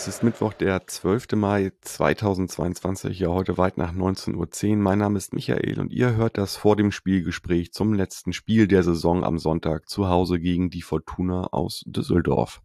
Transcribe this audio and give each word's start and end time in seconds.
es 0.00 0.08
ist 0.08 0.22
Mittwoch, 0.22 0.54
der 0.54 0.86
12. 0.86 1.32
Mai 1.32 1.72
2022, 1.82 3.18
ja 3.18 3.28
heute 3.28 3.58
weit 3.58 3.76
nach 3.76 3.92
19.10 3.92 4.70
Uhr. 4.70 4.76
Mein 4.78 4.98
Name 4.98 5.18
ist 5.18 5.34
Michael 5.34 5.78
und 5.78 5.92
ihr 5.92 6.14
hört 6.16 6.38
das 6.38 6.56
vor 6.56 6.74
dem 6.74 6.90
Spielgespräch 6.90 7.74
zum 7.74 7.92
letzten 7.92 8.32
Spiel 8.32 8.66
der 8.66 8.82
Saison 8.82 9.24
am 9.24 9.38
Sonntag 9.38 9.90
zu 9.90 10.08
Hause 10.08 10.40
gegen 10.40 10.70
die 10.70 10.80
Fortuna 10.80 11.48
aus 11.48 11.84
Düsseldorf. 11.86 12.62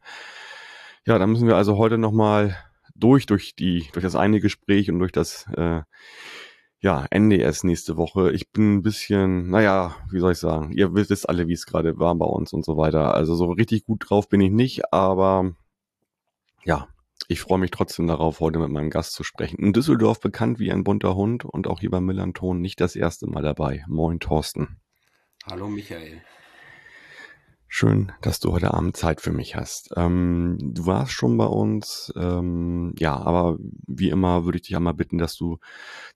Ja, 1.05 1.19
da 1.19 1.27
müssen 1.27 1.45
wir 1.45 1.57
also 1.57 1.77
heute 1.77 1.97
nochmal 1.97 2.55
durch, 2.95 3.25
durch 3.25 3.53
die, 3.53 3.89
durch 3.91 4.03
das 4.03 4.15
eine 4.15 4.39
Gespräch 4.39 4.89
und 4.89 4.99
durch 4.99 5.11
das, 5.11 5.45
äh, 5.57 5.81
ja, 6.79 7.05
erst 7.11 7.65
nächste 7.65 7.97
Woche. 7.97 8.31
Ich 8.31 8.49
bin 8.53 8.75
ein 8.75 8.81
bisschen, 8.81 9.49
naja, 9.49 9.93
wie 10.09 10.19
soll 10.19 10.31
ich 10.31 10.39
sagen, 10.39 10.71
ihr 10.71 10.95
wisst 10.95 11.27
alle, 11.27 11.49
wie 11.49 11.53
es 11.53 11.65
gerade 11.65 11.99
war 11.99 12.15
bei 12.15 12.27
uns 12.27 12.53
und 12.53 12.63
so 12.63 12.77
weiter. 12.77 13.13
Also 13.13 13.35
so 13.35 13.47
richtig 13.51 13.83
gut 13.83 14.09
drauf 14.09 14.29
bin 14.29 14.39
ich 14.39 14.51
nicht, 14.51 14.93
aber 14.93 15.51
ja, 16.63 16.87
ich 17.27 17.41
freue 17.41 17.57
mich 17.57 17.71
trotzdem 17.71 18.07
darauf, 18.07 18.39
heute 18.39 18.59
mit 18.59 18.69
meinem 18.69 18.89
Gast 18.89 19.13
zu 19.13 19.23
sprechen. 19.23 19.57
In 19.57 19.73
Düsseldorf 19.73 20.19
bekannt 20.19 20.59
wie 20.59 20.71
ein 20.71 20.83
bunter 20.83 21.15
Hund 21.15 21.45
und 21.45 21.67
auch 21.67 21.79
hier 21.79 21.89
beim 21.89 22.05
Millanton 22.05 22.61
nicht 22.61 22.79
das 22.79 22.95
erste 22.95 23.27
Mal 23.27 23.41
dabei. 23.41 23.83
Moin, 23.87 24.19
Thorsten. 24.19 24.79
Hallo, 25.45 25.67
Michael. 25.67 26.21
Schön, 27.67 28.11
dass 28.21 28.39
du 28.39 28.53
heute 28.53 28.73
Abend 28.73 28.95
Zeit 28.95 29.19
für 29.21 29.33
mich 29.33 29.55
hast. 29.55 29.89
Ähm, 29.97 30.57
du 30.61 30.85
warst 30.85 31.11
schon 31.11 31.35
bei 31.35 31.45
uns, 31.45 32.13
ähm, 32.15 32.93
ja, 32.97 33.17
aber 33.17 33.57
wie 33.85 34.09
immer 34.09 34.45
würde 34.45 34.59
ich 34.59 34.61
dich 34.61 34.75
einmal 34.75 34.93
bitten, 34.93 35.17
dass 35.17 35.35
du 35.35 35.57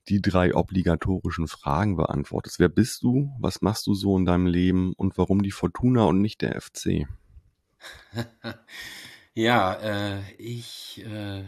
die 0.07 0.21
drei 0.21 0.55
obligatorischen 0.55 1.47
Fragen 1.47 1.97
beantwortest. 1.97 2.59
Wer 2.59 2.69
bist 2.69 3.03
du? 3.03 3.31
Was 3.39 3.61
machst 3.61 3.87
du 3.87 3.93
so 3.93 4.15
in 4.17 4.25
deinem 4.25 4.45
Leben? 4.45 4.93
Und 4.95 5.17
warum 5.17 5.41
die 5.41 5.51
Fortuna 5.51 6.05
und 6.05 6.21
nicht 6.21 6.41
der 6.41 6.61
FC? 6.61 7.07
ja, 9.33 9.73
äh, 9.75 10.33
ich 10.37 11.03
äh, 11.05 11.43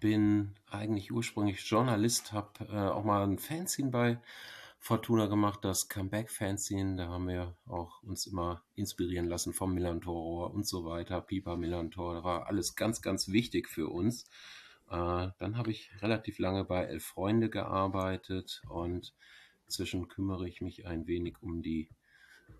bin 0.00 0.54
eigentlich 0.70 1.12
ursprünglich 1.12 1.60
Journalist, 1.68 2.32
habe 2.32 2.64
äh, 2.70 2.76
auch 2.76 3.04
mal 3.04 3.22
ein 3.22 3.38
Fanzine 3.38 3.90
bei 3.90 4.18
Fortuna 4.78 5.26
gemacht, 5.26 5.60
das 5.62 5.88
Comeback-Fanzine. 5.88 6.96
Da 6.96 7.08
haben 7.08 7.28
wir 7.28 7.54
auch 7.66 8.02
uns 8.02 8.26
immer 8.26 8.62
inspirieren 8.74 9.26
lassen 9.26 9.52
vom 9.52 9.74
Millantor 9.74 10.52
und 10.54 10.66
so 10.66 10.84
weiter. 10.86 11.20
Pipa 11.20 11.56
Millantor, 11.56 12.14
da 12.14 12.24
war 12.24 12.46
alles 12.46 12.74
ganz, 12.76 13.02
ganz 13.02 13.28
wichtig 13.28 13.68
für 13.68 13.88
uns. 13.88 14.24
Äh, 14.90 15.28
dann 15.38 15.56
habe 15.56 15.70
ich 15.70 15.90
relativ 16.00 16.38
lange 16.38 16.64
bei 16.64 16.84
Elf 16.84 17.04
Freunde 17.04 17.50
gearbeitet 17.50 18.62
und 18.68 19.14
inzwischen 19.66 20.08
kümmere 20.08 20.48
ich 20.48 20.62
mich 20.62 20.86
ein 20.86 21.06
wenig 21.06 21.36
um 21.42 21.62
die 21.62 21.90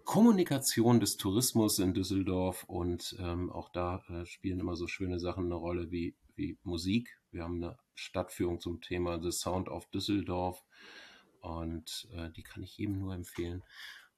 Kommunikation 0.05 1.01
des 1.01 1.17
Tourismus 1.17 1.79
in 1.79 1.95
Düsseldorf 1.95 2.65
und 2.65 3.17
ähm, 3.21 3.51
auch 3.51 3.69
da 3.69 4.03
äh, 4.09 4.27
spielen 4.27 4.61
immer 4.61 4.77
so 4.77 4.87
schöne 4.87 5.21
Sachen 5.21 5.47
eine 5.47 5.55
Rolle 5.55 5.91
wie, 5.91 6.17
wie 6.35 6.59
Musik. 6.63 7.19
Wir 7.31 7.45
haben 7.45 7.63
eine 7.63 7.79
Stadtführung 7.95 8.61
zum 8.61 8.81
Thema 8.81 9.21
The 9.23 9.31
Sound 9.31 9.69
of 9.69 9.87
Düsseldorf 9.91 10.65
und 11.41 12.09
äh, 12.13 12.31
die 12.31 12.43
kann 12.43 12.63
ich 12.63 12.77
jedem 12.79 12.99
nur 12.99 13.15
empfehlen. 13.15 13.63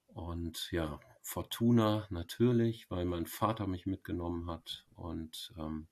Und 0.07 0.71
ja, 0.71 0.99
Fortuna 1.21 2.07
natürlich, 2.09 2.89
weil 2.89 3.05
mein 3.05 3.25
Vater 3.25 3.67
mich 3.67 3.85
mitgenommen 3.85 4.49
hat 4.49 4.85
und 4.95 5.53
ähm, 5.57 5.87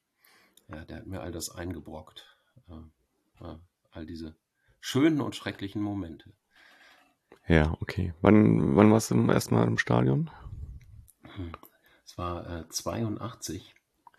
ja, 0.68 0.86
der 0.86 0.98
hat 0.98 1.08
mir 1.08 1.22
all 1.22 1.32
das 1.32 1.50
eingebrockt. 1.50 2.38
Äh, 2.70 3.46
äh, 3.46 3.58
all 3.92 4.06
diese 4.06 4.36
schönen 4.80 5.22
und 5.22 5.36
schrecklichen 5.36 5.82
Momente. 5.82 6.34
Ja, 7.48 7.76
okay. 7.82 8.14
Wann, 8.22 8.76
wann 8.76 8.92
warst 8.92 9.12
du 9.12 9.32
erstmal 9.32 9.68
im 9.68 9.78
Stadion? 9.78 10.30
Hm, 11.36 11.52
es 12.06 12.18
war 12.18 12.50
äh, 12.50 12.70
82. 12.70 13.74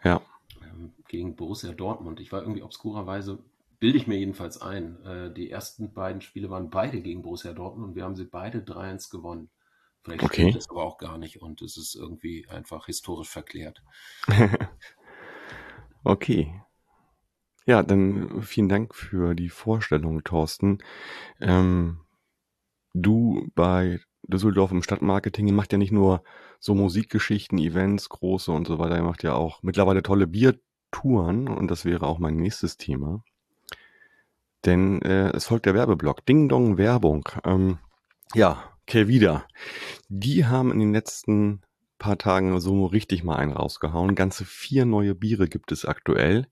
Ja. 0.04 0.20
Ähm, 0.62 0.92
gegen 1.08 1.36
Borussia 1.36 1.72
Dortmund. 1.72 2.20
Ich 2.20 2.32
war 2.32 2.42
irgendwie 2.42 2.62
obskurerweise 2.62 3.38
bilde 3.82 3.98
ich 3.98 4.06
mir 4.06 4.16
jedenfalls 4.16 4.62
ein. 4.62 5.04
Äh, 5.04 5.34
die 5.34 5.50
ersten 5.50 5.92
beiden 5.92 6.20
Spiele 6.20 6.48
waren 6.50 6.70
beide 6.70 7.00
gegen 7.00 7.22
Borussia 7.22 7.52
Dortmund 7.52 7.88
und 7.88 7.94
wir 7.96 8.04
haben 8.04 8.14
sie 8.14 8.26
beide 8.26 8.60
3-1 8.60 9.10
gewonnen. 9.10 9.50
Vielleicht 10.04 10.22
okay. 10.22 10.42
stimmt 10.42 10.54
das 10.54 10.70
aber 10.70 10.84
auch 10.84 10.98
gar 10.98 11.18
nicht 11.18 11.42
und 11.42 11.62
es 11.62 11.76
ist 11.76 11.96
irgendwie 11.96 12.46
einfach 12.48 12.86
historisch 12.86 13.28
verklärt. 13.28 13.82
okay. 16.04 16.62
Ja, 17.66 17.82
dann 17.82 18.40
vielen 18.42 18.68
Dank 18.68 18.94
für 18.94 19.34
die 19.34 19.48
Vorstellung, 19.48 20.22
Thorsten. 20.22 20.78
Ähm, 21.40 22.02
du 22.94 23.48
bei 23.54 24.00
Düsseldorf 24.22 24.70
im 24.70 24.82
Stadtmarketing 24.82 25.54
macht 25.54 25.72
ja 25.72 25.78
nicht 25.78 25.92
nur 25.92 26.22
so 26.60 26.74
Musikgeschichten, 26.74 27.58
Events, 27.58 28.08
große 28.08 28.52
und 28.52 28.66
so 28.66 28.78
weiter, 28.78 28.96
ihr 28.96 29.02
macht 29.02 29.22
ja 29.22 29.34
auch 29.34 29.62
mittlerweile 29.62 30.02
tolle 30.02 30.26
Biertouren 30.26 31.48
und 31.48 31.70
das 31.70 31.84
wäre 31.84 32.06
auch 32.06 32.18
mein 32.18 32.36
nächstes 32.36 32.76
Thema. 32.76 33.24
Denn 34.64 35.02
äh, 35.02 35.30
es 35.30 35.46
folgt 35.46 35.66
der 35.66 35.74
Werbeblock. 35.74 36.24
Ding 36.24 36.48
Dong 36.48 36.78
Werbung. 36.78 37.28
Ähm, 37.44 37.78
ja, 38.34 38.62
Kelvida. 38.86 39.44
Die 40.08 40.46
haben 40.46 40.70
in 40.70 40.78
den 40.78 40.92
letzten 40.92 41.62
paar 41.98 42.18
Tagen 42.18 42.60
so 42.60 42.86
richtig 42.86 43.24
mal 43.24 43.36
einen 43.36 43.52
rausgehauen. 43.52 44.14
Ganze 44.14 44.44
vier 44.44 44.84
neue 44.84 45.14
Biere 45.14 45.48
gibt 45.48 45.72
es 45.72 45.84
aktuell. 45.84 46.46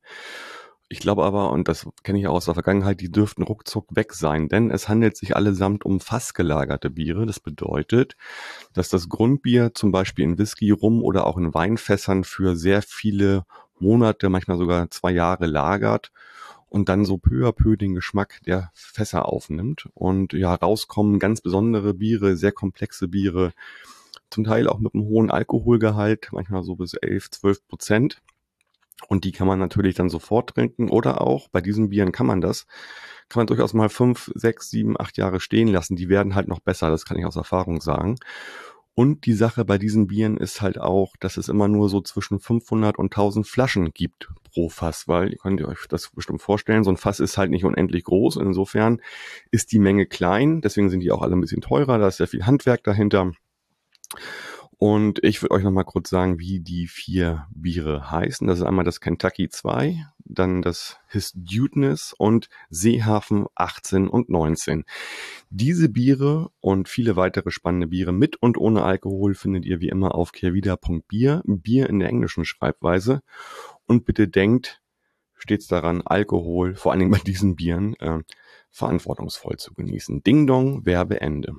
Ich 0.92 0.98
glaube 0.98 1.22
aber, 1.22 1.52
und 1.52 1.68
das 1.68 1.86
kenne 2.02 2.18
ich 2.18 2.26
aus 2.26 2.46
der 2.46 2.54
Vergangenheit, 2.54 3.00
die 3.00 3.12
dürften 3.12 3.44
ruckzuck 3.44 3.94
weg 3.94 4.12
sein, 4.12 4.48
denn 4.48 4.72
es 4.72 4.88
handelt 4.88 5.16
sich 5.16 5.36
allesamt 5.36 5.84
um 5.84 6.00
fassgelagerte 6.00 6.90
Biere. 6.90 7.26
Das 7.26 7.38
bedeutet, 7.38 8.16
dass 8.72 8.88
das 8.88 9.08
Grundbier 9.08 9.72
zum 9.72 9.92
Beispiel 9.92 10.24
in 10.24 10.36
Whisky, 10.36 10.72
Rum 10.72 11.04
oder 11.04 11.28
auch 11.28 11.36
in 11.38 11.54
Weinfässern 11.54 12.24
für 12.24 12.56
sehr 12.56 12.82
viele 12.82 13.44
Monate, 13.78 14.28
manchmal 14.30 14.58
sogar 14.58 14.90
zwei 14.90 15.12
Jahre 15.12 15.46
lagert 15.46 16.10
und 16.68 16.88
dann 16.88 17.04
so 17.04 17.18
peu 17.18 17.46
à 17.46 17.52
peu 17.52 17.76
den 17.76 17.94
Geschmack 17.94 18.40
der 18.44 18.72
Fässer 18.74 19.26
aufnimmt. 19.26 19.88
Und 19.94 20.32
ja, 20.32 20.52
rauskommen 20.52 21.20
ganz 21.20 21.40
besondere 21.40 21.94
Biere, 21.94 22.36
sehr 22.36 22.52
komplexe 22.52 23.06
Biere, 23.06 23.52
zum 24.28 24.42
Teil 24.42 24.66
auch 24.66 24.80
mit 24.80 24.94
einem 24.94 25.04
hohen 25.04 25.30
Alkoholgehalt, 25.30 26.30
manchmal 26.32 26.64
so 26.64 26.74
bis 26.74 26.94
11, 26.94 27.30
12 27.30 27.68
Prozent. 27.68 28.22
Und 29.08 29.24
die 29.24 29.32
kann 29.32 29.46
man 29.46 29.58
natürlich 29.58 29.94
dann 29.94 30.08
sofort 30.08 30.50
trinken 30.50 30.88
oder 30.88 31.20
auch 31.20 31.48
bei 31.48 31.60
diesen 31.60 31.88
Bieren 31.88 32.12
kann 32.12 32.26
man 32.26 32.40
das, 32.40 32.66
kann 33.28 33.40
man 33.40 33.46
durchaus 33.46 33.74
mal 33.74 33.88
fünf, 33.88 34.30
sechs, 34.34 34.70
sieben, 34.70 34.98
acht 34.98 35.16
Jahre 35.16 35.40
stehen 35.40 35.68
lassen. 35.68 35.96
Die 35.96 36.08
werden 36.08 36.34
halt 36.34 36.48
noch 36.48 36.60
besser, 36.60 36.90
das 36.90 37.04
kann 37.04 37.18
ich 37.18 37.24
aus 37.24 37.36
Erfahrung 37.36 37.80
sagen. 37.80 38.16
Und 38.94 39.24
die 39.24 39.32
Sache 39.32 39.64
bei 39.64 39.78
diesen 39.78 40.08
Bieren 40.08 40.36
ist 40.36 40.60
halt 40.60 40.78
auch, 40.78 41.14
dass 41.20 41.36
es 41.36 41.48
immer 41.48 41.68
nur 41.68 41.88
so 41.88 42.00
zwischen 42.00 42.40
500 42.40 42.98
und 42.98 43.06
1000 43.06 43.46
Flaschen 43.46 43.92
gibt 43.92 44.28
pro 44.52 44.68
Fass, 44.68 45.06
weil 45.08 45.30
ihr 45.30 45.38
könnt 45.38 45.62
euch 45.62 45.86
das 45.88 46.10
bestimmt 46.10 46.42
vorstellen, 46.42 46.84
so 46.84 46.90
ein 46.90 46.96
Fass 46.96 47.20
ist 47.20 47.38
halt 47.38 47.50
nicht 47.50 47.64
unendlich 47.64 48.04
groß. 48.04 48.36
Insofern 48.36 49.00
ist 49.50 49.72
die 49.72 49.78
Menge 49.78 50.06
klein, 50.06 50.60
deswegen 50.60 50.90
sind 50.90 51.00
die 51.00 51.12
auch 51.12 51.22
alle 51.22 51.36
ein 51.36 51.40
bisschen 51.40 51.62
teurer, 51.62 51.98
da 51.98 52.08
ist 52.08 52.16
sehr 52.16 52.26
viel 52.26 52.44
Handwerk 52.46 52.82
dahinter. 52.84 53.32
Und 54.82 55.22
ich 55.22 55.42
würde 55.42 55.56
euch 55.56 55.62
nochmal 55.62 55.84
kurz 55.84 56.08
sagen, 56.08 56.38
wie 56.38 56.58
die 56.58 56.86
vier 56.86 57.46
Biere 57.50 58.10
heißen. 58.10 58.46
Das 58.46 58.60
ist 58.60 58.64
einmal 58.64 58.86
das 58.86 59.02
Kentucky 59.02 59.50
2, 59.50 60.06
dann 60.24 60.62
das 60.62 60.96
His 61.06 61.34
Dudeness 61.34 62.14
und 62.16 62.48
Seehafen 62.70 63.44
18 63.54 64.08
und 64.08 64.30
19. 64.30 64.84
Diese 65.50 65.90
Biere 65.90 66.50
und 66.60 66.88
viele 66.88 67.16
weitere 67.16 67.50
spannende 67.50 67.88
Biere 67.88 68.12
mit 68.12 68.36
und 68.36 68.56
ohne 68.56 68.82
Alkohol 68.82 69.34
findet 69.34 69.66
ihr 69.66 69.82
wie 69.82 69.90
immer 69.90 70.14
auf 70.14 70.32
kehrwieder.bier, 70.32 71.42
Bier 71.44 71.90
in 71.90 71.98
der 71.98 72.08
englischen 72.08 72.46
Schreibweise. 72.46 73.20
Und 73.86 74.06
bitte 74.06 74.28
denkt 74.28 74.80
stets 75.34 75.66
daran, 75.66 76.00
Alkohol, 76.00 76.74
vor 76.74 76.92
allen 76.92 77.00
Dingen 77.00 77.12
bei 77.12 77.18
diesen 77.18 77.54
Bieren, 77.54 77.96
äh, 77.96 78.20
verantwortungsvoll 78.70 79.58
zu 79.58 79.74
genießen. 79.74 80.22
Ding 80.22 80.46
Dong, 80.46 80.86
Werbeende. 80.86 81.56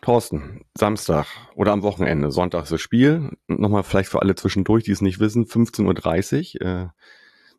Thorsten, 0.00 0.64
Samstag 0.76 1.26
oder 1.54 1.72
am 1.72 1.82
Wochenende, 1.82 2.30
Sonntag 2.30 2.64
ist 2.64 2.72
das 2.72 2.80
Spiel. 2.80 3.36
Nochmal 3.48 3.82
vielleicht 3.82 4.08
für 4.08 4.22
alle 4.22 4.34
zwischendurch, 4.36 4.84
die 4.84 4.92
es 4.92 5.00
nicht 5.00 5.18
wissen, 5.18 5.44
15.30 5.44 6.60
Uhr, 6.60 6.66
äh, 6.66 6.88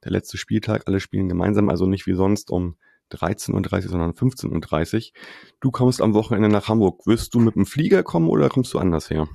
der 0.04 0.12
letzte 0.12 0.38
Spieltag. 0.38 0.84
Alle 0.88 1.00
spielen 1.00 1.28
gemeinsam, 1.28 1.70
also 1.70 1.86
nicht 1.86 2.08
wie 2.08 2.14
sonst 2.14 2.50
um 2.50 2.78
13.30 3.12 3.54
Uhr, 3.84 3.90
sondern 3.90 4.12
15.30 4.12 4.96
Uhr. 4.96 5.20
Du 5.60 5.72
kommst 5.72 6.02
am 6.02 6.14
Wochenende 6.14 6.50
nach 6.50 6.70
Hamburg. 6.70 7.06
Wirst 7.06 7.34
du 7.34 7.40
mit 7.40 7.56
dem 7.56 7.66
Flieger 7.66 8.04
kommen 8.04 8.30
oder 8.30 8.50
kommst 8.50 8.74
du 8.74 8.80
anders 8.80 9.10
her? 9.10 9.28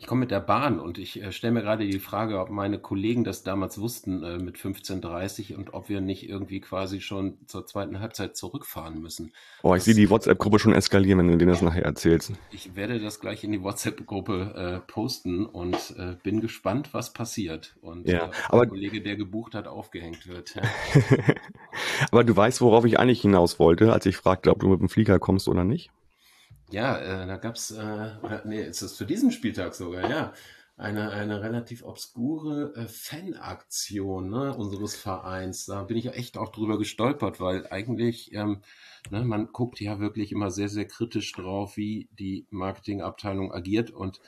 Ich 0.00 0.06
komme 0.06 0.20
mit 0.20 0.30
der 0.30 0.38
Bahn 0.38 0.78
und 0.78 0.96
ich 0.96 1.20
äh, 1.20 1.32
stelle 1.32 1.54
mir 1.54 1.62
gerade 1.62 1.84
die 1.84 1.98
Frage, 1.98 2.38
ob 2.38 2.50
meine 2.50 2.78
Kollegen 2.78 3.24
das 3.24 3.42
damals 3.42 3.80
wussten 3.80 4.22
äh, 4.22 4.38
mit 4.38 4.56
15.30 4.56 5.56
und 5.56 5.74
ob 5.74 5.88
wir 5.88 6.00
nicht 6.00 6.28
irgendwie 6.28 6.60
quasi 6.60 7.00
schon 7.00 7.36
zur 7.48 7.66
zweiten 7.66 7.98
Halbzeit 7.98 8.36
zurückfahren 8.36 9.02
müssen. 9.02 9.32
Oh, 9.64 9.74
ich 9.74 9.82
sehe 9.82 9.94
die 9.94 10.08
WhatsApp-Gruppe 10.08 10.60
schon 10.60 10.72
eskalieren, 10.72 11.18
wenn 11.18 11.26
du 11.26 11.36
denen 11.36 11.50
das 11.50 11.62
nachher 11.62 11.84
erzählst. 11.84 12.32
ich 12.52 12.76
werde 12.76 13.00
das 13.00 13.18
gleich 13.18 13.42
in 13.42 13.50
die 13.50 13.64
WhatsApp-Gruppe 13.64 14.82
äh, 14.86 14.92
posten 14.92 15.44
und 15.44 15.96
äh, 15.98 16.14
bin 16.22 16.40
gespannt, 16.40 16.94
was 16.94 17.12
passiert 17.12 17.74
und 17.80 18.06
äh, 18.06 18.12
Ja, 18.12 18.26
der 18.28 18.30
aber, 18.50 18.66
Kollege, 18.68 19.02
der 19.02 19.16
gebucht 19.16 19.56
hat, 19.56 19.66
aufgehängt 19.66 20.28
wird. 20.28 20.54
Ja. 20.54 20.62
aber 22.12 22.22
du 22.22 22.36
weißt, 22.36 22.60
worauf 22.60 22.84
ich 22.84 23.00
eigentlich 23.00 23.22
hinaus 23.22 23.58
wollte, 23.58 23.92
als 23.92 24.06
ich 24.06 24.16
fragte, 24.16 24.52
ob 24.52 24.60
du 24.60 24.68
mit 24.68 24.78
dem 24.78 24.88
Flieger 24.88 25.18
kommst 25.18 25.48
oder 25.48 25.64
nicht? 25.64 25.90
Ja, 26.70 26.98
äh, 26.98 27.26
da 27.26 27.36
gab's, 27.36 27.70
äh, 27.70 28.10
nee, 28.44 28.62
ist 28.62 28.82
es 28.82 28.96
zu 28.96 29.04
diesem 29.06 29.30
Spieltag 29.30 29.74
sogar, 29.74 30.08
ja, 30.10 30.34
eine, 30.76 31.10
eine 31.10 31.42
relativ 31.42 31.82
obskure 31.82 32.74
äh, 32.76 32.86
Fanaktion 32.86 34.30
ne, 34.30 34.54
unseres 34.54 34.94
Vereins. 34.94 35.66
Da 35.66 35.82
bin 35.84 35.96
ich 35.96 36.04
ja 36.04 36.12
echt 36.12 36.36
auch 36.38 36.50
drüber 36.52 36.78
gestolpert, 36.78 37.40
weil 37.40 37.66
eigentlich, 37.68 38.32
ähm, 38.34 38.62
ne, 39.10 39.24
man 39.24 39.48
guckt 39.52 39.80
ja 39.80 39.98
wirklich 39.98 40.30
immer 40.30 40.50
sehr, 40.50 40.68
sehr 40.68 40.86
kritisch 40.86 41.32
drauf, 41.32 41.76
wie 41.76 42.08
die 42.18 42.46
Marketingabteilung 42.50 43.52
agiert 43.52 43.90
und 43.90 44.20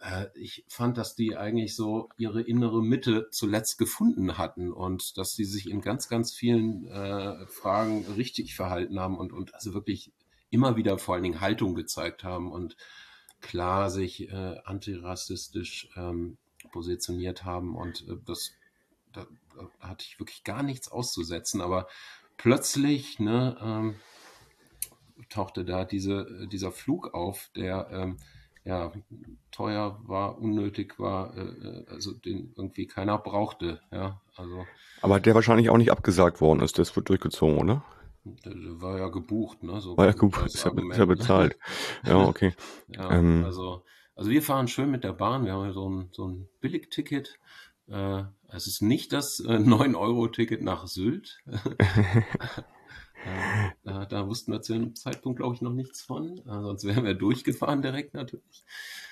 äh, 0.00 0.26
ich 0.34 0.64
fand, 0.68 0.98
dass 0.98 1.14
die 1.14 1.36
eigentlich 1.36 1.74
so 1.74 2.08
ihre 2.18 2.42
innere 2.42 2.82
Mitte 2.82 3.28
zuletzt 3.30 3.78
gefunden 3.78 4.36
hatten 4.38 4.72
und 4.72 5.16
dass 5.16 5.32
sie 5.34 5.44
sich 5.44 5.70
in 5.70 5.80
ganz, 5.80 6.08
ganz 6.08 6.32
vielen 6.34 6.86
äh, 6.88 7.46
Fragen 7.46 8.04
richtig 8.16 8.54
verhalten 8.54 9.00
haben 9.00 9.16
und, 9.16 9.32
und 9.32 9.54
also 9.54 9.74
wirklich 9.74 10.12
immer 10.50 10.76
wieder 10.76 10.98
vor 10.98 11.14
allen 11.14 11.24
Dingen 11.24 11.40
Haltung 11.40 11.74
gezeigt 11.74 12.24
haben 12.24 12.52
und 12.52 12.76
klar 13.40 13.90
sich 13.90 14.30
äh, 14.30 14.56
antirassistisch 14.64 15.88
ähm, 15.96 16.38
positioniert 16.72 17.44
haben 17.44 17.76
und 17.76 18.06
äh, 18.08 18.16
das 18.24 18.52
da, 19.12 19.26
da 19.54 19.88
hatte 19.88 20.04
ich 20.06 20.18
wirklich 20.18 20.44
gar 20.44 20.62
nichts 20.62 20.90
auszusetzen, 20.90 21.60
aber 21.60 21.88
plötzlich 22.36 23.18
ne, 23.18 23.56
ähm, 23.60 23.94
tauchte 25.28 25.64
da 25.64 25.84
diese, 25.84 26.46
dieser 26.50 26.72
Flug 26.72 27.14
auf, 27.14 27.50
der 27.56 27.88
ähm, 27.90 28.18
ja 28.64 28.92
teuer 29.50 30.00
war, 30.04 30.38
unnötig 30.38 30.98
war, 30.98 31.36
äh, 31.36 31.40
äh, 31.40 31.86
also 31.88 32.12
den 32.12 32.52
irgendwie 32.56 32.86
keiner 32.86 33.18
brauchte, 33.18 33.80
ja, 33.90 34.20
also 34.36 34.66
Aber 35.00 35.20
der 35.20 35.34
wahrscheinlich 35.34 35.70
auch 35.70 35.78
nicht 35.78 35.90
abgesagt 35.90 36.40
worden 36.40 36.60
ist, 36.60 36.78
das 36.78 36.94
wird 36.94 37.08
durchgezogen, 37.08 37.58
oder? 37.58 37.84
War 38.80 38.98
ja 38.98 39.08
gebucht, 39.08 39.62
ne, 39.62 39.80
so 39.80 39.96
War 39.96 40.06
ja 40.06 40.12
als 40.12 40.54
ist 40.54 40.64
ja, 40.64 40.72
ist 40.72 40.98
ja 40.98 41.04
bezahlt. 41.04 41.58
Ja, 42.06 42.18
okay. 42.18 42.54
Ja, 42.88 43.10
Ähm, 43.10 43.44
also, 43.44 43.84
also 44.14 44.30
wir 44.30 44.42
fahren 44.42 44.68
schön 44.68 44.90
mit 44.90 45.04
der 45.04 45.12
Bahn. 45.12 45.44
Wir 45.44 45.52
haben 45.52 45.64
ja 45.66 45.72
so 45.72 45.88
ein, 45.88 46.08
so 46.12 46.26
ein 46.26 46.48
Billigticket. 46.60 47.38
Äh, 47.88 48.24
es 48.48 48.66
ist 48.66 48.82
nicht 48.82 49.12
das 49.12 49.40
äh, 49.40 49.44
9-Euro-Ticket 49.58 50.62
nach 50.62 50.86
Sylt. 50.86 51.38
Äh, 53.24 53.70
da, 53.82 54.04
da 54.06 54.28
wussten 54.28 54.52
wir 54.52 54.62
zu 54.62 54.74
dem 54.74 54.94
Zeitpunkt, 54.94 55.40
glaube 55.40 55.54
ich, 55.54 55.60
noch 55.60 55.72
nichts 55.72 56.02
von. 56.02 56.38
Äh, 56.38 56.62
sonst 56.62 56.84
wären 56.84 57.04
wir 57.04 57.14
durchgefahren 57.14 57.82
direkt 57.82 58.14
natürlich. 58.14 58.64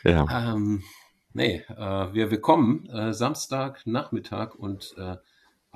ja, 0.05 0.53
Ähm, 0.55 0.85
nee, 1.33 1.65
äh, 1.69 2.13
wir, 2.15 2.31
wir 2.31 2.41
kommen 2.41 2.87
äh, 2.89 3.13
Samstag 3.13 3.85
Nachmittag 3.85 4.55
und 4.55 4.95
äh, 4.97 5.17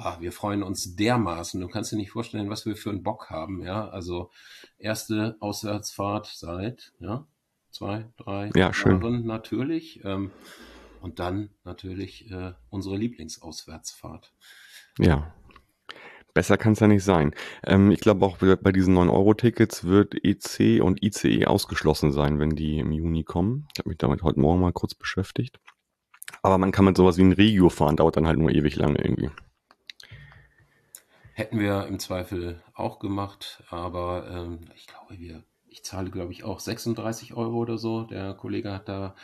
ah, 0.00 0.17
wir 0.20 0.32
freuen 0.32 0.62
uns 0.62 0.97
dermaßen. 0.97 1.61
Du 1.61 1.69
kannst 1.69 1.93
dir 1.93 1.97
nicht 1.97 2.11
vorstellen, 2.11 2.50
was 2.50 2.67
wir 2.67 2.76
für 2.76 2.91
einen 2.91 3.02
Bock 3.02 3.31
haben. 3.31 3.62
Ja, 3.62 3.88
also 3.88 4.31
erste 4.79 5.37
Auswärtsfahrt 5.41 6.26
seit 6.26 6.93
ja, 7.00 7.26
zwei, 7.70 8.06
drei 8.17 8.50
ja, 8.55 8.73
schön. 8.73 9.00
Jahren 9.00 9.26
natürlich. 9.26 10.05
Ähm, 10.05 10.31
und 11.00 11.19
dann 11.19 11.50
natürlich 11.64 12.31
äh, 12.31 12.52
unsere 12.69 12.97
Lieblingsauswärtsfahrt. 12.97 14.35
Ja, 14.99 15.35
besser 16.35 16.58
kann 16.58 16.73
es 16.73 16.81
ja 16.81 16.88
nicht 16.88 17.05
sein. 17.05 17.35
Ähm, 17.64 17.91
ich 17.91 18.00
glaube 18.00 18.25
auch 18.26 18.38
bei 18.38 18.56
bei 18.56 18.73
diesen 18.73 18.96
9-Euro-Tickets 18.96 19.85
wird 19.85 20.14
EC 20.23 20.82
und 20.82 21.03
ICE 21.03 21.46
ausgeschlossen 21.46 22.12
sein, 22.12 22.38
wenn 22.38 22.50
die 22.50 22.79
im 22.79 22.93
Juni 22.93 23.25
kommen. 23.25 23.67
Ich 23.73 23.79
habe 23.79 23.88
mich 23.88 23.99
damit 23.99 24.23
heute 24.23 24.41
Morgen 24.41 24.61
mal 24.61 24.73
kurz 24.73 24.94
beschäftigt. 24.94 25.58
Aber 26.43 26.58
man 26.58 26.73
kann 26.73 26.85
mit 26.85 26.96
sowas 26.96 27.17
wie 27.17 27.23
ein 27.23 27.32
Regio 27.32 27.70
fahren, 27.70 27.96
dauert 27.96 28.17
dann 28.17 28.26
halt 28.26 28.38
nur 28.38 28.50
ewig 28.50 28.76
lange 28.76 29.03
irgendwie. 29.03 29.31
Hätten 31.41 31.59
wir 31.59 31.87
im 31.87 31.99
Zweifel 31.99 32.63
auch 32.75 32.99
gemacht, 32.99 33.65
aber 33.71 34.29
ähm, 34.31 34.59
ich 34.77 34.87
glaube, 34.87 35.19
wir, 35.19 35.43
ich 35.69 35.83
zahle, 35.83 36.11
glaube 36.11 36.33
ich, 36.33 36.45
auch 36.45 36.61
36 36.61 37.33
Euro 37.33 37.57
oder 37.57 37.79
so. 37.79 38.05
Der 38.05 38.35
Kollege 38.35 38.71
hat 38.71 38.91
da 38.91 39.15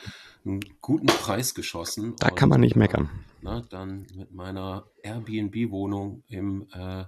einen 0.43 0.61
guten 0.81 1.09
Preis 1.09 1.55
geschossen 1.55 2.15
Da 2.19 2.31
kann 2.31 2.49
man 2.49 2.57
und 2.57 2.63
nicht 2.63 2.77
äh, 2.77 2.79
meckern. 2.79 3.11
na, 3.43 3.61
dann 3.69 4.07
mit 4.15 4.33
meiner 4.33 4.87
Airbnb-Wohnung 5.03 6.23
im, 6.29 6.67
äh, 6.73 7.01
äh, 7.01 7.07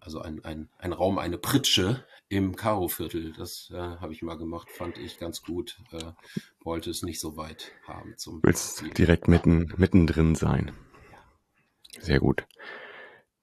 also 0.00 0.20
ein, 0.20 0.44
ein, 0.44 0.68
ein 0.78 0.92
Raum, 0.92 1.18
eine 1.18 1.38
Pritsche 1.38 2.04
im 2.28 2.56
Karo-Viertel. 2.56 3.34
Das 3.34 3.70
äh, 3.72 3.76
habe 3.76 4.12
ich 4.12 4.20
mal 4.22 4.36
gemacht, 4.36 4.68
fand 4.68 4.98
ich 4.98 5.20
ganz 5.20 5.42
gut. 5.42 5.78
Äh, 5.92 6.10
wollte 6.58 6.90
es 6.90 7.04
nicht 7.04 7.20
so 7.20 7.36
weit 7.36 7.70
haben 7.86 8.14
zum 8.16 8.40
Willst 8.42 8.78
Ziel. 8.78 8.90
direkt 8.90 9.28
mitten, 9.28 9.72
mittendrin 9.76 10.34
sein. 10.34 10.72
Sehr 12.00 12.18
gut. 12.18 12.48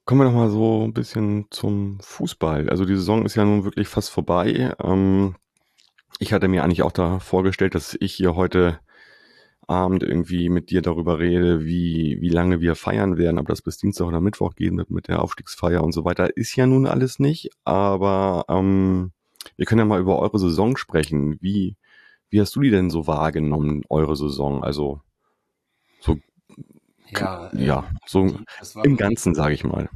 Kommen 0.05 0.19
wir 0.19 0.25
noch 0.25 0.33
mal 0.33 0.49
so 0.49 0.83
ein 0.83 0.93
bisschen 0.93 1.45
zum 1.49 1.97
Fußball. 2.01 2.69
Also 2.69 2.83
die 2.83 2.95
Saison 2.95 3.25
ist 3.25 3.35
ja 3.35 3.45
nun 3.45 3.63
wirklich 3.63 3.87
fast 3.87 4.09
vorbei. 4.09 4.73
Ähm, 4.83 5.35
ich 6.19 6.33
hatte 6.33 6.49
mir 6.49 6.63
eigentlich 6.63 6.83
auch 6.83 6.91
da 6.91 7.19
vorgestellt, 7.19 7.73
dass 7.73 7.95
ich 7.99 8.13
hier 8.13 8.35
heute 8.35 8.79
Abend 9.65 10.03
irgendwie 10.03 10.49
mit 10.49 10.71
dir 10.71 10.81
darüber 10.81 11.19
rede, 11.19 11.63
wie, 11.63 12.17
wie 12.19 12.29
lange 12.29 12.59
wir 12.59 12.75
feiern 12.75 13.17
werden, 13.17 13.39
ob 13.39 13.47
das 13.47 13.61
bis 13.61 13.77
Dienstag 13.77 14.07
oder 14.07 14.19
Mittwoch 14.19 14.55
geht 14.55 14.73
mit, 14.73 14.89
mit 14.91 15.07
der 15.07 15.21
Aufstiegsfeier 15.21 15.81
und 15.81 15.93
so 15.93 16.03
weiter. 16.03 16.35
Ist 16.35 16.55
ja 16.57 16.67
nun 16.67 16.85
alles 16.85 17.19
nicht, 17.19 17.51
aber 17.63 18.43
ähm, 18.49 19.13
wir 19.55 19.65
können 19.65 19.79
ja 19.79 19.85
mal 19.85 20.01
über 20.01 20.19
eure 20.19 20.37
Saison 20.37 20.75
sprechen. 20.75 21.37
Wie, 21.41 21.77
wie 22.29 22.41
hast 22.41 22.53
du 22.57 22.61
die 22.61 22.71
denn 22.71 22.89
so 22.89 23.07
wahrgenommen, 23.07 23.83
eure 23.89 24.17
Saison? 24.17 24.65
Also 24.65 24.99
so, 26.01 26.17
Ja, 27.19 27.51
ja, 27.53 27.91
so 28.05 28.37
war 28.73 28.85
im 28.85 28.97
Ganzen, 28.97 29.35
sage 29.35 29.53
ich 29.53 29.63
mal. 29.63 29.89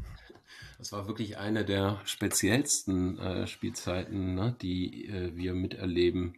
Das 0.78 0.92
war 0.92 1.08
wirklich 1.08 1.38
eine 1.38 1.66
der 1.66 2.00
speziellsten 2.06 3.18
äh, 3.18 3.48
Spielzeiten, 3.48 4.36
ne, 4.36 4.56
die 4.62 5.08
äh, 5.08 5.36
wir 5.36 5.54
miterleben 5.54 6.36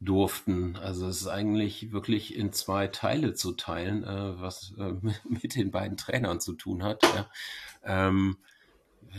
durften. 0.00 0.76
Also 0.76 1.06
es 1.06 1.20
ist 1.22 1.28
eigentlich 1.28 1.92
wirklich 1.92 2.36
in 2.36 2.52
zwei 2.52 2.88
Teile 2.88 3.34
zu 3.34 3.52
teilen, 3.52 4.04
äh, 4.04 4.40
was 4.40 4.74
äh, 4.78 4.92
mit 5.28 5.54
den 5.54 5.70
beiden 5.70 5.96
Trainern 5.96 6.40
zu 6.40 6.54
tun 6.54 6.82
hat. 6.82 7.02
Ja. 7.04 7.30
Ähm, 7.84 8.36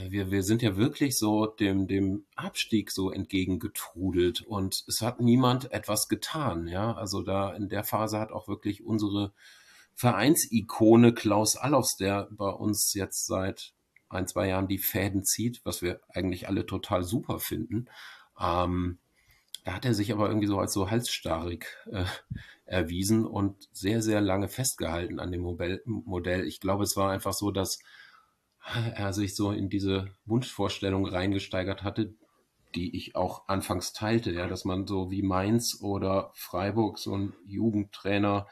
wir, 0.09 0.31
wir 0.31 0.43
sind 0.43 0.61
ja 0.61 0.77
wirklich 0.77 1.17
so 1.17 1.45
dem, 1.45 1.87
dem 1.87 2.25
Abstieg 2.35 2.91
so 2.91 3.09
entgegengetrudelt 3.09 4.41
und 4.41 4.83
es 4.87 5.01
hat 5.01 5.21
niemand 5.21 5.71
etwas 5.71 6.07
getan. 6.07 6.67
Ja, 6.67 6.93
also 6.93 7.21
da 7.21 7.53
in 7.53 7.69
der 7.69 7.83
Phase 7.83 8.19
hat 8.19 8.31
auch 8.31 8.47
wirklich 8.47 8.83
unsere 8.83 9.33
Vereinsikone 9.97 11.11
Klaus 11.11 11.57
Allofs, 11.57 11.97
der 11.97 12.27
bei 12.29 12.49
uns 12.49 12.93
jetzt 12.93 13.25
seit 13.25 13.73
ein, 14.09 14.27
zwei 14.27 14.47
Jahren 14.47 14.67
die 14.67 14.77
Fäden 14.77 15.25
zieht, 15.25 15.59
was 15.63 15.81
wir 15.81 15.99
eigentlich 16.09 16.47
alle 16.47 16.67
total 16.67 17.03
super 17.03 17.39
finden. 17.39 17.87
Ähm, 18.39 18.99
da 19.65 19.73
hat 19.73 19.85
er 19.85 19.95
sich 19.95 20.13
aber 20.13 20.27
irgendwie 20.27 20.45
so 20.45 20.59
als 20.59 20.71
so 20.71 20.91
halsstarrig 20.91 21.65
äh, 21.91 22.05
erwiesen 22.65 23.25
und 23.25 23.67
sehr, 23.71 24.03
sehr 24.03 24.21
lange 24.21 24.49
festgehalten 24.49 25.19
an 25.19 25.31
dem 25.31 25.41
Modell. 25.41 26.45
Ich 26.45 26.59
glaube, 26.59 26.83
es 26.83 26.95
war 26.95 27.09
einfach 27.09 27.33
so, 27.33 27.49
dass 27.49 27.79
er 28.93 29.13
sich 29.13 29.35
so 29.35 29.51
in 29.51 29.67
diese 29.67 30.11
Wunschvorstellung 30.25 31.07
reingesteigert 31.07 31.81
hatte, 31.81 32.13
die 32.75 32.95
ich 32.95 33.15
auch 33.15 33.47
anfangs 33.47 33.93
teilte, 33.93 34.31
ja, 34.31 34.45
dass 34.45 34.63
man 34.63 34.85
so 34.85 35.09
wie 35.09 35.23
Mainz 35.23 35.79
oder 35.81 36.29
Freiburg 36.35 36.99
so 36.99 37.15
einen 37.15 37.33
Jugendtrainer 37.47 38.45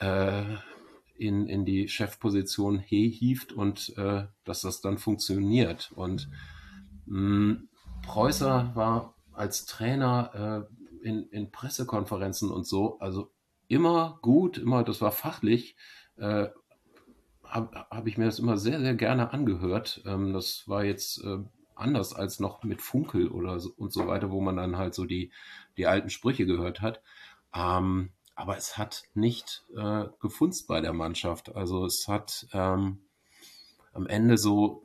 äh, 0.00 0.42
in, 1.16 1.46
in 1.46 1.64
die 1.64 1.88
Chefposition 1.88 2.78
he 2.78 3.08
hieft 3.10 3.52
und 3.52 3.96
äh, 3.98 4.26
dass 4.44 4.62
das 4.62 4.80
dann 4.80 4.98
funktioniert. 4.98 5.92
Und 5.94 6.30
mh, 7.06 7.58
Preußer 8.02 8.72
war 8.74 9.14
als 9.32 9.66
Trainer 9.66 10.66
äh, 11.02 11.08
in, 11.08 11.28
in 11.28 11.50
Pressekonferenzen 11.50 12.50
und 12.50 12.66
so, 12.66 12.98
also 12.98 13.30
immer 13.68 14.18
gut, 14.22 14.58
immer, 14.58 14.82
das 14.82 15.00
war 15.00 15.12
fachlich, 15.12 15.76
äh, 16.16 16.48
habe 17.44 17.86
hab 17.90 18.06
ich 18.06 18.16
mir 18.16 18.26
das 18.26 18.38
immer 18.38 18.56
sehr, 18.56 18.80
sehr 18.80 18.94
gerne 18.94 19.32
angehört. 19.32 20.02
Ähm, 20.06 20.32
das 20.32 20.68
war 20.68 20.84
jetzt 20.84 21.22
äh, 21.24 21.38
anders 21.74 22.14
als 22.14 22.40
noch 22.40 22.62
mit 22.62 22.82
Funkel 22.82 23.28
oder 23.28 23.58
so, 23.60 23.70
und 23.76 23.92
so 23.92 24.06
weiter, 24.06 24.30
wo 24.30 24.40
man 24.40 24.56
dann 24.56 24.76
halt 24.76 24.94
so 24.94 25.04
die, 25.04 25.32
die 25.76 25.86
alten 25.86 26.10
Sprüche 26.10 26.46
gehört 26.46 26.80
hat. 26.80 27.02
Ähm, 27.54 28.10
aber 28.40 28.56
es 28.56 28.78
hat 28.78 29.04
nicht 29.12 29.64
äh, 29.76 30.06
gefunzt 30.18 30.66
bei 30.66 30.80
der 30.80 30.94
Mannschaft. 30.94 31.54
Also 31.54 31.84
es 31.84 32.08
hat 32.08 32.46
ähm, 32.54 33.02
am 33.92 34.06
Ende 34.06 34.38
so, 34.38 34.82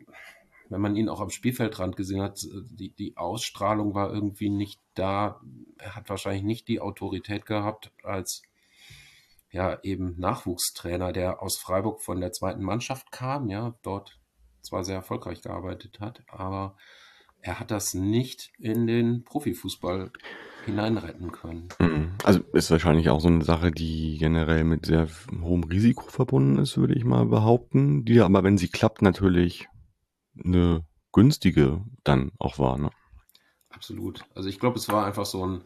wenn 0.67 0.81
man 0.81 0.97
ihn 0.97 1.07
auch 1.07 1.21
am 1.21 1.29
Spielfeldrand 1.29 1.95
gesehen 1.95 2.21
hat, 2.21 2.45
die, 2.69 2.89
die 2.89 3.15
Ausstrahlung 3.15 3.93
war 3.93 4.12
irgendwie 4.12 4.50
nicht 4.50 4.81
da. 4.93 5.41
Er 5.77 5.95
hat 5.95 6.09
wahrscheinlich 6.09 6.43
nicht 6.43 6.67
die 6.67 6.81
Autorität 6.81 7.45
gehabt 7.45 7.93
als 8.03 8.41
ja 9.51 9.79
eben 9.83 10.19
Nachwuchstrainer, 10.19 11.13
der 11.13 11.41
aus 11.41 11.57
Freiburg 11.57 12.01
von 12.01 12.19
der 12.19 12.33
zweiten 12.33 12.62
Mannschaft 12.62 13.09
kam, 13.13 13.50
ja, 13.50 13.74
dort 13.83 14.19
zwar 14.62 14.83
sehr 14.83 14.95
erfolgreich 14.95 15.41
gearbeitet 15.41 16.01
hat, 16.01 16.24
aber 16.27 16.75
er 17.39 17.59
hat 17.62 17.71
das 17.71 17.93
nicht 17.93 18.51
in 18.59 18.85
den 18.85 19.24
Profifußball 19.24 20.12
hineinretten 20.65 21.31
können. 21.31 21.69
Mhm. 21.79 22.12
Also 22.24 22.41
ist 22.53 22.72
wahrscheinlich 22.72 23.10
auch 23.10 23.22
so 23.22 23.27
eine 23.27 23.43
Sache, 23.43 23.72
die 23.72 24.17
generell 24.17 24.63
mit 24.63 24.86
sehr 24.86 25.07
hohem 25.41 25.63
Risiko 25.63 26.03
verbunden 26.10 26.57
ist, 26.60 26.77
würde 26.77 26.95
ich 26.95 27.03
mal 27.03 27.25
behaupten, 27.25 28.05
die 28.05 28.19
aber, 28.19 28.43
wenn 28.43 28.57
sie 28.57 28.67
klappt, 28.67 29.01
natürlich 29.01 29.67
eine 30.43 30.86
günstige 31.12 31.81
dann 32.03 32.31
auch 32.39 32.60
war. 32.60 32.77
Ne? 32.77 32.89
Absolut. 33.69 34.22
Also 34.34 34.50
ich 34.50 34.60
glaube, 34.60 34.77
es 34.77 34.89
war 34.89 35.05
einfach 35.05 35.25
so 35.25 35.45
ein 35.45 35.62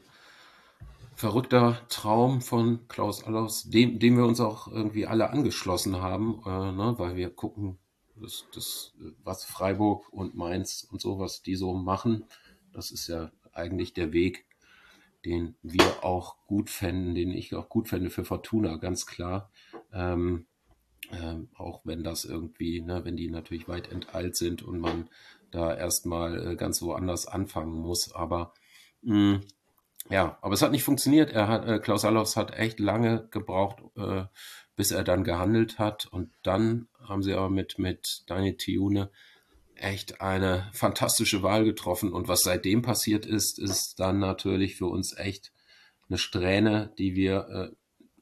verrückter 1.16 1.82
Traum 1.90 2.42
von 2.42 2.88
Klaus 2.88 3.24
Allofs, 3.24 3.70
dem, 3.70 4.00
dem 4.00 4.16
wir 4.16 4.26
uns 4.26 4.40
auch 4.40 4.68
irgendwie 4.68 5.06
alle 5.06 5.32
angeschlossen 5.32 5.98
haben, 6.02 6.42
äh, 6.46 6.72
ne, 6.72 6.96
weil 6.98 7.16
wir 7.18 7.30
gucken, 7.30 7.78
das, 8.16 8.46
das, 8.54 8.94
was 9.24 9.44
Freiburg 9.44 10.12
und 10.12 10.36
Mainz 10.36 10.88
und 10.90 11.02
so, 11.02 11.20
was 11.20 11.42
die 11.42 11.56
so 11.56 11.74
machen, 11.74 12.26
das 12.72 12.92
ist 12.92 13.08
ja 13.08 13.32
eigentlich 13.52 13.94
der 13.94 14.14
Weg, 14.14 14.46
den 15.26 15.56
wir 15.62 16.04
auch 16.04 16.38
gut 16.48 16.70
fänden, 16.70 17.16
den 17.16 17.32
ich 17.32 17.54
auch 17.56 17.70
gut 17.70 17.90
fände 17.90 18.10
für 18.10 18.26
Fortuna, 18.26 18.78
ganz 18.78 19.06
klar. 19.06 19.52
Ähm, 19.94 20.46
ähm, 21.12 21.50
auch 21.56 21.82
wenn 21.86 22.04
das 22.04 22.26
irgendwie, 22.26 22.82
ne, 22.82 23.04
wenn 23.04 23.18
die 23.18 23.30
natürlich 23.30 23.68
weit 23.68 23.92
enteilt 23.92 24.36
sind 24.36 24.62
und 24.62 24.80
man 24.80 25.10
da 25.52 25.76
erstmal 25.76 26.52
äh, 26.52 26.56
ganz 26.56 26.82
woanders 26.82 27.28
anfangen 27.28 27.74
muss. 27.74 28.14
Aber 28.14 28.54
mh, 29.02 29.38
mm, 29.38 29.42
ja, 30.10 30.38
aber 30.42 30.54
es 30.54 30.62
hat 30.62 30.72
nicht 30.72 30.84
funktioniert. 30.84 31.32
Er 31.32 31.48
hat, 31.48 31.68
äh, 31.68 31.80
Klaus 31.80 32.06
Allofs 32.06 32.36
hat 32.36 32.56
echt 32.58 32.80
lange 32.80 33.28
gebraucht, 33.30 33.82
äh, 33.96 34.26
bis 34.76 34.92
er 34.92 35.04
dann 35.04 35.24
gehandelt 35.24 35.78
hat. 35.80 36.08
Und 36.08 36.32
dann 36.44 36.88
haben 37.04 37.24
sie 37.24 37.34
aber 37.34 37.50
mit, 37.50 37.78
mit 37.80 38.24
Daniel 38.28 38.58
Thiune 38.58 39.12
echt 39.82 40.22
eine 40.22 40.70
fantastische 40.74 41.44
Wahl 41.44 41.66
getroffen. 41.66 42.14
Und 42.14 42.28
was 42.28 42.42
seitdem 42.42 42.82
passiert 42.82 43.26
ist, 43.26 43.60
ist 43.60 44.00
dann 44.00 44.20
natürlich 44.20 44.76
für 44.76 44.88
uns 44.88 45.18
echt 45.18 45.52
eine 46.10 46.18
Strähne, 46.18 46.94
die 46.98 47.16
wir 47.16 47.48
äh, 47.50 47.76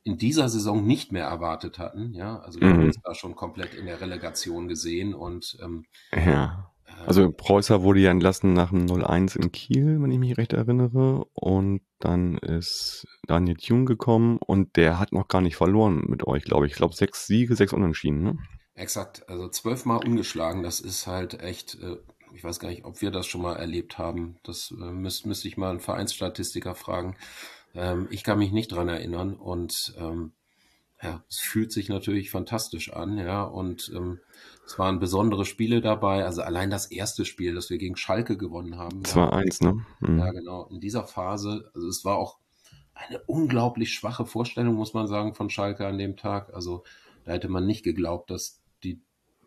in 0.03 0.17
dieser 0.17 0.47
Saison 0.47 0.85
nicht 0.85 1.11
mehr 1.11 1.25
erwartet 1.25 1.79
hatten. 1.79 2.13
Ja, 2.13 2.39
also 2.39 2.61
wir 2.61 2.67
mhm. 2.67 2.73
haben 2.73 2.85
uns 2.85 3.01
da 3.03 3.13
schon 3.13 3.35
komplett 3.35 3.73
in 3.73 3.85
der 3.85 3.99
Relegation 3.99 4.67
gesehen 4.67 5.13
und 5.13 5.57
ähm, 5.61 5.85
ja. 6.15 6.71
Also 7.05 7.31
Preußer 7.31 7.83
wurde 7.83 7.99
ja 7.99 8.11
entlassen 8.11 8.53
nach 8.53 8.69
dem 8.69 8.85
0-1 8.85 9.37
in 9.37 9.51
Kiel, 9.51 10.01
wenn 10.01 10.09
ich 10.09 10.19
mich 10.19 10.37
recht 10.37 10.53
erinnere. 10.53 11.25
Und 11.33 11.81
dann 11.99 12.37
ist 12.37 13.05
Daniel 13.27 13.57
Thune 13.57 13.85
gekommen 13.85 14.37
und 14.37 14.77
der 14.77 14.97
hat 14.97 15.11
noch 15.11 15.27
gar 15.27 15.41
nicht 15.41 15.57
verloren 15.57 16.05
mit 16.07 16.25
euch, 16.25 16.43
glaube 16.43 16.65
ich. 16.65 16.71
Ich 16.71 16.77
glaube 16.77 16.95
sechs 16.95 17.27
Siege, 17.27 17.55
sechs 17.55 17.73
Unentschieden, 17.73 18.23
ne? 18.23 18.37
Exakt, 18.77 19.27
also 19.27 19.49
zwölfmal 19.49 20.05
ungeschlagen. 20.05 20.61
Das 20.61 20.79
ist 20.79 21.07
halt 21.07 21.41
echt, 21.41 21.79
äh, 21.81 21.97
ich 22.35 22.43
weiß 22.43 22.59
gar 22.59 22.69
nicht, 22.69 22.85
ob 22.85 23.01
wir 23.01 23.09
das 23.09 23.25
schon 23.25 23.41
mal 23.41 23.55
erlebt 23.55 23.97
haben. 23.97 24.37
Das 24.43 24.71
äh, 24.71 24.91
müsste 24.91 25.27
müsst 25.27 25.45
ich 25.45 25.57
mal 25.57 25.71
einen 25.71 25.79
Vereinsstatistiker 25.79 26.75
fragen. 26.75 27.17
Ähm, 27.73 28.07
ich 28.11 28.23
kann 28.23 28.37
mich 28.37 28.51
nicht 28.51 28.71
dran 28.71 28.87
erinnern 28.87 29.33
und 29.33 29.95
ähm, 29.97 30.33
ja, 31.01 31.23
es 31.27 31.39
fühlt 31.39 31.71
sich 31.71 31.89
natürlich 31.89 32.29
fantastisch 32.29 32.93
an, 32.93 33.17
ja, 33.17 33.43
und 33.43 33.91
ähm, 33.95 34.19
es 34.65 34.77
waren 34.77 34.99
besondere 34.99 35.45
Spiele 35.45 35.81
dabei. 35.81 36.23
Also 36.23 36.43
allein 36.43 36.69
das 36.69 36.91
erste 36.91 37.25
Spiel, 37.25 37.55
das 37.55 37.71
wir 37.71 37.79
gegen 37.79 37.95
Schalke 37.97 38.37
gewonnen 38.37 38.77
haben. 38.77 39.01
2-1, 39.01 39.63
ja, 39.63 39.71
ne? 39.71 39.85
Mhm. 40.01 40.19
Ja, 40.19 40.31
genau. 40.31 40.67
In 40.67 40.79
dieser 40.79 41.05
Phase, 41.07 41.71
also 41.73 41.87
es 41.87 42.05
war 42.05 42.17
auch 42.17 42.37
eine 42.93 43.23
unglaublich 43.25 43.93
schwache 43.93 44.27
Vorstellung, 44.27 44.75
muss 44.75 44.93
man 44.93 45.07
sagen, 45.07 45.33
von 45.33 45.49
Schalke 45.49 45.87
an 45.87 45.97
dem 45.97 46.15
Tag. 46.15 46.53
Also 46.53 46.83
da 47.25 47.31
hätte 47.31 47.49
man 47.49 47.65
nicht 47.65 47.83
geglaubt, 47.83 48.29
dass 48.29 48.61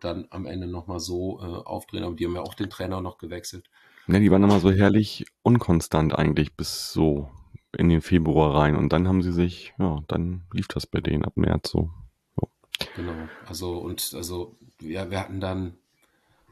dann 0.03 0.27
am 0.29 0.45
Ende 0.45 0.67
nochmal 0.67 0.99
so 0.99 1.39
äh, 1.41 1.45
aufdrehen, 1.45 2.03
aber 2.03 2.15
die 2.15 2.25
haben 2.25 2.35
ja 2.35 2.41
auch 2.41 2.53
den 2.53 2.69
Trainer 2.69 3.01
noch 3.01 3.17
gewechselt. 3.17 3.69
Ne, 4.07 4.19
die 4.19 4.31
waren 4.31 4.43
immer 4.43 4.59
so 4.59 4.71
herrlich 4.71 5.25
unkonstant 5.43 6.13
eigentlich 6.17 6.55
bis 6.55 6.91
so 6.91 7.29
in 7.77 7.89
den 7.89 8.01
Februar 8.01 8.55
rein 8.55 8.75
und 8.75 8.91
dann 8.91 9.07
haben 9.07 9.21
sie 9.21 9.31
sich, 9.31 9.73
ja, 9.79 10.03
dann 10.07 10.43
lief 10.51 10.67
das 10.67 10.85
bei 10.85 10.99
denen 10.99 11.23
ab 11.23 11.37
März 11.37 11.71
so. 11.71 11.91
so. 12.35 12.49
Genau, 12.95 13.13
also 13.45 13.77
und 13.77 14.13
also 14.15 14.57
ja, 14.81 15.09
wir 15.09 15.19
hatten 15.19 15.39
dann 15.39 15.77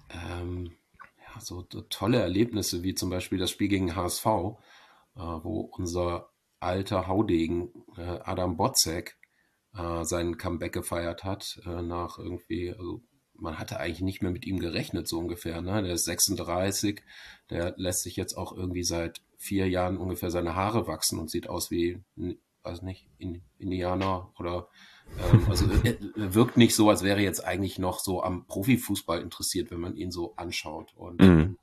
ähm, 0.09 0.71
ja, 1.17 1.41
so, 1.41 1.63
tolle 1.63 2.19
Erlebnisse 2.19 2.83
wie 2.83 2.95
zum 2.95 3.09
Beispiel 3.09 3.37
das 3.37 3.51
Spiel 3.51 3.67
gegen 3.67 3.95
HSV, 3.95 4.25
äh, 4.25 5.19
wo 5.19 5.69
unser 5.75 6.29
alter 6.59 7.07
Haudegen 7.07 7.71
äh, 7.97 8.19
Adam 8.23 8.57
Botzek 8.57 9.17
äh, 9.75 10.03
seinen 10.03 10.37
Comeback 10.37 10.73
gefeiert 10.73 11.23
hat 11.23 11.59
äh, 11.65 11.81
nach 11.81 12.17
irgendwie, 12.17 12.71
also 12.71 13.01
man 13.41 13.59
hatte 13.59 13.79
eigentlich 13.79 14.01
nicht 14.01 14.21
mehr 14.21 14.31
mit 14.31 14.45
ihm 14.45 14.59
gerechnet, 14.59 15.07
so 15.07 15.19
ungefähr. 15.19 15.61
Ne? 15.61 15.81
Der 15.83 15.93
ist 15.93 16.05
36, 16.05 17.01
der 17.49 17.73
lässt 17.77 18.03
sich 18.03 18.15
jetzt 18.15 18.35
auch 18.37 18.55
irgendwie 18.55 18.83
seit 18.83 19.21
vier 19.37 19.67
Jahren 19.69 19.97
ungefähr 19.97 20.31
seine 20.31 20.55
Haare 20.55 20.87
wachsen 20.87 21.19
und 21.19 21.29
sieht 21.29 21.47
aus 21.47 21.71
wie, 21.71 22.01
weiß 22.63 22.81
nicht, 22.81 23.07
Indianer 23.57 24.31
oder 24.37 24.67
ähm, 25.17 25.45
also 25.49 25.65
er 25.83 26.33
wirkt 26.33 26.57
nicht 26.57 26.75
so, 26.75 26.89
als 26.89 27.03
wäre 27.03 27.21
jetzt 27.21 27.43
eigentlich 27.45 27.79
noch 27.79 27.99
so 27.99 28.23
am 28.23 28.45
Profifußball 28.45 29.21
interessiert, 29.21 29.71
wenn 29.71 29.79
man 29.79 29.95
ihn 29.95 30.11
so 30.11 30.33
anschaut. 30.35 30.93
Und 30.95 31.21
mhm. 31.21 31.57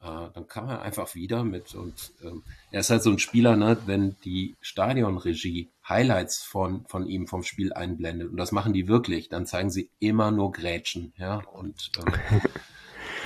äh, 0.00 0.28
dann 0.32 0.46
kam 0.48 0.68
er 0.68 0.82
einfach 0.82 1.14
wieder 1.14 1.44
mit 1.44 1.74
und 1.74 2.12
ähm, 2.22 2.42
er 2.70 2.80
ist 2.80 2.90
halt 2.90 3.02
so 3.02 3.10
ein 3.10 3.18
Spieler, 3.18 3.56
ne, 3.56 3.76
wenn 3.86 4.16
die 4.24 4.56
Stadionregie 4.60 5.68
Highlights 5.88 6.42
von, 6.42 6.86
von 6.86 7.06
ihm 7.06 7.26
vom 7.26 7.42
Spiel 7.42 7.72
einblendet, 7.72 8.30
und 8.30 8.36
das 8.36 8.52
machen 8.52 8.72
die 8.72 8.88
wirklich, 8.88 9.28
dann 9.28 9.46
zeigen 9.46 9.70
sie 9.70 9.90
immer 9.98 10.30
nur 10.30 10.52
Grätschen, 10.52 11.12
ja, 11.16 11.42
und 11.52 11.90
ähm, 11.98 12.40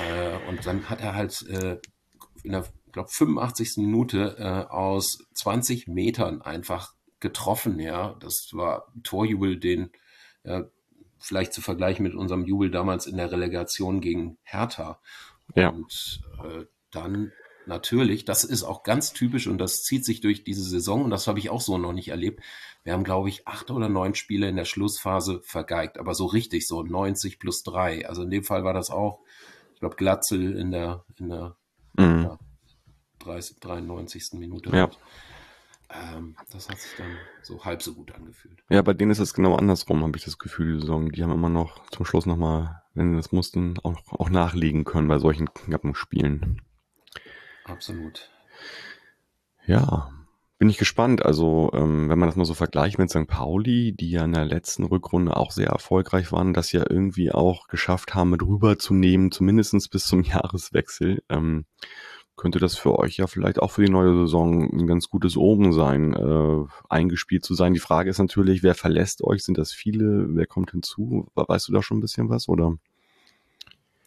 äh, 0.08 0.48
und 0.48 0.66
dann 0.66 0.88
hat 0.88 1.00
er 1.00 1.14
halt 1.14 1.42
äh, 1.48 1.78
in 2.42 2.52
der 2.52 2.64
glaube 2.96 3.10
85. 3.10 3.76
Minute 3.76 4.36
äh, 4.38 4.72
aus 4.72 5.18
20 5.34 5.86
Metern 5.86 6.40
einfach 6.40 6.94
getroffen, 7.20 7.78
ja. 7.78 8.16
Das 8.20 8.50
war 8.52 8.92
Torjubel, 9.02 9.58
den 9.58 9.90
ja, 10.44 10.64
vielleicht 11.18 11.52
zu 11.52 11.60
vergleichen 11.60 12.02
mit 12.02 12.14
unserem 12.14 12.44
Jubel 12.44 12.70
damals 12.70 13.06
in 13.06 13.18
der 13.18 13.30
Relegation 13.30 14.00
gegen 14.00 14.38
Hertha. 14.44 15.00
Ja. 15.54 15.68
Und 15.68 16.22
äh, 16.42 16.64
dann 16.90 17.32
natürlich, 17.66 18.24
das 18.24 18.44
ist 18.44 18.62
auch 18.62 18.82
ganz 18.82 19.12
typisch 19.12 19.46
und 19.46 19.58
das 19.58 19.82
zieht 19.82 20.04
sich 20.04 20.20
durch 20.20 20.44
diese 20.44 20.62
Saison 20.62 21.04
und 21.04 21.10
das 21.10 21.26
habe 21.26 21.38
ich 21.38 21.50
auch 21.50 21.60
so 21.60 21.78
noch 21.78 21.92
nicht 21.92 22.08
erlebt. 22.08 22.42
Wir 22.84 22.92
haben, 22.92 23.04
glaube 23.04 23.28
ich, 23.28 23.46
acht 23.48 23.70
oder 23.70 23.88
neun 23.88 24.14
Spiele 24.14 24.48
in 24.48 24.56
der 24.56 24.64
Schlussphase 24.64 25.40
vergeigt, 25.42 25.98
aber 25.98 26.14
so 26.14 26.26
richtig 26.26 26.66
so 26.66 26.82
90 26.82 27.38
plus 27.38 27.62
drei. 27.62 28.08
Also 28.08 28.22
in 28.22 28.30
dem 28.30 28.44
Fall 28.44 28.64
war 28.64 28.74
das 28.74 28.90
auch, 28.90 29.20
ich 29.74 29.80
glaube, 29.80 29.96
Glatzel 29.96 30.56
in 30.56 30.70
der, 30.70 31.04
in 31.16 31.28
der 31.28 31.56
mhm. 31.94 32.22
ja, 32.22 32.38
30, 33.20 33.60
93. 33.60 34.34
Minute. 34.34 34.70
Ja. 34.70 34.90
Ähm, 35.90 36.36
das 36.52 36.68
hat 36.68 36.78
sich 36.78 36.92
dann 36.96 37.16
so 37.42 37.64
halb 37.64 37.82
so 37.82 37.94
gut 37.94 38.12
angefühlt. 38.12 38.62
Ja, 38.68 38.82
bei 38.82 38.94
denen 38.94 39.10
ist 39.10 39.18
es 39.18 39.34
genau 39.34 39.56
andersrum, 39.56 40.02
habe 40.02 40.16
ich 40.16 40.24
das 40.24 40.38
Gefühl, 40.38 40.74
die 40.74 40.80
Saison. 40.80 41.10
Die 41.10 41.22
haben 41.22 41.32
immer 41.32 41.48
noch 41.48 41.88
zum 41.90 42.04
Schluss 42.04 42.26
nochmal, 42.26 42.82
wenn 42.94 43.10
sie 43.10 43.16
das 43.16 43.32
mussten, 43.32 43.78
auch, 43.82 44.00
auch 44.12 44.30
nachlegen 44.30 44.84
können 44.84 45.08
bei 45.08 45.18
solchen 45.18 45.52
knappen 45.52 45.94
Spielen. 45.94 46.62
Absolut. 47.68 48.30
Ja, 49.66 50.10
bin 50.58 50.70
ich 50.70 50.78
gespannt. 50.78 51.24
Also, 51.24 51.70
ähm, 51.74 52.08
wenn 52.08 52.18
man 52.18 52.28
das 52.28 52.36
mal 52.36 52.44
so 52.44 52.54
vergleicht 52.54 52.98
mit 52.98 53.10
St. 53.10 53.26
Pauli, 53.26 53.92
die 53.92 54.10
ja 54.10 54.24
in 54.24 54.32
der 54.32 54.44
letzten 54.44 54.84
Rückrunde 54.84 55.36
auch 55.36 55.50
sehr 55.50 55.68
erfolgreich 55.68 56.32
waren, 56.32 56.54
das 56.54 56.72
ja 56.72 56.84
irgendwie 56.88 57.32
auch 57.32 57.68
geschafft 57.68 58.14
haben, 58.14 58.30
mit 58.30 58.42
rüberzunehmen, 58.42 59.32
zumindestens 59.32 59.88
bis 59.88 60.06
zum 60.06 60.22
Jahreswechsel. 60.22 61.22
Ähm, 61.28 61.66
könnte 62.36 62.58
das 62.58 62.76
für 62.76 62.98
euch 62.98 63.16
ja 63.16 63.26
vielleicht 63.26 63.60
auch 63.60 63.70
für 63.70 63.82
die 63.84 63.90
neue 63.90 64.14
Saison 64.14 64.62
ein 64.62 64.86
ganz 64.86 65.08
gutes 65.08 65.36
Oben 65.36 65.72
sein, 65.72 66.12
äh, 66.12 66.64
eingespielt 66.88 67.44
zu 67.44 67.54
sein. 67.54 67.72
Die 67.72 67.80
Frage 67.80 68.10
ist 68.10 68.18
natürlich, 68.18 68.62
wer 68.62 68.74
verlässt 68.74 69.24
euch? 69.24 69.42
Sind 69.42 69.56
das 69.58 69.72
viele? 69.72 70.26
Wer 70.28 70.46
kommt 70.46 70.70
hinzu? 70.70 71.28
Weißt 71.34 71.68
du 71.68 71.72
da 71.72 71.82
schon 71.82 71.98
ein 71.98 72.02
bisschen 72.02 72.28
was, 72.28 72.48
oder? 72.48 72.76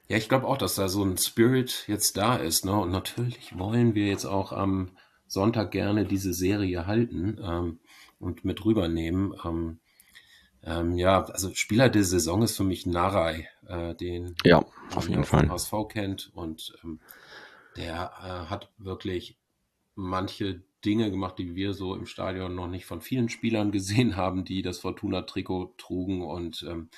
Ja, 0.09 0.17
ich 0.17 0.27
glaube 0.27 0.47
auch, 0.47 0.57
dass 0.57 0.73
da 0.73 0.89
so 0.89 1.03
ein 1.03 1.17
Spirit 1.17 1.85
jetzt 1.87 2.17
da 2.17 2.35
ist. 2.35 2.65
Ne? 2.65 2.73
Und 2.73 2.89
natürlich 2.89 3.57
wollen 3.57 3.93
wir 3.93 4.07
jetzt 4.07 4.25
auch 4.25 4.51
am 4.51 4.89
Sonntag 5.27 5.69
gerne 5.69 6.03
diese 6.03 6.33
Serie 6.33 6.87
halten 6.87 7.39
ähm, 7.41 7.79
und 8.19 8.43
mit 8.43 8.65
rübernehmen. 8.65 9.35
Ähm, 9.45 9.79
ähm, 10.63 10.97
ja, 10.97 11.23
also 11.25 11.53
Spieler 11.53 11.89
der 11.89 12.03
Saison 12.03 12.41
ist 12.41 12.57
für 12.57 12.63
mich 12.63 12.87
Narei, 12.87 13.49
äh, 13.67 13.93
den 13.93 14.35
ja, 14.43 14.65
auf 14.95 15.07
jeden 15.07 15.25
Fall. 15.25 15.47
HSV 15.47 15.73
kennt 15.89 16.31
und 16.33 16.73
ähm, 16.83 16.99
der 17.77 18.11
äh, 18.19 18.49
hat 18.49 18.71
wirklich 18.79 19.37
manche 19.93 20.63
Dinge 20.83 21.11
gemacht, 21.11 21.37
die 21.37 21.55
wir 21.55 21.73
so 21.75 21.95
im 21.95 22.07
Stadion 22.07 22.55
noch 22.55 22.67
nicht 22.67 22.87
von 22.87 23.01
vielen 23.01 23.29
Spielern 23.29 23.71
gesehen 23.71 24.15
haben, 24.15 24.43
die 24.43 24.63
das 24.63 24.79
Fortuna-Trikot 24.79 25.75
trugen 25.77 26.23
und 26.23 26.65
ähm, 26.67 26.89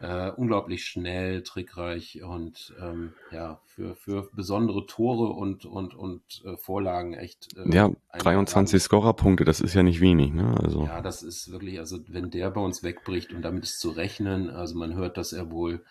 Äh, 0.00 0.30
unglaublich 0.30 0.86
schnell, 0.86 1.42
trickreich 1.42 2.22
und 2.22 2.74
ähm, 2.80 3.12
ja, 3.32 3.60
für, 3.66 3.94
für 3.96 4.30
besondere 4.32 4.86
Tore 4.86 5.28
und, 5.28 5.66
und, 5.66 5.94
und 5.94 6.22
äh, 6.46 6.56
Vorlagen 6.56 7.12
echt. 7.12 7.54
Äh, 7.58 7.74
ja, 7.74 7.90
23 8.18 8.82
Scorerpunkte, 8.82 9.44
das 9.44 9.60
ist 9.60 9.74
ja 9.74 9.82
nicht 9.82 10.00
wenig, 10.00 10.32
ne? 10.32 10.56
Also. 10.58 10.84
Ja, 10.86 11.02
das 11.02 11.22
ist 11.22 11.52
wirklich, 11.52 11.78
also 11.78 11.98
wenn 12.08 12.30
der 12.30 12.50
bei 12.50 12.62
uns 12.62 12.82
wegbricht 12.82 13.34
und 13.34 13.42
damit 13.42 13.64
ist 13.64 13.78
zu 13.78 13.90
rechnen, 13.90 14.48
also 14.48 14.74
man 14.78 14.94
hört, 14.94 15.18
dass 15.18 15.34
er 15.34 15.50
wohl 15.50 15.84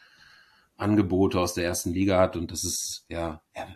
Angebote 0.76 1.40
aus 1.40 1.54
der 1.54 1.66
ersten 1.66 1.94
Liga 1.94 2.20
hat 2.20 2.36
und 2.36 2.52
das 2.52 2.64
ist, 2.64 3.06
ja, 3.10 3.42
er 3.54 3.68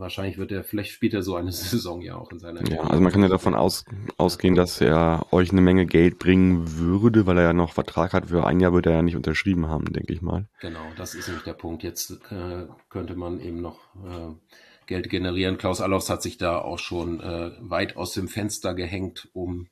wahrscheinlich 0.00 0.38
wird 0.38 0.52
er, 0.52 0.64
vielleicht 0.64 0.90
spielt 0.90 1.14
er 1.14 1.22
so 1.22 1.36
eine 1.36 1.52
Saison 1.52 2.00
ja 2.00 2.16
auch 2.16 2.30
in 2.32 2.38
seiner 2.38 2.66
Ja, 2.68 2.82
also 2.82 3.00
man 3.00 3.12
kann 3.12 3.22
ja 3.22 3.28
davon 3.28 3.54
aus, 3.54 3.84
ausgehen, 4.16 4.54
dass 4.54 4.80
er 4.80 5.26
euch 5.30 5.50
eine 5.50 5.60
Menge 5.60 5.86
Geld 5.86 6.18
bringen 6.18 6.76
würde, 6.76 7.26
weil 7.26 7.38
er 7.38 7.44
ja 7.44 7.52
noch 7.52 7.72
Vertrag 7.72 8.12
hat. 8.12 8.26
Für 8.26 8.46
ein 8.46 8.60
Jahr 8.60 8.72
wird 8.72 8.86
er 8.86 8.92
ja 8.92 9.02
nicht 9.02 9.16
unterschrieben 9.16 9.68
haben, 9.68 9.92
denke 9.92 10.12
ich 10.12 10.22
mal. 10.22 10.48
Genau, 10.60 10.84
das 10.96 11.14
ist 11.14 11.28
nämlich 11.28 11.44
der 11.44 11.54
Punkt. 11.54 11.82
Jetzt 11.82 12.10
äh, 12.30 12.66
könnte 12.88 13.16
man 13.16 13.40
eben 13.40 13.60
noch 13.60 13.78
äh, 13.96 14.34
Geld 14.86 15.10
generieren. 15.10 15.58
Klaus 15.58 15.80
Allofs 15.80 16.10
hat 16.10 16.22
sich 16.22 16.38
da 16.38 16.58
auch 16.58 16.78
schon 16.78 17.20
äh, 17.20 17.52
weit 17.60 17.96
aus 17.96 18.12
dem 18.12 18.28
Fenster 18.28 18.74
gehängt, 18.74 19.28
um 19.32 19.68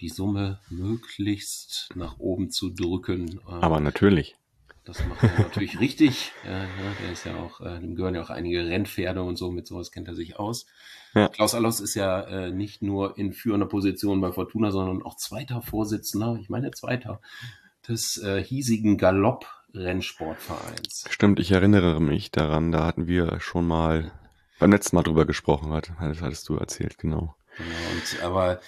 die 0.00 0.08
Summe 0.08 0.60
möglichst 0.68 1.90
nach 1.94 2.18
oben 2.18 2.50
zu 2.50 2.70
drücken. 2.70 3.40
Äh, 3.46 3.52
Aber 3.60 3.80
natürlich. 3.80 4.36
Das 4.86 5.06
macht 5.06 5.22
er 5.24 5.38
natürlich 5.40 5.78
richtig. 5.86 6.32
Ja, 6.44 6.62
ja, 6.62 6.68
der 7.02 7.12
ist 7.12 7.26
ja 7.26 7.36
auch, 7.36 7.60
äh, 7.60 7.78
dem 7.80 7.96
gehören 7.96 8.14
ja 8.14 8.22
auch 8.22 8.30
einige 8.30 8.64
Rennpferde 8.64 9.22
und 9.22 9.36
so, 9.36 9.50
mit 9.50 9.66
sowas 9.66 9.90
kennt 9.90 10.08
er 10.08 10.14
sich 10.14 10.38
aus. 10.38 10.64
Ja. 11.14 11.28
Klaus 11.28 11.54
Allos 11.54 11.80
ist 11.80 11.94
ja 11.94 12.20
äh, 12.20 12.52
nicht 12.52 12.82
nur 12.82 13.18
in 13.18 13.32
führender 13.32 13.66
Position 13.66 14.20
bei 14.20 14.30
Fortuna, 14.32 14.70
sondern 14.70 15.02
auch 15.02 15.16
zweiter 15.16 15.60
Vorsitzender, 15.60 16.38
ich 16.40 16.48
meine 16.48 16.70
zweiter, 16.70 17.20
des 17.88 18.18
äh, 18.18 18.40
hiesigen 18.42 18.96
Galopp-Rennsportvereins. 18.96 21.06
Stimmt, 21.10 21.40
ich 21.40 21.50
erinnere 21.50 22.00
mich 22.00 22.30
daran, 22.30 22.70
da 22.70 22.86
hatten 22.86 23.08
wir 23.08 23.40
schon 23.40 23.66
mal 23.66 24.12
beim 24.60 24.70
letzten 24.70 24.94
Mal 24.96 25.02
drüber 25.02 25.26
gesprochen, 25.26 25.72
hat, 25.72 25.90
das 26.00 26.22
hattest 26.22 26.48
du 26.48 26.56
erzählt, 26.56 26.96
genau. 26.98 27.34
Genau, 27.56 27.90
und, 27.92 28.22
aber 28.22 28.60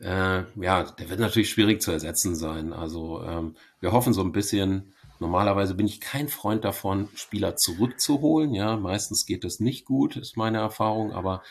äh, 0.00 0.44
ja, 0.56 0.84
der 0.84 1.10
wird 1.10 1.20
natürlich 1.20 1.50
schwierig 1.50 1.82
zu 1.82 1.90
ersetzen 1.90 2.36
sein. 2.36 2.72
Also 2.72 3.22
ähm, 3.24 3.56
wir 3.80 3.92
hoffen 3.92 4.12
so 4.12 4.22
ein 4.22 4.32
bisschen, 4.32 4.92
Normalerweise 5.20 5.74
bin 5.74 5.86
ich 5.86 6.00
kein 6.00 6.28
Freund 6.28 6.64
davon, 6.64 7.08
Spieler 7.14 7.56
zurückzuholen. 7.56 8.54
Ja, 8.54 8.76
meistens 8.76 9.26
geht 9.26 9.44
das 9.44 9.60
nicht 9.60 9.84
gut, 9.84 10.16
ist 10.16 10.36
meine 10.36 10.58
Erfahrung, 10.58 11.12
aber 11.12 11.42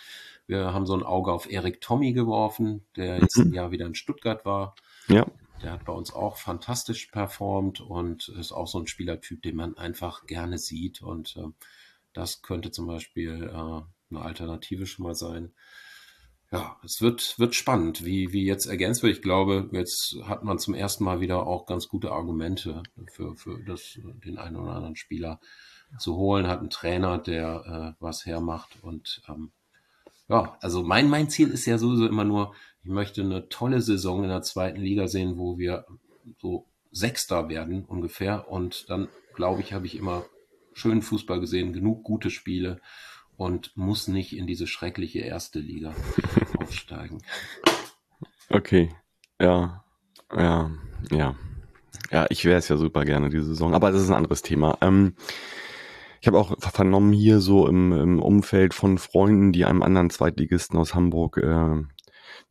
wir 0.48 0.74
haben 0.74 0.86
so 0.86 0.94
ein 0.94 1.04
Auge 1.04 1.34
auf 1.34 1.52
Erik 1.52 1.82
Tommy 1.82 2.14
geworfen, 2.14 2.86
der 2.96 3.20
jetzt 3.20 3.38
ein. 3.38 3.52
Jahr 3.54 3.72
wieder 3.72 3.86
in 3.86 3.96
Stuttgart 3.96 4.46
war. 4.46 4.76
Ja. 5.08 5.26
Der 5.62 5.72
hat 5.72 5.86
bei 5.86 5.94
uns 5.94 6.14
auch 6.14 6.38
fantastisch 6.38 7.08
performt 7.08 7.82
und 7.82 8.30
ist 8.30 8.52
auch 8.52 8.68
so 8.68 8.80
ein 8.80 8.88
Spielertyp, 8.88 9.42
den 9.42 9.56
man 9.56 9.78
einfach 9.78 10.26
gerne 10.26 10.58
sieht. 10.58 11.02
Und 11.02 11.36
äh, 11.36 11.48
das 12.14 12.42
könnte 12.42 12.72
zum 12.72 12.88
Beispiel 12.88 13.44
äh, 13.44 14.14
eine 14.16 14.22
Alternative 14.22 14.86
schon 14.86 15.04
mal 15.04 15.16
sein 15.16 15.54
ja, 16.52 16.78
es 16.84 17.02
wird, 17.02 17.38
wird 17.40 17.56
spannend, 17.56 18.06
wie, 18.06 18.32
wie 18.32 18.46
jetzt 18.46 18.68
ergänzt 18.68 19.04
wird. 19.04 19.16
Ich 19.16 19.22
glaube, 19.22 19.70
jetzt 19.74 20.16
hat 20.24 20.44
man 20.44 20.60
zum 20.60 20.74
ersten 20.74 21.04
Mal 21.04 21.20
wieder 21.20 21.46
auch 21.46 21.66
ganz 21.66 21.90
gute 21.90 22.12
Argumente 22.12 22.84
für, 23.12 23.36
für 23.36 23.60
das, 23.66 24.00
den 24.26 24.38
einen 24.38 24.56
oder 24.56 24.72
anderen 24.72 24.96
Spieler 24.96 25.40
zu 26.00 26.16
holen, 26.16 26.48
hat 26.48 26.60
einen 26.60 26.70
Trainer, 26.70 27.18
der 27.18 27.96
äh, 28.00 28.04
was 28.04 28.26
hermacht. 28.26 28.78
Und 28.82 29.22
ähm, 29.28 29.52
ja, 30.30 30.58
also 30.62 30.84
mein, 30.84 31.10
mein 31.10 31.30
Ziel 31.30 31.50
ist 31.50 31.66
ja 31.66 31.78
sowieso 31.78 32.08
immer 32.08 32.26
nur, 32.26 32.54
ich 32.84 32.90
möchte 32.90 33.22
eine 33.22 33.50
tolle 33.50 33.82
Saison 33.82 34.24
in 34.24 34.30
der 34.30 34.42
zweiten 34.42 34.80
Liga 34.80 35.08
sehen, 35.08 35.38
wo 35.38 35.58
wir 35.58 35.86
so 36.40 36.66
Sechster 36.92 37.50
werden 37.50 37.84
ungefähr. 37.84 38.50
Und 38.50 38.90
dann, 38.90 39.10
glaube 39.34 39.62
ich, 39.62 39.74
habe 39.74 39.86
ich 39.86 39.96
immer 39.96 40.26
schönen 40.74 41.02
Fußball 41.02 41.40
gesehen, 41.42 41.74
genug 41.74 42.04
gute 42.04 42.30
Spiele 42.30 42.80
und 43.38 43.76
muss 43.78 44.08
nicht 44.08 44.36
in 44.36 44.48
diese 44.48 44.68
schreckliche 44.68 45.20
erste 45.20 45.60
Liga 45.60 45.94
aufsteigen. 46.58 47.20
Okay, 48.50 48.94
ja, 49.40 49.84
ja, 50.36 50.72
ja. 51.12 51.36
Ja, 52.12 52.26
ich 52.30 52.46
wäre 52.46 52.58
es 52.58 52.70
ja 52.70 52.78
super 52.78 53.06
gerne 53.06 53.30
diese 53.30 53.46
Saison, 53.46 53.74
aber 53.74 53.92
das 53.92 54.02
ist 54.02 54.10
ein 54.10 54.16
anderes 54.16 54.42
Thema. 54.42 54.78
Ähm, 54.82 55.16
ich 56.22 56.28
habe 56.28 56.40
auch 56.40 56.58
vernommen 56.60 57.12
hier 57.12 57.40
so 57.40 57.68
im, 57.68 57.92
im, 57.92 58.22
Umfeld 58.22 58.74
von 58.74 58.98
Freunden, 58.98 59.52
die 59.52 59.66
einem 59.66 59.84
anderen 59.84 60.10
Zweitligisten 60.10 60.80
aus 60.80 60.96
Hamburg 60.96 61.38
äh, 61.38 61.84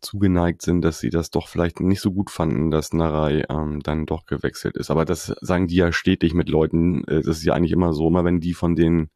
zugeneigt 0.01 0.62
sind, 0.62 0.83
dass 0.83 1.01
sie 1.01 1.11
das 1.11 1.31
doch 1.31 1.49
vielleicht 1.49 1.81
nicht 1.81 2.01
so 2.01 2.12
gut 2.12 2.31
fanden, 2.31 2.70
dass 2.70 2.92
Narei 2.92 3.44
ähm, 3.49 3.81
dann 3.83 4.07
doch 4.07 4.27
gewechselt 4.27 4.77
ist. 4.77 4.90
Aber 4.90 5.05
das 5.05 5.35
sagen 5.40 5.68
die 5.68 5.77
ja 5.77 5.90
stetig 5.90 6.35
mit 6.35 6.49
Leuten. 6.49 7.05
Äh, 7.05 7.22
das 7.22 7.38
ist 7.38 7.44
ja 7.44 7.55
eigentlich 7.55 7.72
immer 7.72 7.92
so, 7.92 8.09
immer 8.09 8.25
wenn 8.25 8.40
die 8.40 8.55
von 8.55 8.77
den 8.77 9.09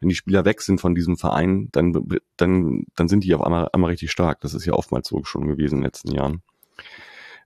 wenn 0.00 0.08
die 0.08 0.14
Spieler 0.14 0.44
weg 0.44 0.60
sind 0.62 0.80
von 0.80 0.94
diesem 0.94 1.16
Verein, 1.16 1.68
dann, 1.72 1.92
dann, 2.36 2.84
dann 2.94 3.08
sind 3.08 3.24
die 3.24 3.34
auf 3.34 3.42
einmal, 3.42 3.68
einmal 3.72 3.90
richtig 3.90 4.10
stark. 4.10 4.40
Das 4.40 4.54
ist 4.54 4.64
ja 4.64 4.72
oftmals 4.72 5.08
so 5.08 5.24
schon 5.24 5.46
gewesen 5.46 5.76
in 5.76 5.80
den 5.80 5.86
letzten 5.86 6.12
Jahren. 6.12 6.42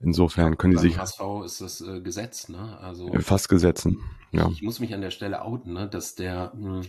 Insofern 0.00 0.58
können 0.58 0.72
die 0.72 0.78
sich. 0.78 0.98
HSV 0.98 1.20
ist 1.44 1.60
das 1.60 1.80
äh, 1.80 2.00
Gesetz, 2.00 2.48
ne? 2.48 2.78
Also. 2.80 3.12
Fast 3.20 3.48
Gesetzen, 3.48 4.00
ja. 4.32 4.48
Ich, 4.48 4.56
ich, 4.56 4.62
muss 4.62 4.80
mich 4.80 4.94
an 4.94 5.00
der 5.00 5.10
Stelle 5.10 5.42
outen, 5.42 5.72
ne? 5.74 5.88
Dass 5.88 6.16
der, 6.16 6.52
mh, 6.56 6.82
hm, 6.82 6.88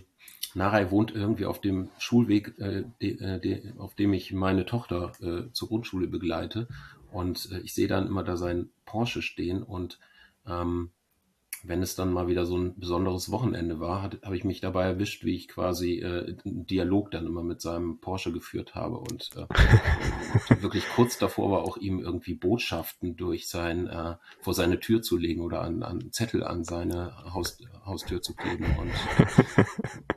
Narei 0.54 0.90
wohnt 0.90 1.12
irgendwie 1.12 1.46
auf 1.46 1.60
dem 1.60 1.90
Schulweg, 1.98 2.58
äh, 2.58 2.84
de, 3.02 3.18
äh, 3.18 3.40
de, 3.40 3.72
auf 3.78 3.94
dem 3.94 4.12
ich 4.12 4.32
meine 4.32 4.66
Tochter 4.66 5.12
äh, 5.20 5.52
zur 5.52 5.68
Grundschule 5.68 6.06
begleite. 6.06 6.68
Und 7.12 7.50
äh, 7.52 7.60
ich 7.60 7.74
sehe 7.74 7.88
dann 7.88 8.06
immer 8.06 8.22
da 8.22 8.36
sein 8.36 8.70
Porsche 8.84 9.22
stehen 9.22 9.62
und 9.62 9.98
ähm, 10.46 10.90
wenn 11.66 11.82
es 11.82 11.96
dann 11.96 12.12
mal 12.12 12.28
wieder 12.28 12.44
so 12.44 12.58
ein 12.58 12.78
besonderes 12.78 13.30
Wochenende 13.30 13.80
war, 13.80 14.02
habe 14.02 14.36
ich 14.36 14.44
mich 14.44 14.60
dabei 14.60 14.84
erwischt, 14.84 15.24
wie 15.24 15.34
ich 15.34 15.48
quasi 15.48 15.98
äh, 15.98 16.36
einen 16.44 16.66
Dialog 16.66 17.10
dann 17.10 17.26
immer 17.26 17.42
mit 17.42 17.62
seinem 17.62 18.00
Porsche 18.00 18.32
geführt 18.32 18.74
habe 18.74 18.98
und 18.98 19.30
äh, 19.36 19.46
wirklich 20.62 20.84
kurz 20.94 21.18
davor 21.18 21.50
war 21.50 21.62
auch 21.62 21.78
ihm 21.78 22.00
irgendwie 22.00 22.34
Botschaften 22.34 23.16
durch 23.16 23.48
sein 23.48 23.86
äh, 23.86 24.16
vor 24.40 24.52
seine 24.52 24.78
Tür 24.78 25.00
zu 25.00 25.16
legen 25.16 25.40
oder 25.40 25.62
an, 25.62 25.82
an 25.82 26.12
Zettel 26.12 26.44
an 26.44 26.64
seine 26.64 27.16
Haus, 27.32 27.58
Haustür 27.86 28.20
zu 28.20 28.34
kleben 28.34 28.66
und 28.78 28.90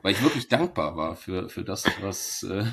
weil 0.02 0.12
ich 0.12 0.22
wirklich 0.22 0.48
dankbar 0.48 0.96
war 0.96 1.16
für 1.16 1.48
für 1.48 1.64
das, 1.64 1.84
was 2.02 2.42
äh, 2.42 2.64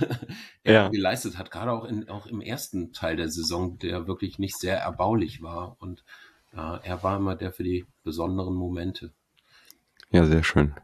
er 0.63 0.73
ja. 0.73 0.89
geleistet 0.89 1.37
hat, 1.37 1.49
gerade 1.49 1.71
auch 1.71 1.85
in 1.85 2.09
auch 2.09 2.27
im 2.27 2.41
ersten 2.41 2.91
Teil 2.91 3.15
der 3.15 3.29
Saison, 3.29 3.79
der 3.79 4.07
wirklich 4.07 4.37
nicht 4.37 4.57
sehr 4.57 4.77
erbaulich 4.77 5.41
war 5.41 5.77
und 5.79 6.03
er 6.55 7.03
war 7.03 7.17
immer 7.17 7.35
der 7.35 7.51
für 7.51 7.63
die 7.63 7.85
besonderen 8.03 8.55
Momente. 8.55 9.13
Ja, 10.11 10.25
sehr 10.25 10.43
schön. 10.43 10.75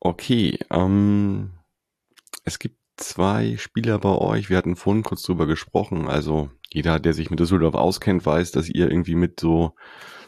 Okay, 0.00 0.58
ähm, 0.70 1.52
es 2.44 2.58
gibt 2.58 2.78
zwei 2.96 3.56
Spieler 3.56 3.98
bei 3.98 4.10
euch. 4.10 4.50
Wir 4.50 4.56
hatten 4.56 4.76
vorhin 4.76 5.02
kurz 5.02 5.22
drüber 5.22 5.46
gesprochen. 5.46 6.08
Also 6.08 6.50
jeder, 6.72 7.00
der 7.00 7.12
sich 7.12 7.30
mit 7.30 7.40
Düsseldorf 7.40 7.74
auskennt, 7.74 8.26
weiß, 8.26 8.52
dass 8.52 8.68
ihr 8.68 8.90
irgendwie 8.90 9.14
mit 9.14 9.40
so 9.40 9.74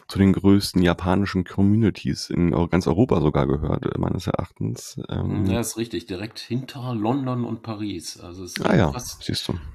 zu 0.07 0.19
den 0.19 0.31
größten 0.31 0.81
japanischen 0.81 1.43
Communities 1.43 2.29
in 2.29 2.51
ganz 2.69 2.87
Europa 2.87 3.19
sogar 3.19 3.45
gehört, 3.45 3.97
meines 3.97 4.27
Erachtens. 4.27 4.99
Ähm, 5.09 5.45
ja, 5.45 5.59
ist 5.59 5.77
richtig. 5.77 6.05
Direkt 6.05 6.39
hinter 6.39 6.95
London 6.95 7.43
und 7.43 7.61
Paris. 7.61 8.17
Also 8.19 8.45
es 8.45 8.53
sind 8.53 8.65
ah, 8.67 8.75
ja, 8.75 8.91
fast, 8.91 9.23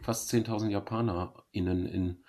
fast 0.03 0.33
10.000 0.33 0.71
JapanerInnen 0.71 1.87
in 1.87 2.25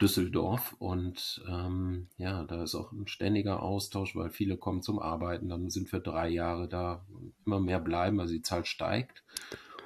Düsseldorf 0.00 0.76
und 0.78 1.42
ähm, 1.48 2.08
ja, 2.18 2.44
da 2.44 2.62
ist 2.62 2.74
auch 2.74 2.92
ein 2.92 3.08
ständiger 3.08 3.62
Austausch, 3.62 4.14
weil 4.14 4.30
viele 4.30 4.56
kommen 4.56 4.82
zum 4.82 4.98
Arbeiten, 4.98 5.48
dann 5.48 5.70
sind 5.70 5.90
wir 5.92 6.00
drei 6.00 6.28
Jahre 6.28 6.68
da, 6.68 7.04
immer 7.44 7.60
mehr 7.60 7.80
bleiben, 7.80 8.20
also 8.20 8.32
die 8.32 8.42
Zahl 8.42 8.64
steigt. 8.64 9.24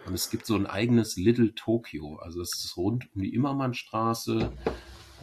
Und 0.04 0.14
es 0.14 0.30
gibt 0.30 0.46
so 0.46 0.54
ein 0.56 0.66
eigenes 0.66 1.16
Little 1.16 1.54
Tokyo, 1.54 2.16
also 2.16 2.40
es 2.40 2.52
ist 2.64 2.76
rund 2.76 3.08
um 3.14 3.22
die 3.22 3.34
Immermannstraße. 3.34 4.52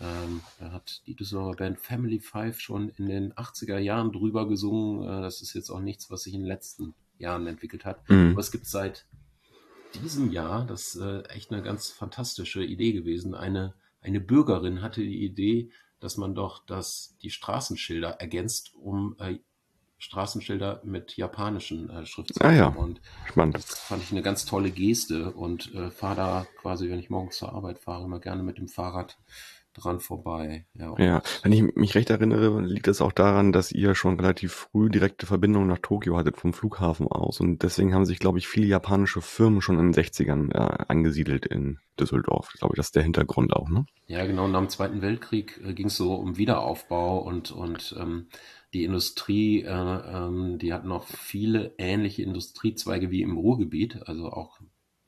Ähm, 0.01 0.41
da 0.57 0.71
hat 0.71 1.01
die 1.05 1.15
Düsseldorfer 1.15 1.57
Band 1.57 1.79
Family 1.79 2.19
Five 2.19 2.59
schon 2.59 2.89
in 2.89 3.07
den 3.07 3.33
80er 3.33 3.77
Jahren 3.77 4.11
drüber 4.11 4.47
gesungen. 4.47 5.03
Äh, 5.03 5.21
das 5.21 5.41
ist 5.41 5.53
jetzt 5.53 5.69
auch 5.69 5.81
nichts, 5.81 6.09
was 6.09 6.23
sich 6.23 6.33
in 6.33 6.41
den 6.41 6.47
letzten 6.47 6.95
Jahren 7.17 7.45
entwickelt 7.47 7.85
hat. 7.85 8.09
Mhm. 8.09 8.31
Aber 8.31 8.39
es 8.39 8.51
gibt 8.51 8.65
seit 8.65 9.05
diesem 9.95 10.31
Jahr, 10.31 10.65
das 10.65 10.95
ist 10.95 11.01
äh, 11.01 11.21
echt 11.23 11.51
eine 11.51 11.61
ganz 11.61 11.89
fantastische 11.89 12.63
Idee 12.63 12.93
gewesen, 12.93 13.35
eine 13.35 13.73
eine 14.01 14.19
Bürgerin 14.19 14.81
hatte 14.81 15.01
die 15.01 15.23
Idee, 15.23 15.71
dass 15.99 16.17
man 16.17 16.35
doch 16.35 16.65
das, 16.65 17.17
die 17.21 17.29
Straßenschilder 17.29 18.21
ergänzt, 18.21 18.73
um 18.75 19.15
äh, 19.19 19.39
Straßenschilder 19.97 20.81
mit 20.85 21.17
japanischen 21.17 21.89
äh, 21.89 22.05
Schriftzeichen. 22.05 22.49
Ah 22.49 22.55
ja, 22.55 22.67
und 22.67 23.01
spannend. 23.27 23.55
Das 23.55 23.79
fand 23.79 24.01
ich 24.01 24.11
eine 24.11 24.21
ganz 24.21 24.45
tolle 24.45 24.71
Geste 24.71 25.31
und 25.31 25.73
äh, 25.75 25.91
fahre 25.91 26.15
da 26.15 26.47
quasi, 26.61 26.89
wenn 26.89 26.99
ich 26.99 27.09
morgens 27.09 27.37
zur 27.37 27.51
Arbeit 27.51 27.79
fahre, 27.79 28.05
immer 28.05 28.19
gerne 28.19 28.41
mit 28.41 28.57
dem 28.57 28.69
Fahrrad 28.69 29.17
dran 29.73 29.99
vorbei. 29.99 30.65
Ja, 30.73 30.95
ja, 30.97 31.21
wenn 31.43 31.51
ich 31.51 31.75
mich 31.75 31.95
recht 31.95 32.09
erinnere, 32.09 32.61
liegt 32.61 32.87
es 32.87 33.01
auch 33.01 33.11
daran, 33.11 33.51
dass 33.51 33.71
ihr 33.71 33.95
schon 33.95 34.19
relativ 34.19 34.53
früh 34.53 34.89
direkte 34.89 35.25
Verbindungen 35.25 35.67
nach 35.67 35.79
Tokio 35.79 36.17
hattet 36.17 36.37
vom 36.37 36.53
Flughafen 36.53 37.07
aus 37.07 37.39
und 37.39 37.63
deswegen 37.63 37.93
haben 37.93 38.05
sich, 38.05 38.19
glaube 38.19 38.39
ich, 38.39 38.47
viele 38.47 38.67
japanische 38.67 39.21
Firmen 39.21 39.61
schon 39.61 39.79
in 39.79 39.91
den 39.91 40.03
60ern 40.03 40.51
äh, 40.53 40.85
angesiedelt 40.87 41.45
in 41.45 41.79
Düsseldorf. 41.99 42.49
Ich 42.53 42.59
glaube, 42.59 42.75
das 42.75 42.87
ist 42.87 42.95
der 42.95 43.03
Hintergrund 43.03 43.53
auch, 43.53 43.69
ne? 43.69 43.85
Ja, 44.07 44.25
genau. 44.25 44.47
Nach 44.47 44.59
dem 44.59 44.69
Zweiten 44.69 45.01
Weltkrieg 45.01 45.59
äh, 45.63 45.73
ging 45.73 45.87
es 45.87 45.97
so 45.97 46.13
um 46.15 46.37
Wiederaufbau 46.37 47.19
und, 47.19 47.51
und 47.51 47.95
ähm, 47.99 48.27
die 48.73 48.83
Industrie, 48.83 49.63
äh, 49.63 49.69
ähm, 49.69 50.59
die 50.59 50.73
hat 50.73 50.85
noch 50.85 51.05
viele 51.05 51.73
ähnliche 51.77 52.23
Industriezweige 52.23 53.11
wie 53.11 53.21
im 53.21 53.37
Ruhrgebiet, 53.37 54.07
also 54.07 54.29
auch 54.29 54.59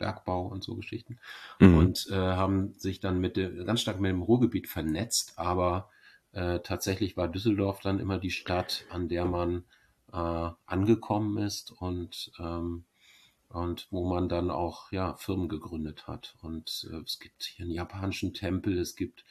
Bergbau 0.02 0.48
und 0.48 0.64
so 0.64 0.76
Geschichten. 0.76 1.20
Mhm. 1.60 1.78
Und 1.78 2.08
äh, 2.12 2.16
haben 2.16 2.74
sich 2.78 3.00
dann 3.00 3.20
mit 3.20 3.38
dem, 3.38 3.66
ganz 3.66 3.82
stark 3.82 4.00
mit 4.00 4.10
dem 4.10 4.24
Ruhrgebiet 4.24 4.68
vernetzt, 4.68 5.34
aber 5.38 5.90
äh, 6.34 6.60
tatsächlich 6.60 7.16
war 7.16 7.28
Düsseldorf 7.28 7.80
dann 7.82 8.00
immer 8.00 8.18
die 8.18 8.32
Stadt, 8.32 8.86
an 8.90 9.08
der 9.08 9.26
man 9.26 9.64
äh, 10.12 10.50
angekommen 10.66 11.38
ist 11.38 11.72
und 11.72 12.32
ähm, 12.40 12.86
und 13.54 13.88
wo 13.92 14.06
man 14.08 14.30
dann 14.30 14.50
auch 14.50 14.92
ja 14.92 15.16
Firmen 15.18 15.50
gegründet 15.50 16.08
hat. 16.08 16.36
Und 16.42 16.88
äh, 16.92 16.98
es 16.98 17.20
gibt 17.20 17.44
hier 17.44 17.66
einen 17.66 17.74
japanischen 17.74 18.34
Tempel, 18.34 18.78
es 18.78 18.96
gibt 18.96 19.26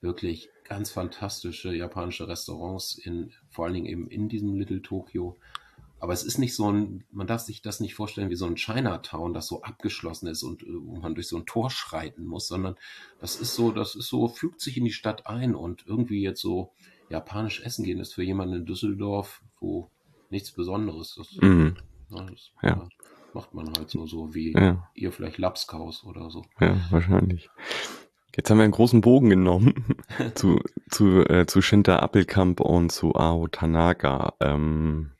wirklich 0.00 0.50
ganz 0.64 0.90
fantastische 0.90 1.74
japanische 1.74 2.28
Restaurants 2.28 2.96
in 2.96 3.32
vor 3.50 3.66
allen 3.66 3.74
Dingen 3.74 3.86
eben 3.86 4.08
in 4.08 4.28
diesem 4.28 4.54
Little 4.58 4.82
Tokyo. 4.82 5.36
Aber 5.98 6.12
es 6.12 6.22
ist 6.22 6.38
nicht 6.38 6.54
so 6.54 6.70
ein, 6.70 7.04
man 7.10 7.26
darf 7.26 7.40
sich 7.40 7.62
das 7.62 7.80
nicht 7.80 7.94
vorstellen 7.94 8.30
wie 8.30 8.36
so 8.36 8.46
ein 8.46 8.56
Chinatown, 8.56 9.32
das 9.32 9.46
so 9.46 9.62
abgeschlossen 9.62 10.26
ist 10.26 10.42
und 10.42 10.62
äh, 10.62 10.66
wo 10.68 10.96
man 10.96 11.14
durch 11.14 11.28
so 11.28 11.36
ein 11.36 11.46
Tor 11.46 11.70
schreiten 11.70 12.26
muss, 12.26 12.48
sondern 12.48 12.76
das 13.18 13.36
ist 13.36 13.54
so, 13.54 13.70
das 13.70 13.94
ist 13.94 14.08
so, 14.08 14.28
fügt 14.28 14.60
sich 14.60 14.76
in 14.76 14.84
die 14.84 14.92
Stadt 14.92 15.26
ein 15.26 15.54
und 15.54 15.84
irgendwie 15.86 16.22
jetzt 16.22 16.40
so 16.40 16.72
japanisch 17.08 17.62
essen 17.62 17.84
gehen 17.84 18.00
ist 18.00 18.14
für 18.14 18.22
jemanden 18.22 18.56
in 18.56 18.66
Düsseldorf, 18.66 19.42
wo 19.60 19.90
nichts 20.30 20.52
Besonderes. 20.52 21.14
Das, 21.16 21.34
mhm. 21.40 21.76
ja, 22.10 22.22
das 22.24 22.50
ja. 22.62 22.88
macht 23.32 23.54
man 23.54 23.72
halt 23.76 23.90
so, 23.90 24.06
so 24.06 24.34
wie 24.34 24.52
ja. 24.52 24.88
ihr 24.94 25.12
vielleicht 25.12 25.38
Lapskaus 25.38 26.04
oder 26.04 26.30
so. 26.30 26.44
Ja, 26.60 26.76
wahrscheinlich. 26.90 27.48
Jetzt 28.36 28.50
haben 28.50 28.58
wir 28.58 28.64
einen 28.64 28.72
großen 28.72 29.00
Bogen 29.00 29.30
genommen 29.30 29.96
zu, 30.34 30.60
zu, 30.90 31.26
äh, 31.26 31.46
zu 31.46 31.62
Shinta 31.62 32.00
Appelkamp 32.00 32.60
und 32.60 32.92
zu 32.92 33.14
Ao 33.14 33.48
Tanaka. 33.48 34.34
Ähm, 34.40 35.12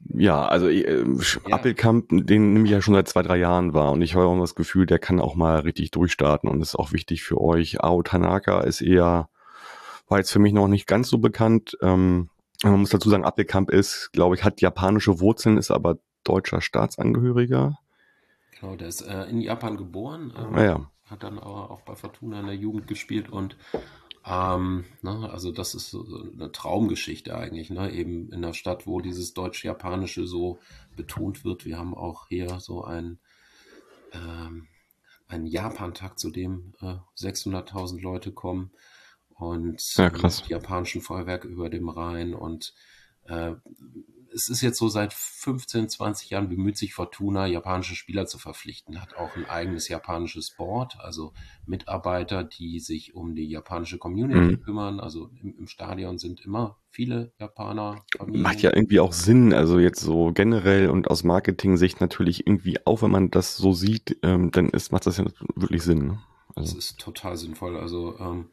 ja, 0.00 0.46
also 0.46 0.68
äh, 0.68 1.04
ja. 1.04 1.54
Appelkamp, 1.54 2.08
den 2.10 2.52
nehme 2.52 2.64
ich 2.64 2.70
ja 2.70 2.80
schon 2.80 2.94
seit 2.94 3.08
zwei, 3.08 3.22
drei 3.22 3.36
Jahren 3.36 3.74
wahr 3.74 3.92
und 3.92 4.02
ich 4.02 4.14
habe 4.14 4.26
auch 4.26 4.40
das 4.40 4.54
Gefühl, 4.54 4.86
der 4.86 4.98
kann 4.98 5.20
auch 5.20 5.34
mal 5.34 5.60
richtig 5.60 5.90
durchstarten 5.90 6.48
und 6.48 6.60
ist 6.60 6.76
auch 6.76 6.92
wichtig 6.92 7.22
für 7.22 7.40
euch. 7.40 7.82
Ao 7.82 8.02
Tanaka 8.02 8.60
ist 8.60 8.80
eher, 8.80 9.28
war 10.08 10.18
jetzt 10.18 10.32
für 10.32 10.38
mich 10.38 10.52
noch 10.52 10.68
nicht 10.68 10.86
ganz 10.86 11.08
so 11.08 11.18
bekannt. 11.18 11.76
Ähm, 11.82 12.30
man 12.62 12.80
muss 12.80 12.90
dazu 12.90 13.10
sagen, 13.10 13.24
Appelkamp 13.24 13.70
ist, 13.70 14.10
glaube 14.12 14.34
ich, 14.34 14.44
hat 14.44 14.60
japanische 14.60 15.20
Wurzeln, 15.20 15.58
ist 15.58 15.70
aber 15.70 15.98
deutscher 16.24 16.60
Staatsangehöriger. 16.60 17.78
Genau, 18.60 18.76
der 18.76 18.88
ist 18.88 19.02
äh, 19.02 19.24
in 19.24 19.40
Japan 19.40 19.76
geboren, 19.76 20.32
ähm, 20.36 20.54
ah, 20.54 20.64
ja. 20.64 20.90
hat 21.06 21.22
dann 21.22 21.38
aber 21.38 21.70
auch 21.70 21.82
bei 21.82 21.94
Fortuna 21.94 22.40
in 22.40 22.46
der 22.46 22.56
Jugend 22.56 22.88
gespielt 22.88 23.30
und 23.30 23.56
ähm, 24.28 24.84
ne, 25.02 25.30
also 25.30 25.52
das 25.52 25.74
ist 25.74 25.90
so 25.90 26.04
eine 26.04 26.52
Traumgeschichte 26.52 27.36
eigentlich, 27.36 27.70
ne? 27.70 27.90
eben 27.92 28.30
in 28.30 28.42
der 28.42 28.52
Stadt, 28.52 28.86
wo 28.86 29.00
dieses 29.00 29.32
Deutsch-Japanische 29.34 30.26
so 30.26 30.58
betont 30.96 31.44
wird. 31.44 31.64
Wir 31.64 31.78
haben 31.78 31.94
auch 31.94 32.28
hier 32.28 32.60
so 32.60 32.84
ein 32.84 33.18
ähm, 34.12 34.68
einen 35.28 35.46
Japan-Tag, 35.46 36.18
zu 36.18 36.30
dem 36.30 36.74
äh, 36.80 36.96
600.000 37.16 38.00
Leute 38.00 38.32
kommen 38.32 38.70
und 39.34 39.94
ja, 39.96 40.10
krass. 40.10 40.42
japanischen 40.48 41.02
Feuerwerk 41.02 41.44
über 41.44 41.68
dem 41.68 41.88
Rhein 41.88 42.34
und 42.34 42.74
äh, 43.24 43.52
es 44.34 44.48
ist 44.48 44.62
jetzt 44.62 44.78
so 44.78 44.88
seit 44.88 45.12
15, 45.12 45.88
20 45.88 46.30
Jahren 46.30 46.48
bemüht 46.48 46.76
sich 46.76 46.94
Fortuna, 46.94 47.46
japanische 47.46 47.94
Spieler 47.94 48.26
zu 48.26 48.38
verpflichten, 48.38 49.00
hat 49.00 49.16
auch 49.16 49.36
ein 49.36 49.48
eigenes 49.48 49.88
japanisches 49.88 50.50
Board, 50.50 50.96
also 51.00 51.32
Mitarbeiter, 51.66 52.44
die 52.44 52.80
sich 52.80 53.14
um 53.14 53.34
die 53.34 53.48
japanische 53.48 53.98
Community 53.98 54.56
mhm. 54.56 54.60
kümmern. 54.60 55.00
Also 55.00 55.30
im, 55.42 55.54
im, 55.58 55.66
Stadion 55.66 56.18
sind 56.18 56.44
immer 56.44 56.78
viele 56.90 57.32
Japaner. 57.38 58.02
Familien. 58.16 58.42
Macht 58.42 58.62
ja 58.62 58.74
irgendwie 58.74 59.00
auch 59.00 59.12
Sinn, 59.12 59.52
also 59.52 59.78
jetzt 59.78 60.00
so 60.00 60.32
generell 60.32 60.90
und 60.90 61.08
aus 61.08 61.24
Marketing-Sicht 61.24 62.00
natürlich 62.00 62.46
irgendwie 62.46 62.78
auch, 62.86 63.02
wenn 63.02 63.10
man 63.10 63.30
das 63.30 63.56
so 63.56 63.72
sieht, 63.72 64.18
ähm, 64.22 64.50
dann 64.50 64.68
ist, 64.70 64.92
macht 64.92 65.06
das 65.06 65.18
ja 65.18 65.24
wirklich 65.54 65.82
Sinn. 65.82 66.06
Ne? 66.06 66.18
Also. 66.54 66.74
Das 66.74 66.84
ist 66.84 66.98
total 66.98 67.36
sinnvoll. 67.36 67.76
Also 67.76 68.18
ähm, 68.18 68.46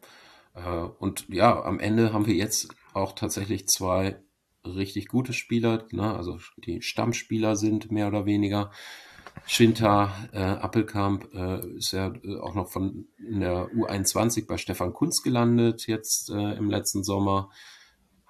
äh, 0.54 0.88
und 1.00 1.28
ja, 1.30 1.64
am 1.64 1.80
Ende 1.80 2.14
haben 2.14 2.26
wir 2.26 2.36
jetzt 2.36 2.70
auch 2.94 3.14
tatsächlich 3.14 3.68
zwei 3.68 4.18
richtig 4.66 5.08
gute 5.08 5.34
Spieler, 5.34 5.86
ne? 5.92 6.16
also 6.16 6.40
die 6.58 6.82
Stammspieler 6.82 7.56
sind 7.56 7.92
mehr 7.92 8.08
oder 8.08 8.26
weniger. 8.26 8.72
Shinta 9.46 10.12
äh, 10.32 10.40
Appelkamp 10.40 11.34
äh, 11.34 11.68
ist 11.76 11.92
ja 11.92 12.14
äh, 12.24 12.38
auch 12.40 12.56
noch 12.56 12.70
von 12.70 13.08
in 13.18 13.42
der 13.42 13.68
U21 13.68 14.48
bei 14.48 14.58
Stefan 14.58 14.94
Kunz 14.94 15.22
gelandet, 15.22 15.88
jetzt 15.88 16.30
äh, 16.30 16.54
im 16.54 16.70
letzten 16.70 17.04
Sommer. 17.04 17.50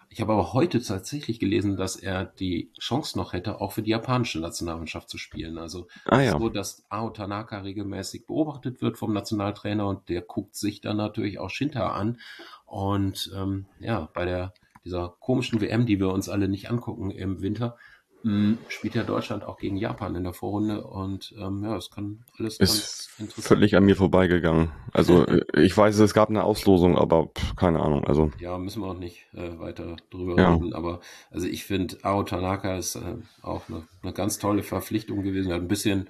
Ich 0.10 0.22
habe 0.22 0.32
aber 0.34 0.54
heute 0.54 0.82
tatsächlich 0.82 1.40
gelesen, 1.40 1.76
dass 1.76 1.98
er 1.98 2.24
die 2.24 2.72
Chance 2.80 3.18
noch 3.18 3.34
hätte, 3.34 3.60
auch 3.60 3.74
für 3.74 3.82
die 3.82 3.92
japanische 3.92 4.40
Nationalmannschaft 4.40 5.10
zu 5.10 5.18
spielen. 5.18 5.58
Also 5.58 5.88
ah, 6.06 6.22
ja. 6.22 6.40
so, 6.40 6.48
dass 6.48 6.86
Ao 6.90 7.10
Tanaka 7.10 7.60
regelmäßig 7.60 8.26
beobachtet 8.26 8.82
wird 8.82 8.98
vom 8.98 9.12
Nationaltrainer 9.12 9.86
und 9.86 10.08
der 10.08 10.22
guckt 10.22 10.56
sich 10.56 10.80
dann 10.80 10.98
natürlich 10.98 11.40
auch 11.40 11.50
Shinta 11.50 11.92
an. 11.92 12.20
Und 12.66 13.30
ähm, 13.36 13.66
ja, 13.80 14.10
bei 14.14 14.24
der 14.24 14.54
dieser 14.86 15.16
komischen 15.20 15.60
WM, 15.60 15.86
die 15.86 16.00
wir 16.00 16.10
uns 16.10 16.30
alle 16.30 16.48
nicht 16.48 16.70
angucken 16.70 17.12
im 17.12 17.42
Winter, 17.42 17.78
mh, 18.26 18.58
spielt 18.68 18.96
ja 18.96 19.04
Deutschland 19.04 19.44
auch 19.44 19.58
gegen 19.58 19.78
Japan 19.78 20.16
in 20.16 20.24
der 20.24 20.34
Vorrunde 20.34 20.84
und 20.84 21.34
ähm, 21.40 21.64
ja, 21.64 21.76
es 21.76 21.92
kann 21.92 22.24
alles 22.38 22.58
ist 22.58 22.60
ganz 22.60 23.10
interessant. 23.20 23.48
Völlig 23.48 23.76
an 23.76 23.86
mir 23.86 23.96
vorbeigegangen. 23.96 24.72
Also 24.92 25.26
ich 25.54 25.76
weiß, 25.76 25.98
es 26.00 26.14
gab 26.14 26.30
eine 26.30 26.44
Auslosung, 26.44 26.98
aber 26.98 27.28
pff, 27.28 27.56
keine 27.56 27.80
Ahnung. 27.82 28.06
Also 28.06 28.32
ja, 28.40 28.58
müssen 28.58 28.82
wir 28.82 28.90
auch 28.90 28.98
nicht 28.98 29.26
äh, 29.34 29.60
weiter 29.60 29.96
drüber 30.10 30.38
ja. 30.38 30.54
reden. 30.54 30.74
Aber 30.74 31.02
also 31.32 31.48
ich 31.48 31.64
finde, 31.66 31.98
Ao 32.04 32.24
Tanaka 32.24 32.78
ist 32.78 32.96
äh, 32.96 33.18
auch 33.42 33.70
eine, 33.70 33.88
eine 34.02 34.14
ganz 34.14 34.40
tolle 34.40 34.64
Verpflichtung 34.64 35.24
gewesen. 35.24 35.50
Er 35.50 35.56
hat 35.56 35.62
ein 35.62 35.68
bisschen 35.68 36.10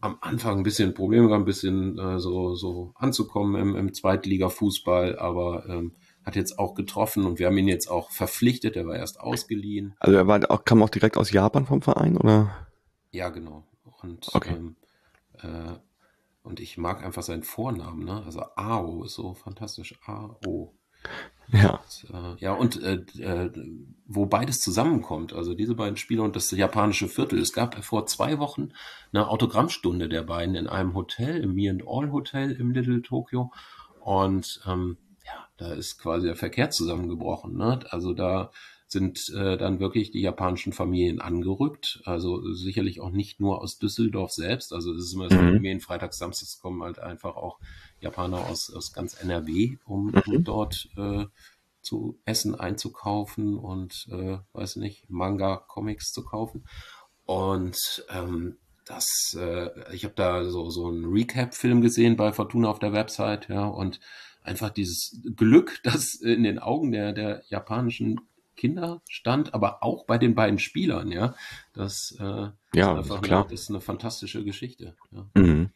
am 0.00 0.18
Anfang 0.20 0.58
ein 0.58 0.62
bisschen 0.64 0.94
Probleme 0.94 1.28
gehabt, 1.28 1.42
ein 1.42 1.46
bisschen 1.46 1.98
äh, 1.98 2.18
so, 2.18 2.54
so 2.54 2.92
anzukommen 2.96 3.60
im, 3.60 3.74
im 3.74 3.94
Zweitliga-Fußball, 3.94 5.18
aber 5.18 5.64
ähm, 5.66 5.92
hat 6.24 6.36
jetzt 6.36 6.58
auch 6.58 6.74
getroffen 6.74 7.24
und 7.26 7.38
wir 7.38 7.46
haben 7.46 7.58
ihn 7.58 7.68
jetzt 7.68 7.88
auch 7.88 8.10
verpflichtet, 8.10 8.76
er 8.76 8.86
war 8.86 8.96
erst 8.96 9.20
ausgeliehen. 9.20 9.94
Also 9.98 10.16
er 10.16 10.26
war 10.26 10.50
auch, 10.50 10.64
kam 10.64 10.82
auch 10.82 10.90
direkt 10.90 11.16
aus 11.16 11.30
Japan 11.30 11.66
vom 11.66 11.82
Verein, 11.82 12.16
oder? 12.16 12.66
Ja, 13.10 13.28
genau. 13.28 13.64
Und, 14.02 14.34
okay. 14.34 14.54
ähm, 14.54 14.76
äh, 15.42 15.78
und 16.42 16.60
ich 16.60 16.76
mag 16.78 17.04
einfach 17.04 17.22
seinen 17.22 17.42
Vornamen, 17.42 18.04
ne? 18.04 18.22
Also 18.24 18.42
Ao 18.56 19.04
ist 19.04 19.14
so 19.14 19.34
fantastisch. 19.34 19.98
Ao. 20.06 20.72
Ja. 21.52 21.80
Und, 21.80 22.10
äh, 22.10 22.44
ja, 22.44 22.52
und 22.54 22.82
äh, 22.82 22.94
äh, 23.22 23.50
wo 24.06 24.26
beides 24.26 24.60
zusammenkommt, 24.60 25.34
also 25.34 25.54
diese 25.54 25.74
beiden 25.74 25.96
Spiele 25.96 26.22
und 26.22 26.36
das 26.36 26.50
japanische 26.50 27.08
Viertel. 27.08 27.38
Es 27.38 27.52
gab 27.52 27.82
vor 27.84 28.06
zwei 28.06 28.38
Wochen 28.38 28.70
eine 29.12 29.28
Autogrammstunde 29.28 30.08
der 30.08 30.22
beiden 30.22 30.54
in 30.54 30.66
einem 30.66 30.94
Hotel, 30.94 31.42
im 31.42 31.54
Me 31.54 31.68
and 31.68 31.82
All 31.86 32.10
Hotel 32.12 32.52
im 32.52 32.70
Little 32.70 33.02
Tokyo. 33.02 33.52
Und 34.00 34.62
ähm, 34.66 34.96
da 35.56 35.72
ist 35.72 35.98
quasi 35.98 36.26
der 36.26 36.36
Verkehr 36.36 36.70
zusammengebrochen. 36.70 37.56
Ne? 37.56 37.80
Also 37.90 38.12
da 38.12 38.50
sind 38.86 39.28
äh, 39.34 39.56
dann 39.56 39.80
wirklich 39.80 40.10
die 40.10 40.20
japanischen 40.20 40.72
Familien 40.72 41.20
angerückt. 41.20 42.00
Also 42.04 42.52
sicherlich 42.52 43.00
auch 43.00 43.10
nicht 43.10 43.40
nur 43.40 43.60
aus 43.60 43.78
Düsseldorf 43.78 44.30
selbst. 44.30 44.72
Also 44.72 44.92
es 44.92 45.06
ist 45.06 45.14
immer 45.14 45.28
so, 45.28 45.36
mhm. 45.36 45.54
Familien 45.54 45.80
freitags, 45.80 46.18
samstags 46.18 46.60
kommen 46.60 46.82
halt 46.82 46.98
einfach 46.98 47.36
auch 47.36 47.58
Japaner 48.00 48.38
aus, 48.46 48.72
aus 48.72 48.92
ganz 48.92 49.14
NRW, 49.14 49.76
um, 49.84 50.12
mhm. 50.26 50.44
dort 50.44 50.88
äh, 50.96 51.24
zu 51.82 52.18
essen 52.24 52.54
einzukaufen 52.54 53.58
und 53.58 54.06
äh, 54.10 54.38
weiß 54.52 54.76
nicht, 54.76 55.08
Manga, 55.10 55.56
Comics 55.56 56.12
zu 56.12 56.24
kaufen. 56.24 56.64
Und 57.26 58.04
ähm, 58.10 58.58
das, 58.84 59.36
äh, 59.38 59.70
ich 59.94 60.04
habe 60.04 60.14
da 60.14 60.44
so, 60.44 60.70
so 60.70 60.88
einen 60.88 61.06
Recap-Film 61.06 61.80
gesehen 61.80 62.16
bei 62.16 62.32
Fortuna 62.32 62.68
auf 62.68 62.78
der 62.78 62.92
Website, 62.92 63.48
ja, 63.48 63.66
und 63.66 64.00
einfach 64.44 64.70
dieses 64.70 65.20
Glück, 65.34 65.80
das 65.82 66.14
in 66.14 66.44
den 66.44 66.60
Augen 66.60 66.92
der, 66.92 67.12
der 67.12 67.42
japanischen 67.48 68.20
Kinder 68.56 69.02
stand, 69.08 69.52
aber 69.52 69.82
auch 69.82 70.04
bei 70.04 70.16
den 70.16 70.36
beiden 70.36 70.60
Spielern, 70.60 71.10
ja. 71.10 71.34
Das, 71.72 72.16
äh, 72.20 72.48
ja, 72.74 73.00
ist 73.00 73.22
klar. 73.22 73.42
Eine, 73.42 73.50
das 73.50 73.62
ist 73.62 73.70
eine 73.70 73.80
fantastische 73.80 74.44
Geschichte. 74.44 74.94
Ja. 75.10 75.26
Mhm. 75.34 75.70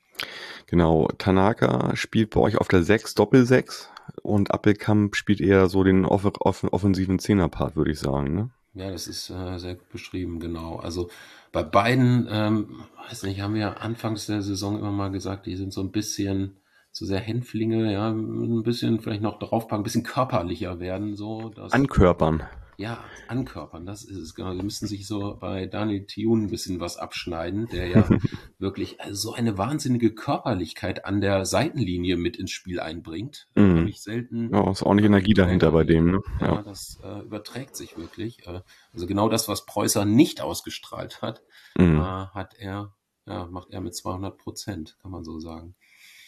Genau, 0.66 1.08
Tanaka 1.18 1.96
spielt 1.96 2.30
bei 2.30 2.40
euch 2.40 2.56
auf 2.58 2.68
der 2.68 2.82
6 2.82 3.14
Doppel-6 3.14 3.86
und 4.22 4.52
Appelkamp 4.52 5.16
spielt 5.16 5.40
eher 5.40 5.68
so 5.68 5.82
den 5.82 6.04
off 6.04 6.24
off 6.24 6.64
offensiven 6.64 7.18
Zehnerpart, 7.18 7.76
würde 7.76 7.90
ich 7.90 7.98
sagen, 7.98 8.34
ne? 8.34 8.50
Ja, 8.74 8.90
das 8.90 9.08
ist 9.08 9.30
äh, 9.30 9.58
sehr 9.58 9.74
gut 9.74 9.88
beschrieben, 9.90 10.38
genau. 10.38 10.76
Also 10.76 11.10
bei 11.50 11.62
beiden, 11.62 12.28
ähm, 12.30 12.84
weiß 13.08 13.24
nicht, 13.24 13.40
haben 13.40 13.54
wir 13.54 13.80
anfangs 13.80 14.26
der 14.26 14.42
Saison 14.42 14.78
immer 14.78 14.92
mal 14.92 15.10
gesagt, 15.10 15.46
die 15.46 15.56
sind 15.56 15.72
so 15.72 15.80
ein 15.80 15.90
bisschen 15.90 16.56
zu 16.98 17.06
sehr 17.06 17.20
Hänflinge, 17.20 17.92
ja, 17.92 18.10
ein 18.10 18.62
bisschen 18.62 19.00
vielleicht 19.00 19.22
noch 19.22 19.38
draufpacken, 19.38 19.80
ein 19.80 19.84
bisschen 19.84 20.02
körperlicher 20.02 20.78
werden, 20.80 21.16
so. 21.16 21.48
Dass, 21.50 21.72
Ankörpern. 21.72 22.42
Ja, 22.80 23.02
ankörpern, 23.26 23.86
das 23.86 24.04
ist 24.04 24.16
es, 24.18 24.34
genau. 24.36 24.54
Sie 24.54 24.62
müssen 24.62 24.86
sich 24.86 25.08
so 25.08 25.36
bei 25.40 25.66
Daniel 25.66 26.06
Thune 26.06 26.44
ein 26.44 26.50
bisschen 26.50 26.78
was 26.78 26.96
abschneiden, 26.96 27.66
der 27.72 27.88
ja 27.88 28.08
wirklich 28.60 29.00
also 29.00 29.30
so 29.30 29.32
eine 29.34 29.58
wahnsinnige 29.58 30.14
Körperlichkeit 30.14 31.04
an 31.04 31.20
der 31.20 31.44
Seitenlinie 31.44 32.16
mit 32.16 32.36
ins 32.36 32.52
Spiel 32.52 32.78
einbringt. 32.78 33.48
Mhm. 33.56 33.78
Habe 33.80 33.90
ich 33.90 34.00
selten. 34.00 34.50
Ja, 34.54 34.70
ist 34.70 34.84
ordentlich 34.84 35.06
Energie 35.06 35.34
dahinter 35.34 35.72
bei 35.72 35.82
dem, 35.82 36.12
ne? 36.12 36.20
Ja, 36.40 36.54
Ja. 36.54 36.62
das 36.62 37.00
äh, 37.02 37.22
überträgt 37.22 37.74
sich 37.74 37.96
wirklich. 37.96 38.46
Äh, 38.46 38.60
also 38.92 39.08
genau 39.08 39.28
das, 39.28 39.48
was 39.48 39.66
Preußer 39.66 40.04
nicht 40.04 40.40
ausgestrahlt 40.40 41.20
hat, 41.20 41.42
äh, 41.76 41.82
Mhm. 41.82 42.00
hat 42.32 42.54
er, 42.60 42.94
ja, 43.26 43.46
macht 43.46 43.70
er 43.70 43.80
mit 43.80 43.96
200 43.96 44.38
Prozent, 44.38 44.96
kann 45.02 45.10
man 45.10 45.24
so 45.24 45.40
sagen. 45.40 45.74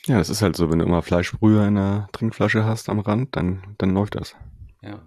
Ja, 0.06 0.18
das 0.18 0.30
ist 0.30 0.42
halt 0.42 0.56
so, 0.56 0.70
wenn 0.70 0.78
du 0.78 0.84
immer 0.84 1.02
Fleischbrühe 1.02 1.66
in 1.66 1.74
der 1.74 2.08
Trinkflasche 2.12 2.64
hast 2.64 2.88
am 2.88 3.00
Rand, 3.00 3.36
dann, 3.36 3.74
dann 3.78 3.90
läuft 3.90 4.14
das. 4.14 4.34
Ja. 4.82 5.00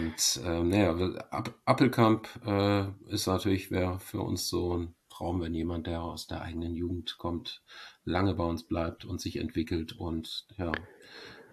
Und 0.00 0.40
ähm, 0.44 0.68
naja, 0.70 0.90
App- 1.30 1.54
Appelkamp 1.64 2.28
äh, 2.44 2.86
ist 3.08 3.26
natürlich 3.26 3.70
wäre 3.70 4.00
für 4.00 4.20
uns 4.20 4.48
so 4.48 4.76
ein 4.76 4.94
Traum, 5.08 5.40
wenn 5.40 5.54
jemand, 5.54 5.86
der 5.86 6.02
aus 6.02 6.26
der 6.26 6.42
eigenen 6.42 6.74
Jugend 6.74 7.16
kommt, 7.18 7.62
lange 8.04 8.34
bei 8.34 8.44
uns 8.44 8.66
bleibt 8.66 9.04
und 9.04 9.20
sich 9.20 9.36
entwickelt 9.36 9.92
und 9.92 10.46
ja, 10.58 10.72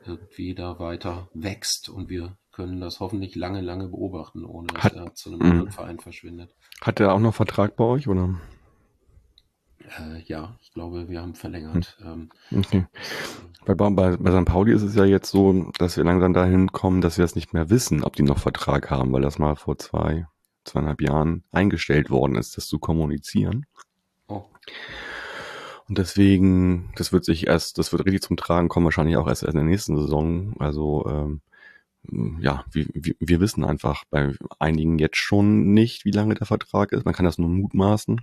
irgendwie 0.05 0.55
da 0.55 0.79
weiter 0.79 1.29
wächst 1.33 1.87
und 1.87 2.09
wir 2.09 2.37
können 2.51 2.81
das 2.81 2.99
hoffentlich 2.99 3.35
lange, 3.35 3.61
lange 3.61 3.87
beobachten, 3.87 4.43
ohne 4.43 4.67
dass 4.73 4.83
Hat- 4.85 4.93
er 4.95 5.13
zu 5.13 5.29
einem 5.29 5.39
Mhm. 5.39 5.45
anderen 5.51 5.71
Verein 5.71 5.99
verschwindet. 5.99 6.53
Hat 6.81 6.99
er 6.99 7.13
auch 7.13 7.19
noch 7.19 7.33
Vertrag 7.33 7.75
bei 7.75 7.83
euch, 7.83 8.07
oder? 8.07 8.35
Äh, 9.99 10.21
ja, 10.25 10.57
ich 10.61 10.71
glaube, 10.71 11.09
wir 11.09 11.21
haben 11.21 11.35
verlängert. 11.35 11.97
Ähm, 12.03 12.29
Okay. 12.51 12.85
Bei, 13.65 13.75
bei, 13.75 13.89
bei 13.89 14.31
St. 14.31 14.45
Pauli 14.45 14.73
ist 14.73 14.81
es 14.81 14.95
ja 14.95 15.05
jetzt 15.05 15.29
so, 15.29 15.71
dass 15.77 15.95
wir 15.95 16.03
langsam 16.03 16.33
dahin 16.33 16.71
kommen, 16.71 16.99
dass 17.01 17.17
wir 17.17 17.25
es 17.25 17.35
nicht 17.35 17.53
mehr 17.53 17.69
wissen, 17.69 18.03
ob 18.03 18.15
die 18.15 18.23
noch 18.23 18.39
Vertrag 18.39 18.89
haben, 18.89 19.13
weil 19.13 19.21
das 19.21 19.39
mal 19.39 19.55
vor 19.55 19.77
zwei, 19.77 20.27
zweieinhalb 20.65 21.01
Jahren 21.01 21.43
eingestellt 21.51 22.09
worden 22.09 22.35
ist, 22.35 22.57
das 22.57 22.67
zu 22.67 22.79
kommunizieren. 22.79 23.65
oh, 24.27 24.43
Und 25.87 25.97
deswegen, 25.97 26.91
das 26.95 27.13
wird 27.13 27.23
sich 27.23 27.47
erst, 27.47 27.77
das 27.77 27.93
wird 27.93 28.05
richtig 28.05 28.23
zum 28.23 28.35
Tragen 28.35 28.67
kommen, 28.67 28.85
wahrscheinlich 28.85 29.15
auch 29.15 29.27
erst 29.27 29.43
in 29.43 29.53
der 29.53 29.63
nächsten 29.63 29.95
Saison. 29.95 30.55
Also 30.59 31.05
ähm, 31.07 31.41
ja, 32.41 32.65
wir, 32.71 32.85
wir 32.93 33.39
wissen 33.39 33.63
einfach 33.63 34.03
bei 34.09 34.33
einigen 34.59 34.99
jetzt 34.99 35.17
schon 35.17 35.73
nicht, 35.73 36.03
wie 36.03 36.11
lange 36.11 36.35
der 36.35 36.47
Vertrag 36.47 36.91
ist. 36.91 37.05
Man 37.05 37.13
kann 37.13 37.25
das 37.25 37.37
nur 37.37 37.49
mutmaßen. 37.49 38.19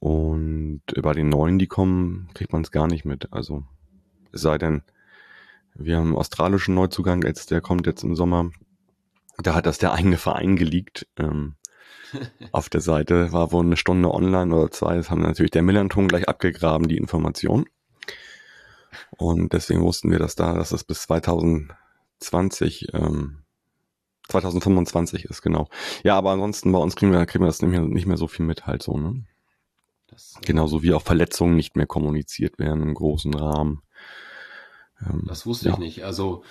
Und 0.00 0.82
bei 1.02 1.12
den 1.12 1.28
neuen, 1.28 1.58
die 1.58 1.66
kommen, 1.66 2.28
kriegt 2.34 2.52
man 2.52 2.62
es 2.62 2.70
gar 2.70 2.86
nicht 2.86 3.04
mit. 3.04 3.32
Also 3.32 3.64
es 4.32 4.42
sei 4.42 4.58
denn, 4.58 4.82
wir 5.74 5.96
haben 5.96 6.08
einen 6.08 6.16
australischen 6.16 6.74
Neuzugang, 6.74 7.22
jetzt, 7.22 7.50
der 7.50 7.60
kommt 7.60 7.86
jetzt 7.86 8.02
im 8.04 8.14
Sommer. 8.14 8.50
Da 9.38 9.54
hat 9.54 9.66
das 9.66 9.78
der 9.78 9.92
eigene 9.92 10.16
Verein 10.16 10.56
geleakt. 10.56 11.06
Ähm, 11.16 11.56
auf 12.52 12.68
der 12.68 12.80
Seite 12.80 13.32
war 13.32 13.52
wohl 13.52 13.64
eine 13.64 13.76
Stunde 13.76 14.12
online 14.12 14.54
oder 14.54 14.70
zwei. 14.70 14.96
Das 14.96 15.10
haben 15.10 15.22
natürlich 15.22 15.50
der 15.50 15.62
Millanton 15.62 16.08
gleich 16.08 16.28
abgegraben, 16.28 16.88
die 16.88 16.96
Information. 16.96 17.66
Und 19.10 19.52
deswegen 19.52 19.82
wussten 19.82 20.10
wir, 20.10 20.18
dass 20.18 20.34
da, 20.34 20.54
dass 20.54 20.72
es 20.72 20.84
bis 20.84 21.02
2020, 21.02 22.88
ähm, 22.94 23.42
2025 24.28 25.24
ist, 25.24 25.42
genau. 25.42 25.68
Ja, 26.04 26.16
aber 26.16 26.32
ansonsten 26.32 26.72
bei 26.72 26.78
uns 26.78 26.96
kriegen 26.96 27.12
wir, 27.12 27.24
kriegen 27.26 27.44
wir 27.44 27.48
das 27.48 27.62
nicht 27.62 27.70
mehr, 27.70 27.82
nicht 27.82 28.06
mehr 28.06 28.16
so 28.16 28.26
viel 28.28 28.44
mit 28.44 28.66
halt 28.66 28.82
so, 28.82 28.98
ne? 28.98 29.24
Das, 30.08 30.34
äh, 30.36 30.46
Genauso 30.46 30.82
wie 30.82 30.92
auch 30.92 31.02
Verletzungen 31.02 31.56
nicht 31.56 31.76
mehr 31.76 31.86
kommuniziert 31.86 32.58
werden 32.58 32.82
im 32.82 32.94
großen 32.94 33.34
Rahmen. 33.34 33.82
Ähm, 35.06 35.24
Das 35.26 35.46
wusste 35.46 35.68
ja. 35.68 35.74
ich 35.74 35.78
nicht. 35.78 36.04
Also 36.04 36.42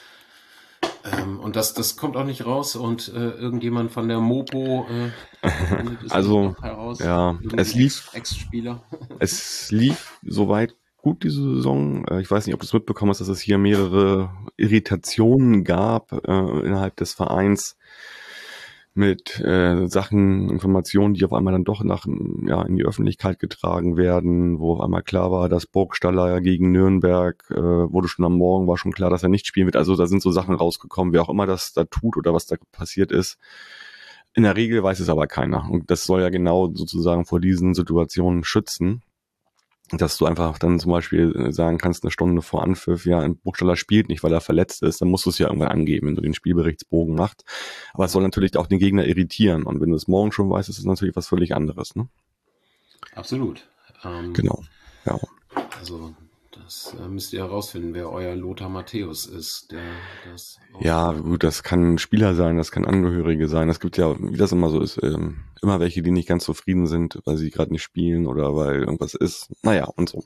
ähm, 1.12 1.40
und 1.40 1.56
das, 1.56 1.74
das 1.74 1.98
kommt 1.98 2.16
auch 2.18 2.24
nicht 2.26 2.46
raus 2.46 2.76
und 2.76 3.08
äh, 3.10 3.30
irgendjemand 3.32 3.92
von 3.92 4.08
der 4.08 4.20
Mopo 4.20 4.86
äh, 5.42 5.48
Also, 6.10 6.50
noch 6.50 6.62
heraus. 6.62 7.00
ja, 7.00 7.40
es 7.56 7.74
lief- 7.74 8.10
Ex- 8.14 8.34
Ex-Spieler. 8.34 8.84
Es 9.20 9.72
lief 9.72 10.20
soweit 10.24 10.76
gut 10.98 11.24
diese 11.24 11.42
Saison. 11.56 12.06
Äh, 12.08 12.22
Ich 12.22 12.30
weiß 12.30 12.46
nicht, 12.46 12.54
ob 12.54 12.60
du 12.60 12.66
es 12.66 12.74
mitbekommen 12.74 13.10
hast, 13.10 13.20
dass 13.22 13.28
es 13.30 13.40
hier 13.40 13.58
mehrere 13.58 14.32
Irritationen 14.58 15.64
gab 15.64 16.12
äh, 16.12 16.60
innerhalb 16.66 16.96
des 16.98 17.14
Vereins 17.14 17.78
mit 18.98 19.40
äh, 19.40 19.88
Sachen, 19.88 20.50
Informationen, 20.50 21.14
die 21.14 21.24
auf 21.24 21.34
einmal 21.34 21.54
dann 21.54 21.64
doch 21.64 21.84
nach 21.84 22.06
ja 22.46 22.62
in 22.64 22.76
die 22.76 22.86
Öffentlichkeit 22.86 23.40
getragen 23.40 23.96
werden, 23.96 24.60
wo 24.60 24.74
auf 24.74 24.82
einmal 24.82 25.04
klar 25.04 25.32
war, 25.32 25.50
dass 25.50 25.66
Burgstaller 25.66 26.42
gegen 26.42 26.72
Nürnberg 26.72 27.44
äh, 27.52 27.56
wurde 27.56 28.08
schon 28.08 28.26
am 28.26 28.38
Morgen 28.38 28.68
war 28.68 28.78
schon 28.78 28.92
klar, 28.92 29.10
dass 29.10 29.24
er 29.24 29.30
nicht 29.30 29.48
spielen 29.48 29.68
wird. 29.68 29.76
Also 29.76 29.96
da 29.96 30.08
sind 30.08 30.22
so 30.22 30.32
Sachen 30.32 30.56
rausgekommen, 30.56 31.14
wer 31.14 31.22
auch 31.22 31.30
immer 31.30 31.46
das 31.46 31.74
da 31.74 31.86
tut 31.86 32.18
oder 32.18 32.34
was 32.34 32.48
da 32.48 32.58
passiert 32.72 33.12
ist. 33.12 33.38
In 34.34 34.44
der 34.44 34.56
Regel 34.56 34.84
weiß 34.84 35.00
es 35.00 35.10
aber 35.10 35.28
keiner 35.28 35.70
und 35.70 35.90
das 35.90 36.04
soll 36.06 36.22
ja 36.22 36.30
genau 36.30 36.72
sozusagen 36.74 37.26
vor 37.26 37.40
diesen 37.40 37.74
Situationen 37.74 38.44
schützen 38.44 39.04
dass 39.92 40.18
du 40.18 40.26
einfach 40.26 40.60
dann 40.60 40.80
zum 40.80 40.92
Beispiel 40.92 41.36
äh, 41.36 41.52
sagen 41.54 41.78
kannst, 41.78 42.04
eine 42.04 42.12
Stunde 42.12 42.42
vor 42.42 42.64
Anpfiff, 42.64 43.06
ja, 43.06 43.20
ein 43.20 43.38
Burgstaller 43.38 43.76
spielt 43.76 44.10
nicht, 44.10 44.24
weil 44.24 44.34
er 44.34 44.42
verletzt 44.42 44.84
ist, 44.84 45.02
dann 45.02 45.10
musst 45.10 45.26
du 45.26 45.30
es 45.30 45.38
ja 45.38 45.48
irgendwann 45.48 45.70
angeben, 45.70 46.08
wenn 46.08 46.16
du 46.16 46.22
den 46.22 46.34
Spielberichtsbogen 46.34 47.16
machst. 47.16 47.44
Aber 47.94 48.06
es 48.06 48.12
soll 48.12 48.24
natürlich 48.24 48.58
auch 48.58 48.68
den 48.68 48.80
Gegner 48.80 49.06
irritieren. 49.06 49.64
Und 49.64 49.80
wenn 49.82 49.90
du 49.90 49.96
es 49.96 50.08
morgen 50.08 50.32
schon 50.32 50.50
weißt, 50.50 50.70
ist 50.70 50.80
es 50.80 50.86
natürlich 50.86 51.16
was 51.16 51.28
völlig 51.28 51.56
anderes, 51.56 51.96
ne? 51.96 52.10
Absolut. 53.16 53.68
Ähm, 54.04 54.34
Genau. 54.34 54.64
Ja. 55.06 55.18
Also 55.80 56.14
das 56.68 56.94
äh, 57.00 57.08
müsst 57.08 57.32
ihr 57.32 57.40
herausfinden, 57.40 57.94
wer 57.94 58.12
euer 58.12 58.36
Lothar 58.36 58.68
Matthäus 58.68 59.26
ist, 59.26 59.72
der 59.72 59.82
das 60.30 60.58
Ja, 60.82 61.14
gut, 61.14 61.44
das 61.44 61.64
kann 61.64 61.94
ein 61.94 61.98
Spieler 61.98 62.36
sein, 62.36 62.58
das 62.58 62.72
kann 62.72 62.84
Angehörige 62.84 63.48
sein. 63.48 63.70
Es 63.70 63.80
gibt 63.80 63.98
ja, 63.98 64.14
wie 64.20 64.36
das 64.36 64.52
immer 64.52 64.70
so 64.70 64.82
ist, 64.82 65.02
ähm, 65.02 65.46
immer 65.62 65.80
welche, 65.80 66.02
die 66.02 66.12
nicht 66.12 66.28
ganz 66.28 66.44
zufrieden 66.44 66.86
sind, 66.86 67.22
weil 67.24 67.38
sie 67.38 67.52
gerade 67.52 67.72
nicht 67.72 67.84
spielen 67.84 68.28
oder 68.28 68.54
weil 68.54 68.82
irgendwas 68.82 69.14
ist. 69.14 69.50
Naja, 69.64 69.86
und 69.86 70.10
so. 70.10 70.26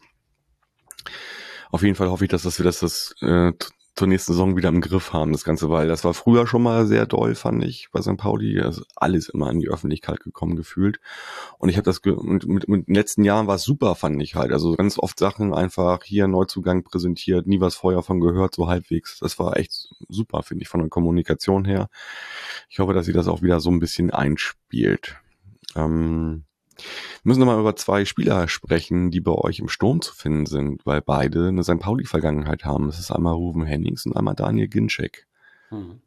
Auf 1.70 1.84
jeden 1.84 1.96
Fall 1.96 2.10
hoffe 2.10 2.26
ich, 2.26 2.32
dass 2.32 2.42
das 2.42 2.58
wir 2.58 2.64
das, 2.64 3.14
äh, 3.22 3.52
zur 3.96 4.08
nächsten 4.08 4.34
Saison 4.34 4.56
wieder 4.56 4.70
im 4.70 4.82
Griff 4.82 5.12
haben, 5.12 5.34
das 5.34 5.44
Ganze, 5.44 5.70
weil 5.70 5.88
das 5.88 6.04
war 6.04 6.14
früher 6.14 6.48
schon 6.48 6.64
mal 6.64 6.88
sehr 6.88 7.06
doll, 7.06 7.36
fand 7.36 7.64
ich, 7.64 7.90
bei 7.92 8.02
St. 8.02 8.18
Pauli. 8.18 8.60
Also 8.62 8.84
alles 8.96 9.30
immer 9.30 9.50
in 9.52 9.60
die 9.60 9.70
Öffentlichkeit 9.70 10.22
gekommen 10.22 10.56
gefühlt. 10.56 11.00
Und 11.58 11.70
ich 11.70 11.76
habe 11.76 11.84
das 11.84 12.02
ge 12.02 12.14
und 12.14 12.48
mit, 12.48 12.68
mit 12.68 12.88
den 12.88 12.96
letzten 12.96 13.24
Jahren 13.24 13.48
war 13.48 13.56
es 13.56 13.64
super, 13.64 13.96
fand 13.96 14.22
ich 14.22 14.36
halt. 14.36 14.54
Also 14.54 14.76
ganz 14.76 14.98
oft 14.98 15.20
Sachen 15.20 15.54
einfach 15.54 16.04
hier 16.04 16.28
Neuzugang 16.28 16.84
präsentiert, 16.84 17.48
nie 17.48 17.60
was 17.60 17.76
vorher 17.76 18.02
von 18.02 18.22
gehört, 18.22 18.56
so 18.56 18.68
halbwegs. 18.68 19.20
Das 19.20 19.38
war 19.40 19.58
echt 19.58 19.90
super, 20.08 20.42
finde 20.44 20.64
ich, 20.64 20.70
von 20.70 20.80
der 20.80 20.90
Kommunikation 20.90 21.66
her. 21.66 21.90
Ich 22.70 22.80
hoffe, 22.80 22.94
dass 22.94 23.06
sie 23.06 23.14
das 23.14 23.28
auch 23.28 23.42
wieder 23.42 23.60
so 23.60 23.70
ein 23.70 23.80
bisschen 23.80 24.10
einspielt. 24.12 25.18
Ähm, 25.76 26.46
wir 26.82 27.30
müssen 27.30 27.40
nochmal 27.40 27.60
über 27.60 27.76
zwei 27.76 28.06
Spieler 28.06 28.48
sprechen, 28.48 29.12
die 29.12 29.22
bei 29.22 29.32
euch 29.32 29.60
im 29.60 29.70
Sturm 29.70 30.02
zu 30.02 30.14
finden 30.14 30.46
sind, 30.46 30.86
weil 30.86 31.02
beide 31.02 31.48
eine 31.48 31.64
St. 31.64 31.80
Pauli-Vergangenheit 31.80 32.66
haben. 32.66 32.88
Das 32.88 33.00
ist 33.00 33.12
einmal 33.12 33.34
Ruben 33.34 33.64
Hennings 33.64 34.06
und 34.06 34.16
einmal 34.16 34.36
Daniel 34.36 34.68
Ginczek. 34.68 35.28
Hm. 35.70 36.02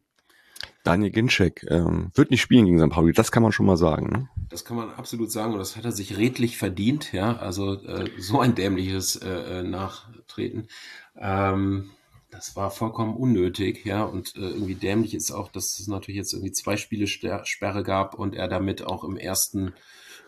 Daniel 0.85 1.11
Ginczek 1.11 1.67
ähm, 1.71 2.11
wird 2.15 2.31
nicht 2.31 2.43
spielen 2.43 2.67
gegen 2.67 2.79
St. 2.79 2.91
Pauli, 2.91 3.13
das 3.13 3.33
kann 3.33 3.43
man 3.43 3.53
schon 3.53 3.65
mal 3.65 3.79
sagen. 3.79 4.11
Ne? 4.11 4.29
Das 4.51 4.67
kann 4.67 4.77
man 4.77 4.91
absolut 4.91 5.33
sagen 5.33 5.55
und 5.55 5.59
das 5.59 5.77
hat 5.77 5.85
er 5.87 5.93
sich 5.93 6.19
redlich 6.19 6.59
verdient, 6.59 7.13
ja. 7.13 7.39
Also 7.39 7.83
äh, 7.83 8.11
so 8.19 8.41
ein 8.41 8.55
dämliches 8.55 9.17
äh, 9.17 9.61
äh, 9.61 9.63
Nachtreten. 9.63 10.69
Ähm, 11.17 11.91
das 12.31 12.55
war 12.57 12.71
vollkommen 12.71 13.17
unnötig, 13.17 13.87
ja. 13.87 14.05
Und 14.05 14.37
äh, 14.37 14.41
irgendwie 14.41 14.75
dämlich 14.75 15.15
ist 15.15 15.31
auch, 15.31 15.51
dass 15.51 15.79
es 15.79 15.87
natürlich 15.87 16.19
jetzt 16.19 16.35
irgendwie 16.35 16.53
zwei 16.53 16.77
Spiele 16.77 17.07
Sperre 17.07 17.83
gab 17.83 18.15
und 18.19 18.35
er 18.35 18.49
damit 18.49 18.85
auch 18.85 19.05
im 19.05 19.17
ersten 19.17 19.73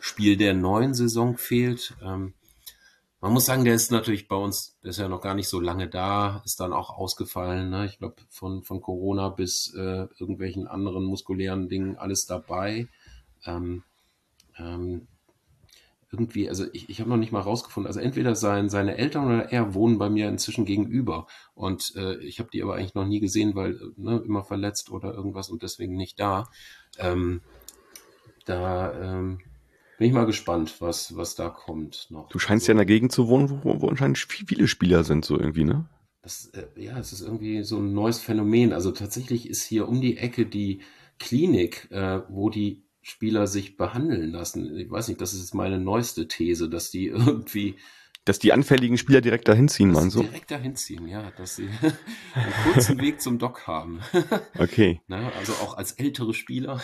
Spiel 0.00 0.36
der 0.36 0.54
neuen 0.54 0.94
Saison 0.94 1.36
fehlt. 1.36 1.94
Ähm, 2.02 2.34
man 3.20 3.32
muss 3.32 3.46
sagen, 3.46 3.64
der 3.64 3.74
ist 3.74 3.90
natürlich 3.90 4.28
bei 4.28 4.36
uns, 4.36 4.78
der 4.82 4.90
ist 4.90 4.98
ja 4.98 5.08
noch 5.08 5.20
gar 5.20 5.34
nicht 5.34 5.48
so 5.48 5.58
lange 5.58 5.88
da, 5.88 6.42
ist 6.44 6.60
dann 6.60 6.72
auch 6.72 6.90
ausgefallen. 6.90 7.70
Ne? 7.70 7.86
Ich 7.86 7.98
glaube, 7.98 8.16
von, 8.28 8.62
von 8.62 8.80
Corona 8.80 9.30
bis 9.30 9.74
äh, 9.74 10.06
irgendwelchen 10.18 10.66
anderen 10.66 11.04
muskulären 11.04 11.68
Dingen 11.68 11.96
alles 11.96 12.26
dabei. 12.26 12.88
Ähm, 13.44 13.82
ähm, 14.58 15.08
irgendwie, 16.12 16.48
also 16.48 16.66
ich, 16.72 16.88
ich 16.88 17.00
habe 17.00 17.10
noch 17.10 17.16
nicht 17.16 17.32
mal 17.32 17.40
rausgefunden, 17.40 17.88
also 17.88 18.00
entweder 18.00 18.34
sein, 18.34 18.68
seine 18.68 18.96
Eltern 18.96 19.26
oder 19.26 19.50
er 19.50 19.74
wohnen 19.74 19.98
bei 19.98 20.08
mir 20.08 20.28
inzwischen 20.28 20.64
gegenüber 20.64 21.26
und 21.54 21.94
äh, 21.96 22.16
ich 22.18 22.38
habe 22.38 22.48
die 22.52 22.62
aber 22.62 22.76
eigentlich 22.76 22.94
noch 22.94 23.06
nie 23.06 23.20
gesehen, 23.20 23.54
weil 23.54 23.78
ne, 23.96 24.22
immer 24.24 24.44
verletzt 24.44 24.90
oder 24.90 25.12
irgendwas 25.12 25.50
und 25.50 25.62
deswegen 25.62 25.96
nicht 25.96 26.20
da. 26.20 26.48
Ähm, 26.98 27.40
da 28.44 28.92
ähm, 28.92 29.40
bin 29.98 30.08
ich 30.08 30.12
mal 30.12 30.26
gespannt, 30.26 30.76
was, 30.80 31.16
was 31.16 31.34
da 31.34 31.48
kommt 31.48 32.06
noch. 32.10 32.28
Du 32.28 32.38
scheinst 32.38 32.66
ja 32.68 32.72
in 32.72 32.78
der 32.78 32.86
Gegend 32.86 33.12
zu 33.12 33.28
wohnen, 33.28 33.60
wo, 33.64 33.80
wo 33.80 33.88
anscheinend 33.88 34.18
viel- 34.18 34.46
viele 34.46 34.68
Spieler 34.68 35.04
sind, 35.04 35.24
so 35.24 35.38
irgendwie, 35.38 35.64
ne? 35.64 35.86
Das, 36.22 36.46
äh, 36.54 36.66
ja, 36.76 36.98
es 36.98 37.12
ist 37.12 37.20
irgendwie 37.22 37.62
so 37.62 37.78
ein 37.78 37.92
neues 37.94 38.18
Phänomen. 38.20 38.72
Also 38.72 38.90
tatsächlich 38.90 39.48
ist 39.48 39.62
hier 39.64 39.88
um 39.88 40.00
die 40.00 40.16
Ecke 40.18 40.44
die 40.46 40.80
Klinik, 41.18 41.88
äh, 41.90 42.20
wo 42.28 42.50
die 42.50 42.82
Spieler 43.00 43.46
sich 43.46 43.76
behandeln 43.76 44.32
lassen. 44.32 44.76
Ich 44.76 44.90
weiß 44.90 45.06
nicht, 45.08 45.20
das 45.20 45.32
ist 45.32 45.40
jetzt 45.40 45.54
meine 45.54 45.78
neueste 45.78 46.26
These, 46.28 46.68
dass 46.68 46.90
die 46.90 47.06
irgendwie 47.08 47.76
Dass 48.24 48.40
die 48.40 48.52
anfälligen 48.52 48.98
Spieler 48.98 49.20
direkt 49.20 49.46
dahin 49.46 49.68
ziehen, 49.68 49.94
sie 49.94 50.10
du? 50.18 50.22
direkt 50.24 50.50
dahin 50.50 50.74
ziehen, 50.74 51.06
ja, 51.06 51.30
dass 51.38 51.54
sie 51.56 51.68
einen 52.34 52.52
kurzen 52.64 53.00
Weg 53.00 53.20
zum 53.22 53.38
Dock 53.38 53.66
haben. 53.68 54.00
Okay. 54.58 55.00
Ne? 55.08 55.30
Also 55.38 55.52
auch 55.52 55.76
als 55.76 55.92
ältere 55.92 56.34
Spieler. 56.34 56.82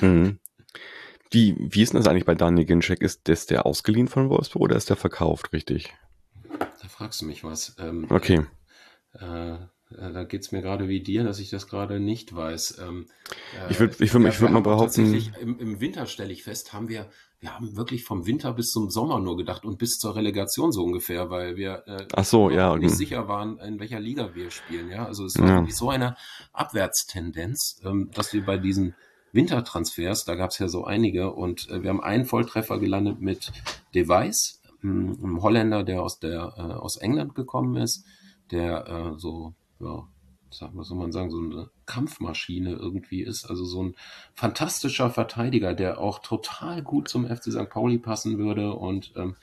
Mhm. 0.00 0.38
Wie, 1.30 1.56
wie 1.58 1.82
ist 1.82 1.92
denn 1.92 2.00
das 2.00 2.08
eigentlich 2.08 2.24
bei 2.24 2.34
Daniel 2.34 2.66
Ginczek? 2.66 3.00
Ist 3.02 3.28
das 3.28 3.46
der 3.46 3.66
ausgeliehen 3.66 4.08
von 4.08 4.28
Wolfsburg 4.30 4.62
oder 4.62 4.76
ist 4.76 4.90
der 4.90 4.96
verkauft, 4.96 5.52
richtig? 5.52 5.94
Da 6.58 6.88
fragst 6.88 7.20
du 7.22 7.26
mich 7.26 7.42
was. 7.44 7.74
Ähm, 7.78 8.06
Okay. 8.10 8.46
Äh, 9.18 9.54
äh, 9.54 10.12
da 10.12 10.24
geht's 10.24 10.52
mir 10.52 10.62
gerade 10.62 10.88
wie 10.88 11.00
dir, 11.02 11.24
dass 11.24 11.38
ich 11.38 11.48
das 11.50 11.68
gerade 11.68 12.00
nicht 12.00 12.34
weiß. 12.34 12.78
Ähm, 12.86 13.06
äh, 13.68 13.70
Ich 13.72 13.78
würd- 13.78 14.00
ich 14.02 14.10
würd- 14.12 14.22
ja, 14.24 14.28
ich 14.28 14.40
würd 14.40 14.52
mal 14.52 14.60
behaupten- 14.60 15.04
Tatsächlich 15.12 15.32
im, 15.40 15.58
Im 15.58 15.80
Winter 15.80 16.06
stelle 16.06 16.32
ich 16.32 16.42
fest, 16.44 16.72
haben 16.72 16.88
wir, 16.88 17.08
wir 17.40 17.54
haben 17.54 17.76
wirklich 17.76 18.04
vom 18.04 18.26
Winter 18.26 18.52
bis 18.52 18.70
zum 18.70 18.90
Sommer 18.90 19.20
nur 19.20 19.36
gedacht 19.36 19.64
und 19.64 19.78
bis 19.78 19.98
zur 19.98 20.14
Relegation 20.16 20.70
so 20.72 20.82
ungefähr, 20.84 21.30
weil 21.30 21.56
wir 21.56 21.84
äh, 21.86 22.22
so, 22.24 22.50
ja. 22.50 22.76
nicht 22.76 22.90
mhm. 22.92 22.96
sicher 22.96 23.28
waren, 23.28 23.58
in 23.58 23.78
welcher 23.80 24.00
Liga 24.00 24.34
wir 24.34 24.50
spielen. 24.50 24.90
Ja, 24.90 25.06
also 25.06 25.24
es 25.24 25.38
war 25.38 25.48
Ja. 25.64 25.66
so 25.70 25.88
eine 25.90 26.16
Abwärtstendenz, 26.52 27.80
ähm, 27.84 28.10
dass 28.14 28.32
wir 28.32 28.44
bei 28.44 28.58
diesen 28.58 28.94
Wintertransfers, 29.32 30.24
da 30.24 30.34
gab 30.34 30.50
es 30.50 30.58
ja 30.58 30.68
so 30.68 30.84
einige 30.84 31.32
und 31.32 31.68
äh, 31.70 31.82
wir 31.82 31.90
haben 31.90 32.02
einen 32.02 32.24
Volltreffer 32.24 32.78
gelandet 32.78 33.20
mit 33.20 33.52
Device, 33.94 34.62
ähm, 34.82 35.18
einem 35.22 35.42
Holländer, 35.42 35.84
der 35.84 36.02
aus 36.02 36.18
der 36.18 36.54
äh, 36.56 36.60
aus 36.60 36.96
England 36.96 37.34
gekommen 37.34 37.76
ist, 37.76 38.04
der 38.50 38.86
äh, 38.86 39.18
so 39.18 39.54
ja, 39.80 40.06
sag, 40.50 40.70
was 40.74 40.88
soll 40.88 40.98
man 40.98 41.12
sagen, 41.12 41.30
so 41.30 41.38
eine 41.38 41.70
Kampfmaschine 41.86 42.72
irgendwie 42.72 43.22
ist, 43.22 43.44
also 43.44 43.64
so 43.64 43.82
ein 43.82 43.94
fantastischer 44.34 45.10
Verteidiger, 45.10 45.74
der 45.74 45.98
auch 45.98 46.20
total 46.20 46.82
gut 46.82 47.08
zum 47.08 47.26
FC 47.26 47.52
St. 47.52 47.68
Pauli 47.68 47.98
passen 47.98 48.38
würde 48.38 48.72
und 48.74 49.12
ähm, 49.16 49.36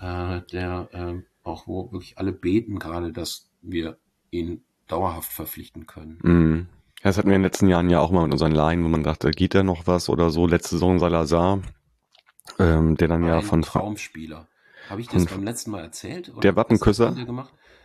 äh, 0.00 0.42
der 0.52 0.88
ähm, 0.92 1.24
auch 1.42 1.66
wo 1.66 1.92
wirklich 1.92 2.18
alle 2.18 2.32
beten 2.32 2.78
gerade, 2.78 3.12
dass 3.12 3.50
wir 3.62 3.98
ihn 4.30 4.64
dauerhaft 4.88 5.32
verpflichten 5.32 5.86
können. 5.86 6.18
Mhm. 6.22 6.68
Ja, 7.04 7.10
das 7.10 7.18
hatten 7.18 7.28
wir 7.28 7.36
in 7.36 7.42
den 7.42 7.46
letzten 7.46 7.68
Jahren 7.68 7.90
ja 7.90 8.00
auch 8.00 8.10
mal 8.10 8.22
mit 8.22 8.32
unseren 8.32 8.52
Laien, 8.52 8.82
wo 8.82 8.88
man 8.88 9.02
dachte, 9.02 9.30
geht 9.30 9.54
da 9.54 9.62
noch 9.62 9.86
was 9.86 10.08
oder 10.08 10.30
so. 10.30 10.46
Letzte 10.46 10.70
Saison 10.70 10.98
Salazar, 10.98 11.60
ähm, 12.58 12.96
der 12.96 13.08
dann 13.08 13.24
ja 13.24 13.36
Ein 13.38 13.42
von 13.42 13.62
Fra 13.62 13.80
Traumspieler. 13.80 14.48
Habe 14.88 15.00
ich 15.02 15.08
das 15.08 15.24
von- 15.26 15.36
beim 15.38 15.44
letzten 15.44 15.70
Mal 15.70 15.82
erzählt? 15.82 16.30
Oder 16.30 16.40
Der 16.40 16.56
Wappenküsser? 16.56 17.14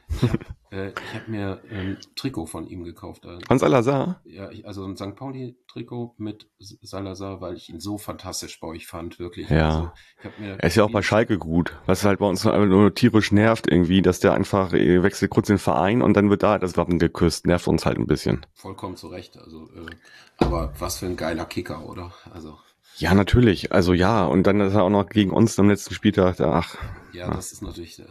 Gemacht? 0.09 0.39
Ich 0.71 0.77
habe 0.77 0.85
äh, 0.85 0.93
hab 1.15 1.27
mir 1.27 1.61
ein 1.71 1.97
Trikot 2.15 2.45
von 2.45 2.67
ihm 2.67 2.83
gekauft. 2.83 3.25
Äh, 3.25 3.39
von 3.47 3.57
Salazar. 3.57 4.21
Ja, 4.23 4.51
ich, 4.51 4.67
also 4.67 4.85
ein 4.85 4.95
St. 4.95 5.15
Pauli-Trikot 5.15 6.13
mit 6.19 6.47
Salazar, 6.59 7.41
weil 7.41 7.55
ich 7.55 7.69
ihn 7.69 7.79
so 7.79 7.97
fantastisch 7.97 8.59
bei 8.59 8.67
euch 8.67 8.85
fand, 8.85 9.17
wirklich. 9.17 9.49
Ja. 9.49 9.93
Also, 10.23 10.31
Er 10.43 10.63
ist 10.63 10.75
ja 10.75 10.83
auch 10.83 10.91
bei 10.91 11.01
Schalke 11.01 11.39
gut. 11.39 11.75
Was 11.87 12.05
halt 12.05 12.19
bei 12.19 12.27
uns 12.27 12.43
nur 12.43 12.93
tierisch 12.93 13.31
nervt 13.31 13.65
irgendwie, 13.67 14.03
dass 14.03 14.19
der 14.19 14.33
einfach 14.33 14.71
äh, 14.73 15.01
wechselt 15.01 15.31
kurz 15.31 15.47
den 15.47 15.57
Verein 15.57 16.03
und 16.03 16.13
dann 16.15 16.29
wird 16.29 16.43
da 16.43 16.59
das 16.59 16.77
Wappen 16.77 16.99
geküsst. 16.99 17.47
Nervt 17.47 17.67
uns 17.67 17.87
halt 17.87 17.97
ein 17.97 18.05
bisschen. 18.05 18.45
vollkommen 18.53 18.95
zu 18.95 19.07
Recht. 19.07 19.37
Also, 19.39 19.71
äh, 19.71 19.95
aber 20.37 20.71
was 20.77 20.99
für 20.99 21.07
ein 21.07 21.17
geiler 21.17 21.45
Kicker, 21.45 21.83
oder? 21.89 22.13
Also, 22.31 22.59
Ja, 22.97 23.13
natürlich. 23.13 23.71
Also 23.71 23.93
ja, 23.93 24.25
und 24.25 24.43
dann 24.43 24.59
ist 24.59 24.73
er 24.73 24.83
auch 24.83 24.89
noch 24.89 25.07
gegen 25.07 25.31
uns 25.31 25.57
am 25.59 25.69
letzten 25.69 25.93
Spieltag. 25.93 26.39
Ach, 26.41 26.75
ja, 27.13 27.29
das 27.31 27.51
ist 27.51 27.61
natürlich, 27.61 27.99
äh, 27.99 28.05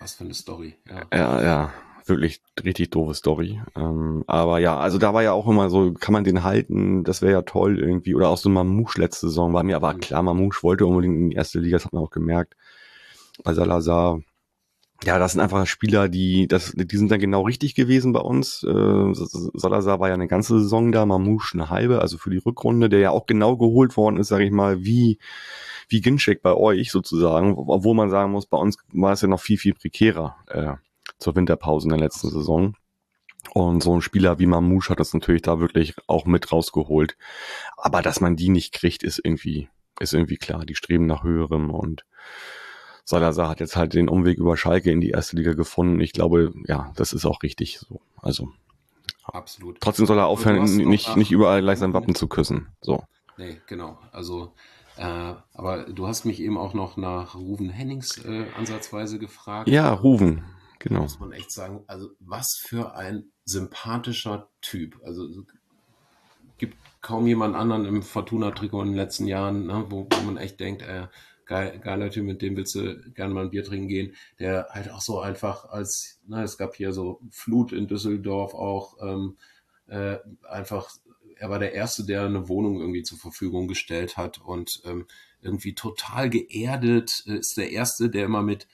was 0.00 0.14
für 0.14 0.24
eine 0.24 0.34
Story. 0.34 0.76
Ja. 0.88 1.06
ja, 1.12 1.42
ja, 1.42 1.72
wirklich 2.06 2.40
richtig 2.64 2.90
doofe 2.90 3.14
Story. 3.14 3.60
Ähm, 3.76 4.22
aber 4.26 4.58
ja, 4.60 4.78
also 4.78 4.98
da 4.98 5.12
war 5.12 5.22
ja 5.22 5.32
auch 5.32 5.48
immer 5.48 5.70
so, 5.70 5.92
kann 5.92 6.12
man 6.12 6.24
den 6.24 6.44
halten? 6.44 7.02
Das 7.02 7.20
wäre 7.20 7.32
ja 7.32 7.42
toll 7.42 7.78
irgendwie. 7.80 8.14
Oder 8.14 8.28
auch 8.28 8.38
so 8.38 8.48
Mamouche 8.48 9.00
letzte 9.00 9.28
Saison 9.28 9.52
war 9.52 9.64
mir 9.64 9.76
aber 9.76 9.92
Mhm. 9.94 10.00
klar, 10.00 10.22
Mamouche 10.22 10.62
wollte 10.62 10.86
unbedingt 10.86 11.16
in 11.16 11.30
die 11.30 11.36
erste 11.36 11.58
Liga, 11.58 11.76
das 11.76 11.86
hat 11.86 11.92
man 11.92 12.02
auch 12.04 12.10
gemerkt. 12.10 12.54
Bei 13.44 13.54
Salazar. 13.54 14.20
Ja, 15.04 15.20
das 15.20 15.32
sind 15.32 15.40
einfach 15.40 15.64
Spieler, 15.66 16.08
die, 16.08 16.48
das, 16.48 16.72
die 16.74 16.96
sind 16.96 17.10
dann 17.10 17.20
genau 17.20 17.42
richtig 17.42 17.76
gewesen 17.76 18.12
bei 18.12 18.20
uns. 18.20 18.64
Äh, 18.64 19.14
Salazar 19.54 20.00
war 20.00 20.08
ja 20.08 20.14
eine 20.14 20.26
ganze 20.26 20.60
Saison 20.60 20.90
da, 20.90 21.06
Mamouche 21.06 21.54
eine 21.54 21.70
halbe, 21.70 22.00
also 22.00 22.18
für 22.18 22.30
die 22.30 22.38
Rückrunde, 22.38 22.88
der 22.88 22.98
ja 22.98 23.10
auch 23.10 23.26
genau 23.26 23.56
geholt 23.56 23.96
worden 23.96 24.16
ist, 24.16 24.28
sage 24.28 24.44
ich 24.44 24.50
mal, 24.50 24.82
wie, 24.82 25.18
wie 25.88 26.00
Ginczek 26.00 26.42
bei 26.42 26.52
euch 26.52 26.90
sozusagen, 26.90 27.54
obwohl 27.56 27.94
man 27.94 28.10
sagen 28.10 28.32
muss, 28.32 28.46
bei 28.46 28.58
uns 28.58 28.76
war 28.92 29.12
es 29.12 29.22
ja 29.22 29.28
noch 29.28 29.40
viel, 29.40 29.56
viel 29.56 29.74
prekärer 29.74 30.36
äh, 30.48 30.74
zur 31.18 31.36
Winterpause 31.36 31.86
in 31.86 31.90
der 31.90 32.00
letzten 32.00 32.30
Saison. 32.30 32.74
Und 33.54 33.82
so 33.82 33.94
ein 33.94 34.02
Spieler 34.02 34.40
wie 34.40 34.46
Mamouche 34.46 34.90
hat 34.90 35.00
das 35.00 35.14
natürlich 35.14 35.42
da 35.42 35.60
wirklich 35.60 35.94
auch 36.08 36.26
mit 36.26 36.50
rausgeholt. 36.50 37.16
Aber 37.76 38.02
dass 38.02 38.20
man 38.20 38.34
die 38.36 38.48
nicht 38.48 38.74
kriegt, 38.74 39.04
ist 39.04 39.20
irgendwie, 39.22 39.68
ist 40.00 40.12
irgendwie 40.12 40.36
klar. 40.36 40.66
Die 40.66 40.74
streben 40.74 41.06
nach 41.06 41.22
höherem 41.22 41.70
und 41.70 42.04
Salazar 43.08 43.48
hat 43.48 43.60
jetzt 43.60 43.74
halt 43.74 43.94
den 43.94 44.10
Umweg 44.10 44.36
über 44.36 44.58
Schalke 44.58 44.90
in 44.90 45.00
die 45.00 45.08
erste 45.08 45.34
Liga 45.34 45.54
gefunden. 45.54 45.98
Ich 45.98 46.12
glaube, 46.12 46.52
ja, 46.66 46.92
das 46.94 47.14
ist 47.14 47.24
auch 47.24 47.42
richtig 47.42 47.78
so. 47.78 48.02
Also 48.20 48.52
Absolut. 49.24 49.80
trotzdem 49.80 50.04
soll 50.04 50.18
er 50.18 50.26
aufhören, 50.26 50.62
nicht, 50.62 51.16
nicht 51.16 51.30
überall 51.30 51.62
gleich 51.62 51.78
sein 51.78 51.94
Wappen 51.94 52.14
zu 52.14 52.28
küssen. 52.28 52.68
So. 52.82 53.02
Nee, 53.38 53.62
genau. 53.66 53.98
Also, 54.12 54.52
äh, 54.98 55.32
aber 55.54 55.84
du 55.84 56.06
hast 56.06 56.26
mich 56.26 56.38
eben 56.38 56.58
auch 56.58 56.74
noch 56.74 56.98
nach 56.98 57.34
Ruven 57.34 57.70
Hennings 57.70 58.22
äh, 58.26 58.44
ansatzweise 58.58 59.18
gefragt. 59.18 59.70
Ja, 59.70 59.90
Ruven, 59.90 60.44
genau. 60.78 61.00
muss 61.00 61.18
man 61.18 61.32
echt 61.32 61.50
sagen, 61.50 61.84
also 61.86 62.10
was 62.20 62.56
für 62.56 62.94
ein 62.94 63.32
sympathischer 63.46 64.50
Typ. 64.60 65.00
Also 65.02 65.24
es 65.24 65.36
gibt 66.58 66.76
kaum 67.00 67.26
jemand 67.26 67.56
anderen 67.56 67.86
im 67.86 68.02
Fortuna-Trikot 68.02 68.82
in 68.82 68.88
den 68.88 68.96
letzten 68.96 69.26
Jahren, 69.26 69.66
ne, 69.66 69.86
wo, 69.88 70.06
wo 70.10 70.20
man 70.26 70.36
echt 70.36 70.60
denkt, 70.60 70.82
äh, 70.82 71.06
geil, 71.48 71.80
geiler 71.82 72.10
Typ, 72.10 72.24
mit 72.24 72.40
dem 72.42 72.56
willst 72.56 72.76
du 72.76 72.96
gerne 73.14 73.34
mal 73.34 73.44
ein 73.44 73.50
Bier 73.50 73.64
trinken 73.64 73.88
gehen, 73.88 74.14
der 74.38 74.68
halt 74.70 74.90
auch 74.90 75.00
so 75.00 75.20
einfach 75.20 75.64
als, 75.64 76.20
ne, 76.28 76.44
es 76.44 76.56
gab 76.56 76.76
hier 76.76 76.92
so 76.92 77.20
Flut 77.32 77.72
in 77.72 77.88
Düsseldorf 77.88 78.54
auch, 78.54 78.96
ähm, 79.02 79.36
äh, 79.88 80.18
einfach, 80.48 80.90
er 81.36 81.50
war 81.50 81.58
der 81.58 81.72
Erste, 81.72 82.04
der 82.04 82.24
eine 82.24 82.48
Wohnung 82.48 82.80
irgendwie 82.80 83.02
zur 83.02 83.18
Verfügung 83.18 83.66
gestellt 83.66 84.16
hat 84.16 84.38
und 84.38 84.82
ähm, 84.84 85.06
irgendwie 85.40 85.74
total 85.74 86.30
geerdet, 86.30 87.24
äh, 87.26 87.38
ist 87.38 87.56
der 87.56 87.72
Erste, 87.72 88.10
der 88.10 88.26
immer 88.26 88.42
mit 88.42 88.68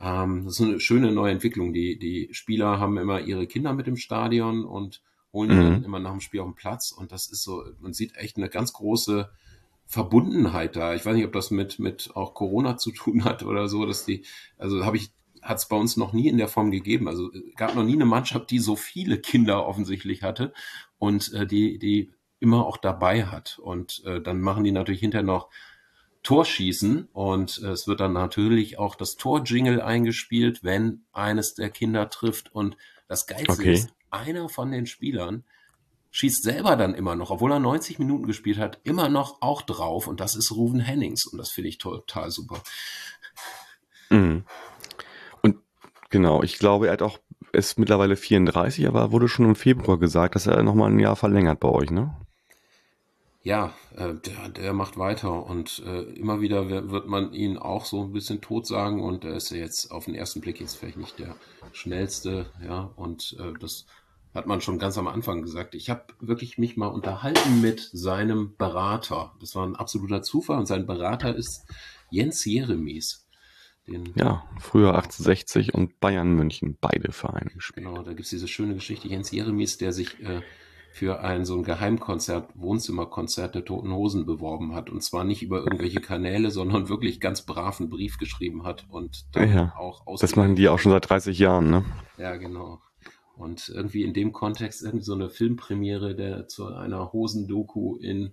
ähm, 0.00 0.44
das 0.44 0.60
ist 0.60 0.66
eine 0.66 0.80
schöne 0.80 1.12
neue 1.12 1.32
Entwicklung. 1.32 1.72
Die, 1.72 1.98
die 1.98 2.28
Spieler 2.32 2.78
haben 2.78 2.98
immer 2.98 3.20
ihre 3.20 3.46
Kinder 3.46 3.72
mit 3.72 3.88
im 3.88 3.96
Stadion 3.96 4.64
und 4.64 5.02
holen 5.32 5.50
die 5.50 5.56
Mhm. 5.56 5.62
dann 5.62 5.84
immer 5.84 5.98
nach 5.98 6.12
dem 6.12 6.20
Spiel 6.20 6.40
auf 6.40 6.46
den 6.48 6.54
Platz. 6.54 6.92
Und 6.92 7.10
das 7.12 7.30
ist 7.30 7.42
so, 7.42 7.64
man 7.80 7.92
sieht 7.92 8.16
echt 8.16 8.36
eine 8.36 8.48
ganz 8.48 8.72
große 8.72 9.28
Verbundenheit 9.88 10.76
da. 10.76 10.94
Ich 10.94 11.06
weiß 11.06 11.16
nicht, 11.16 11.24
ob 11.24 11.32
das 11.32 11.50
mit, 11.50 11.78
mit 11.78 12.10
auch 12.14 12.34
Corona 12.34 12.76
zu 12.76 12.92
tun 12.92 13.24
hat 13.24 13.42
oder 13.42 13.68
so, 13.68 13.86
dass 13.86 14.04
die, 14.04 14.22
also 14.58 14.84
habe 14.84 14.98
ich, 14.98 15.10
hat 15.40 15.56
es 15.56 15.66
bei 15.66 15.76
uns 15.76 15.96
noch 15.96 16.12
nie 16.12 16.28
in 16.28 16.36
der 16.36 16.48
Form 16.48 16.70
gegeben. 16.70 17.08
Also 17.08 17.32
äh, 17.32 17.52
gab 17.56 17.74
noch 17.74 17.84
nie 17.84 17.94
eine 17.94 18.04
Mannschaft, 18.04 18.50
die 18.50 18.58
so 18.58 18.76
viele 18.76 19.18
Kinder 19.18 19.66
offensichtlich 19.66 20.22
hatte 20.22 20.52
und 20.98 21.32
äh, 21.32 21.46
die, 21.46 21.78
die 21.78 22.10
immer 22.38 22.66
auch 22.66 22.76
dabei 22.76 23.24
hat. 23.24 23.58
Und 23.58 24.02
äh, 24.04 24.20
dann 24.20 24.42
machen 24.42 24.62
die 24.62 24.72
natürlich 24.72 25.00
hinterher 25.00 25.24
noch 25.24 25.48
Torschießen 26.22 27.08
und 27.14 27.62
äh, 27.62 27.68
es 27.68 27.88
wird 27.88 28.00
dann 28.00 28.12
natürlich 28.12 28.78
auch 28.78 28.94
das 28.94 29.16
Torjingle 29.16 29.82
eingespielt, 29.82 30.62
wenn 30.64 31.04
eines 31.12 31.54
der 31.54 31.70
Kinder 31.70 32.10
trifft 32.10 32.54
und 32.54 32.76
das 33.06 33.26
Geilste 33.26 33.52
Okay. 33.52 33.72
ist, 33.72 33.94
einer 34.10 34.50
von 34.50 34.70
den 34.70 34.86
Spielern 34.86 35.44
schießt 36.10 36.42
selber 36.42 36.76
dann 36.76 36.94
immer 36.94 37.14
noch, 37.14 37.30
obwohl 37.30 37.52
er 37.52 37.60
90 37.60 37.98
Minuten 37.98 38.26
gespielt 38.26 38.58
hat, 38.58 38.80
immer 38.84 39.08
noch 39.08 39.40
auch 39.40 39.62
drauf 39.62 40.06
und 40.06 40.20
das 40.20 40.34
ist 40.36 40.52
Ruven 40.52 40.80
Hennings 40.80 41.26
und 41.26 41.38
das 41.38 41.50
finde 41.50 41.68
ich 41.68 41.78
total 41.78 42.30
super. 42.30 42.60
Mhm. 44.10 44.44
Und 45.42 45.56
genau, 46.10 46.42
ich 46.42 46.58
glaube, 46.58 46.86
er 46.86 46.94
hat 46.94 47.02
auch, 47.02 47.18
ist 47.52 47.78
mittlerweile 47.78 48.16
34, 48.16 48.88
aber 48.88 49.12
wurde 49.12 49.28
schon 49.28 49.46
im 49.46 49.54
Februar 49.54 49.98
gesagt, 49.98 50.34
dass 50.34 50.46
er 50.46 50.62
nochmal 50.62 50.90
ein 50.90 50.98
Jahr 50.98 51.16
verlängert 51.16 51.60
bei 51.60 51.68
euch, 51.68 51.90
ne? 51.90 52.14
Ja, 53.44 53.72
äh, 53.96 54.14
der, 54.14 54.48
der 54.48 54.72
macht 54.72 54.98
weiter 54.98 55.46
und 55.46 55.82
äh, 55.86 56.02
immer 56.02 56.40
wieder 56.40 56.68
wird 56.68 57.06
man 57.06 57.32
ihn 57.32 57.56
auch 57.56 57.84
so 57.84 58.02
ein 58.02 58.12
bisschen 58.12 58.40
tot 58.40 58.66
sagen 58.66 59.02
und 59.02 59.24
er 59.24 59.36
ist 59.36 59.50
ja 59.50 59.58
jetzt 59.58 59.90
auf 59.90 60.06
den 60.06 60.14
ersten 60.14 60.40
Blick 60.40 60.60
jetzt 60.60 60.74
vielleicht 60.76 60.98
nicht 60.98 61.18
der 61.18 61.36
schnellste, 61.72 62.50
ja, 62.62 62.90
und 62.96 63.36
äh, 63.38 63.54
das 63.58 63.86
hat 64.34 64.46
man 64.46 64.60
schon 64.60 64.78
ganz 64.78 64.98
am 64.98 65.08
Anfang 65.08 65.42
gesagt. 65.42 65.74
Ich 65.74 65.90
habe 65.90 66.04
wirklich 66.20 66.58
mich 66.58 66.76
mal 66.76 66.88
unterhalten 66.88 67.60
mit 67.60 67.80
seinem 67.92 68.56
Berater. 68.56 69.32
Das 69.40 69.54
war 69.54 69.66
ein 69.66 69.76
absoluter 69.76 70.22
Zufall 70.22 70.58
und 70.58 70.66
sein 70.66 70.86
Berater 70.86 71.34
ist 71.34 71.66
Jens 72.10 72.44
Jeremies. 72.44 73.26
Den, 73.86 74.12
Ja, 74.16 74.44
früher 74.60 74.94
1860 74.94 75.74
und 75.74 75.98
Bayern 75.98 76.34
München, 76.34 76.76
beide 76.80 77.10
Vereine 77.12 77.50
gespielt. 77.50 77.86
Genau, 77.86 78.02
da 78.02 78.12
gibt's 78.12 78.30
diese 78.30 78.48
schöne 78.48 78.74
Geschichte. 78.74 79.08
Jens 79.08 79.30
Jeremies, 79.30 79.78
der 79.78 79.92
sich 79.92 80.20
äh, 80.22 80.42
für 80.92 81.20
ein 81.20 81.44
so 81.44 81.56
ein 81.56 81.62
Geheimkonzert, 81.62 82.50
Wohnzimmerkonzert 82.54 83.54
der 83.54 83.64
Toten 83.64 83.92
Hosen 83.92 84.26
beworben 84.26 84.74
hat. 84.74 84.90
Und 84.90 85.02
zwar 85.02 85.24
nicht 85.24 85.42
über 85.42 85.58
irgendwelche 85.58 86.00
Kanäle, 86.00 86.50
sondern 86.50 86.88
wirklich 86.88 87.20
ganz 87.20 87.42
brav 87.42 87.80
einen 87.80 87.88
Brief 87.88 88.18
geschrieben 88.18 88.64
hat 88.64 88.86
und 88.90 89.24
dann 89.32 89.52
Ja, 89.52 89.74
auch 89.78 90.02
Das 90.20 90.36
machen 90.36 90.56
die 90.56 90.68
auch 90.68 90.78
schon 90.78 90.92
seit 90.92 91.08
30 91.08 91.38
Jahren, 91.38 91.70
ne? 91.70 91.84
Ja, 92.18 92.36
genau. 92.36 92.80
Und 93.38 93.68
irgendwie 93.68 94.02
in 94.02 94.12
dem 94.12 94.32
Kontext 94.32 94.82
irgendwie 94.82 95.04
so 95.04 95.14
eine 95.14 95.30
Filmpremiere 95.30 96.14
der 96.14 96.48
zu 96.48 96.66
einer 96.66 97.12
Hosendoku 97.12 97.96
in 97.96 98.32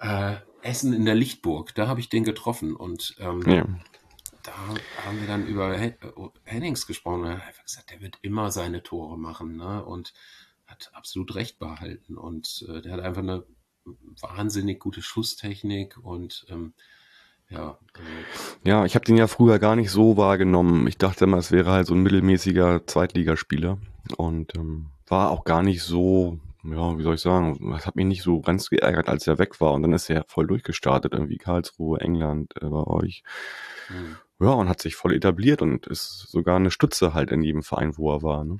äh, 0.00 0.36
Essen 0.62 0.92
in 0.92 1.04
der 1.04 1.14
Lichtburg. 1.14 1.74
Da 1.74 1.88
habe 1.88 2.00
ich 2.00 2.08
den 2.08 2.24
getroffen 2.24 2.76
und 2.76 3.16
ähm, 3.18 3.42
Ja. 3.46 3.66
da 4.42 4.52
haben 5.04 5.20
wir 5.20 5.26
dann 5.26 5.46
über 5.46 5.76
Hennings 6.44 6.86
gesprochen. 6.86 7.24
Er 7.24 7.38
hat 7.38 7.48
einfach 7.48 7.64
gesagt, 7.64 7.90
der 7.90 8.00
wird 8.00 8.18
immer 8.22 8.50
seine 8.50 8.82
Tore 8.82 9.18
machen 9.18 9.56
ne? 9.56 9.84
und 9.84 10.12
hat 10.66 10.90
absolut 10.94 11.34
recht 11.34 11.58
behalten. 11.58 12.16
Und 12.16 12.64
äh, 12.68 12.80
der 12.80 12.92
hat 12.92 13.00
einfach 13.00 13.22
eine 13.22 13.44
wahnsinnig 14.20 14.78
gute 14.78 15.02
Schusstechnik 15.02 15.98
und 16.00 16.46
ähm, 16.48 16.74
ja. 17.48 17.78
Äh, 17.96 18.68
ja, 18.68 18.84
ich 18.84 18.94
habe 18.94 19.04
den 19.04 19.16
ja 19.16 19.26
früher 19.26 19.58
gar 19.58 19.74
nicht 19.74 19.90
so 19.90 20.16
wahrgenommen. 20.16 20.86
Ich 20.86 20.96
dachte 20.96 21.24
immer, 21.24 21.38
es 21.38 21.50
wäre 21.50 21.72
halt 21.72 21.86
so 21.88 21.94
ein 21.94 22.02
mittelmäßiger 22.02 22.86
Zweitligaspieler 22.86 23.78
und 24.14 24.54
ähm, 24.56 24.90
war 25.06 25.30
auch 25.30 25.44
gar 25.44 25.62
nicht 25.62 25.82
so, 25.82 26.38
ja, 26.64 26.98
wie 26.98 27.02
soll 27.02 27.14
ich 27.14 27.20
sagen, 27.20 27.74
es 27.74 27.86
hat 27.86 27.96
mich 27.96 28.06
nicht 28.06 28.22
so 28.22 28.40
ganz 28.40 28.70
geärgert, 28.70 29.08
als 29.08 29.26
er 29.26 29.38
weg 29.38 29.60
war 29.60 29.72
und 29.72 29.82
dann 29.82 29.92
ist 29.92 30.08
er 30.10 30.24
voll 30.28 30.46
durchgestartet, 30.46 31.12
irgendwie 31.12 31.38
Karlsruhe, 31.38 32.00
England 32.00 32.52
äh, 32.60 32.68
bei 32.68 32.84
euch. 32.84 33.22
Mhm. 33.88 34.16
Ja, 34.40 34.50
und 34.50 34.68
hat 34.68 34.80
sich 34.80 34.96
voll 34.96 35.14
etabliert 35.14 35.62
und 35.62 35.86
ist 35.86 36.26
sogar 36.28 36.56
eine 36.56 36.70
Stütze 36.70 37.14
halt 37.14 37.30
in 37.30 37.42
jedem 37.42 37.62
Verein, 37.62 37.96
wo 37.96 38.12
er 38.12 38.22
war. 38.22 38.44
Ne? 38.44 38.58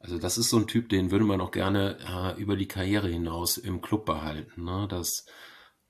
Also 0.00 0.18
das 0.18 0.36
ist 0.36 0.50
so 0.50 0.56
ein 0.56 0.66
Typ, 0.66 0.88
den 0.88 1.12
würde 1.12 1.24
man 1.24 1.40
auch 1.40 1.52
gerne 1.52 1.96
äh, 2.08 2.40
über 2.40 2.56
die 2.56 2.66
Karriere 2.66 3.08
hinaus 3.08 3.56
im 3.56 3.80
Club 3.80 4.04
behalten. 4.04 4.64
Ne? 4.64 4.88
Das 4.88 5.26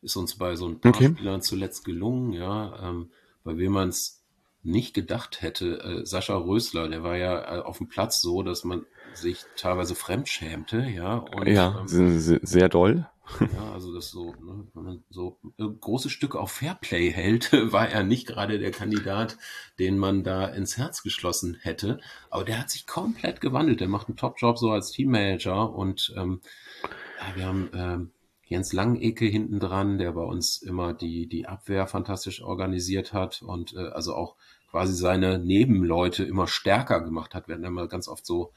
ist 0.02 0.16
uns 0.16 0.36
bei 0.36 0.54
so 0.56 0.66
ein 0.66 0.80
paar 0.80 0.94
okay. 0.94 1.08
Spielern 1.14 1.40
zuletzt 1.40 1.84
gelungen, 1.84 2.32
ja, 2.32 2.90
ähm, 2.90 3.10
bei 3.42 3.56
wem 3.56 3.72
man 3.72 3.88
es 3.88 4.21
nicht 4.62 4.94
gedacht 4.94 5.42
hätte. 5.42 5.80
Äh, 5.80 6.06
Sascha 6.06 6.36
Rösler, 6.36 6.88
der 6.88 7.02
war 7.02 7.16
ja 7.16 7.58
äh, 7.58 7.60
auf 7.60 7.78
dem 7.78 7.88
Platz 7.88 8.20
so, 8.20 8.42
dass 8.42 8.64
man 8.64 8.86
sich 9.14 9.44
teilweise 9.56 9.94
fremdschämte, 9.94 10.86
ja. 10.88 11.16
Und, 11.16 11.48
ja, 11.48 11.84
ähm, 11.92 12.18
sehr 12.18 12.68
doll. 12.68 13.06
Ja, 13.40 13.72
also 13.72 13.94
das 13.94 14.10
so, 14.10 14.32
ne, 14.32 14.66
wenn 14.74 14.82
man 14.82 15.04
so 15.08 15.38
äh, 15.58 15.64
große 15.64 16.10
Stücke 16.10 16.38
auf 16.38 16.52
Fairplay 16.52 17.10
hält, 17.10 17.52
war 17.72 17.88
er 17.88 18.02
nicht 18.02 18.26
gerade 18.26 18.58
der 18.58 18.72
Kandidat, 18.72 19.38
den 19.78 19.98
man 19.98 20.24
da 20.24 20.46
ins 20.46 20.76
Herz 20.76 21.02
geschlossen 21.02 21.56
hätte. 21.60 22.00
Aber 22.30 22.44
der 22.44 22.58
hat 22.58 22.70
sich 22.70 22.86
komplett 22.86 23.40
gewandelt. 23.40 23.80
Der 23.80 23.88
macht 23.88 24.08
einen 24.08 24.16
Top-Job 24.16 24.58
so 24.58 24.70
als 24.70 24.90
Teammanager 24.90 25.72
und 25.72 26.12
ähm, 26.16 26.40
ja, 26.82 27.36
wir 27.36 27.46
haben 27.46 27.70
ähm, 27.74 28.10
Jens 28.52 28.72
Langecke 28.72 29.24
hinten 29.26 29.58
dran, 29.60 29.98
der 29.98 30.12
bei 30.12 30.22
uns 30.22 30.62
immer 30.62 30.94
die, 30.94 31.26
die 31.26 31.46
Abwehr 31.46 31.86
fantastisch 31.86 32.42
organisiert 32.42 33.12
hat 33.12 33.42
und 33.42 33.74
äh, 33.74 33.88
also 33.88 34.14
auch 34.14 34.36
quasi 34.70 34.94
seine 34.94 35.38
Nebenleute 35.38 36.24
immer 36.24 36.46
stärker 36.46 37.00
gemacht 37.00 37.34
hat. 37.34 37.48
Wir 37.48 37.54
hatten 37.56 37.64
immer 37.64 37.88
ganz 37.88 38.08
oft 38.08 38.24
so 38.24 38.52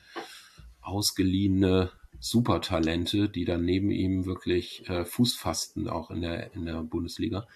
ausgeliehene 0.81 1.91
Supertalente, 2.19 3.29
die 3.29 3.45
dann 3.45 3.65
neben 3.65 3.91
ihm 3.91 4.25
wirklich 4.25 4.87
äh, 4.89 5.05
Fuß 5.05 5.35
fassten, 5.35 5.89
auch 5.89 6.11
in 6.11 6.21
der, 6.21 6.53
in 6.53 6.65
der 6.65 6.81
Bundesliga. 6.83 7.47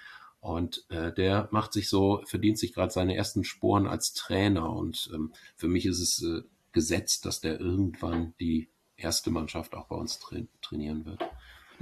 Und 0.42 0.86
äh, 0.90 1.14
der 1.14 1.50
macht 1.52 1.74
sich 1.74 1.90
so, 1.90 2.22
verdient 2.26 2.58
sich 2.58 2.74
gerade 2.74 2.92
seine 2.92 3.16
ersten 3.16 3.44
Sporen 3.44 3.88
als 3.88 4.14
Trainer. 4.14 4.72
Und 4.72 5.10
ähm, 5.14 5.34
für 5.56 5.68
mich 5.68 5.86
ist 5.86 6.00
es 6.00 6.24
äh, 6.24 6.44
gesetzt, 6.72 7.26
dass 7.26 7.42
der 7.42 7.60
irgendwann 7.60 8.34
die 8.40 8.70
erste 8.96 9.32
Mannschaft 9.32 9.74
auch 9.74 9.88
bei 9.88 9.96
uns 9.96 10.20
tra 10.20 10.38
trainieren 10.62 11.06
wird. 11.06 11.24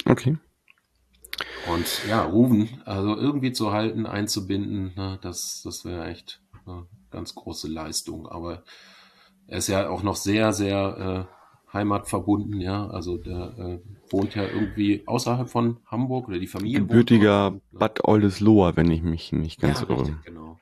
Okay. 0.06 0.38
Und 1.72 2.02
ja, 2.08 2.24
Ruven, 2.24 2.82
also 2.86 3.16
irgendwie 3.16 3.52
zu 3.52 3.72
halten, 3.72 4.06
einzubinden, 4.06 4.94
ne, 4.96 5.20
das, 5.22 5.62
das 5.64 5.86
wäre 5.86 6.08
echt 6.08 6.42
eine 6.66 6.86
ganz 7.12 7.36
große 7.36 7.68
Leistung. 7.68 8.28
Aber 8.28 8.64
er 9.48 9.58
ist 9.58 9.68
ja 9.68 9.90
auch 9.90 10.04
noch 10.04 10.16
sehr, 10.16 10.54
sehr 10.54 11.28
äh, 11.30 11.74
heimatverbunden, 11.74 12.62
ja. 12.62 12.88
Also 12.88 13.18
der 13.18 13.54
äh, 13.58 13.80
wohnt 14.12 14.36
ja 14.36 14.44
irgendwie 14.44 15.04
außerhalb 15.06 15.50
von 15.50 15.78
Hamburg 15.86 16.28
oder 16.28 16.40
die 16.40 16.48
Familie. 16.48 16.80
Gebürtiger 16.80 17.60
Bad 17.72 18.06
Oldesloe, 18.06 18.76
wenn 18.76 18.92
ich 18.92 19.04
mich 19.04 19.32
nicht 19.32 19.60
ganz 19.60 19.82
ja, 19.82 19.90
irre. 19.90 20.02
Richtig, 20.02 20.24
genau. 20.24 20.60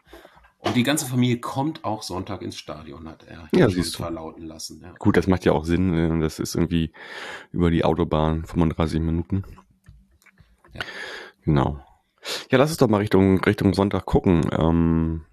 Und 0.60 0.76
die 0.76 0.84
ganze 0.84 1.06
Familie 1.06 1.40
kommt 1.40 1.86
auch 1.86 2.02
Sonntag 2.02 2.42
ins 2.42 2.58
Stadion, 2.58 3.08
hat 3.08 3.24
er 3.28 3.48
ja, 3.54 3.70
siehst 3.70 3.98
verlauten 3.98 4.46
lassen. 4.46 4.82
Ja. 4.82 4.94
Gut, 4.98 5.16
das 5.16 5.28
macht 5.28 5.46
ja 5.46 5.52
auch 5.52 5.64
Sinn. 5.64 5.94
Äh, 5.94 6.20
das 6.20 6.40
ist 6.40 6.56
irgendwie 6.56 6.92
über 7.52 7.70
die 7.70 7.86
Autobahn 7.86 8.46
35 8.46 9.00
Minuten. 9.00 9.44
Ja. 10.76 10.82
Genau. 11.44 11.80
Ja, 12.52 12.58
lass 12.58 12.70
uns 12.72 12.78
doch 12.78 12.88
mal 12.88 12.98
Richtung, 12.98 13.44
Richtung 13.44 13.74
Sonntag 13.74 14.06
gucken. 14.06 14.50
Ähm, 14.52 15.26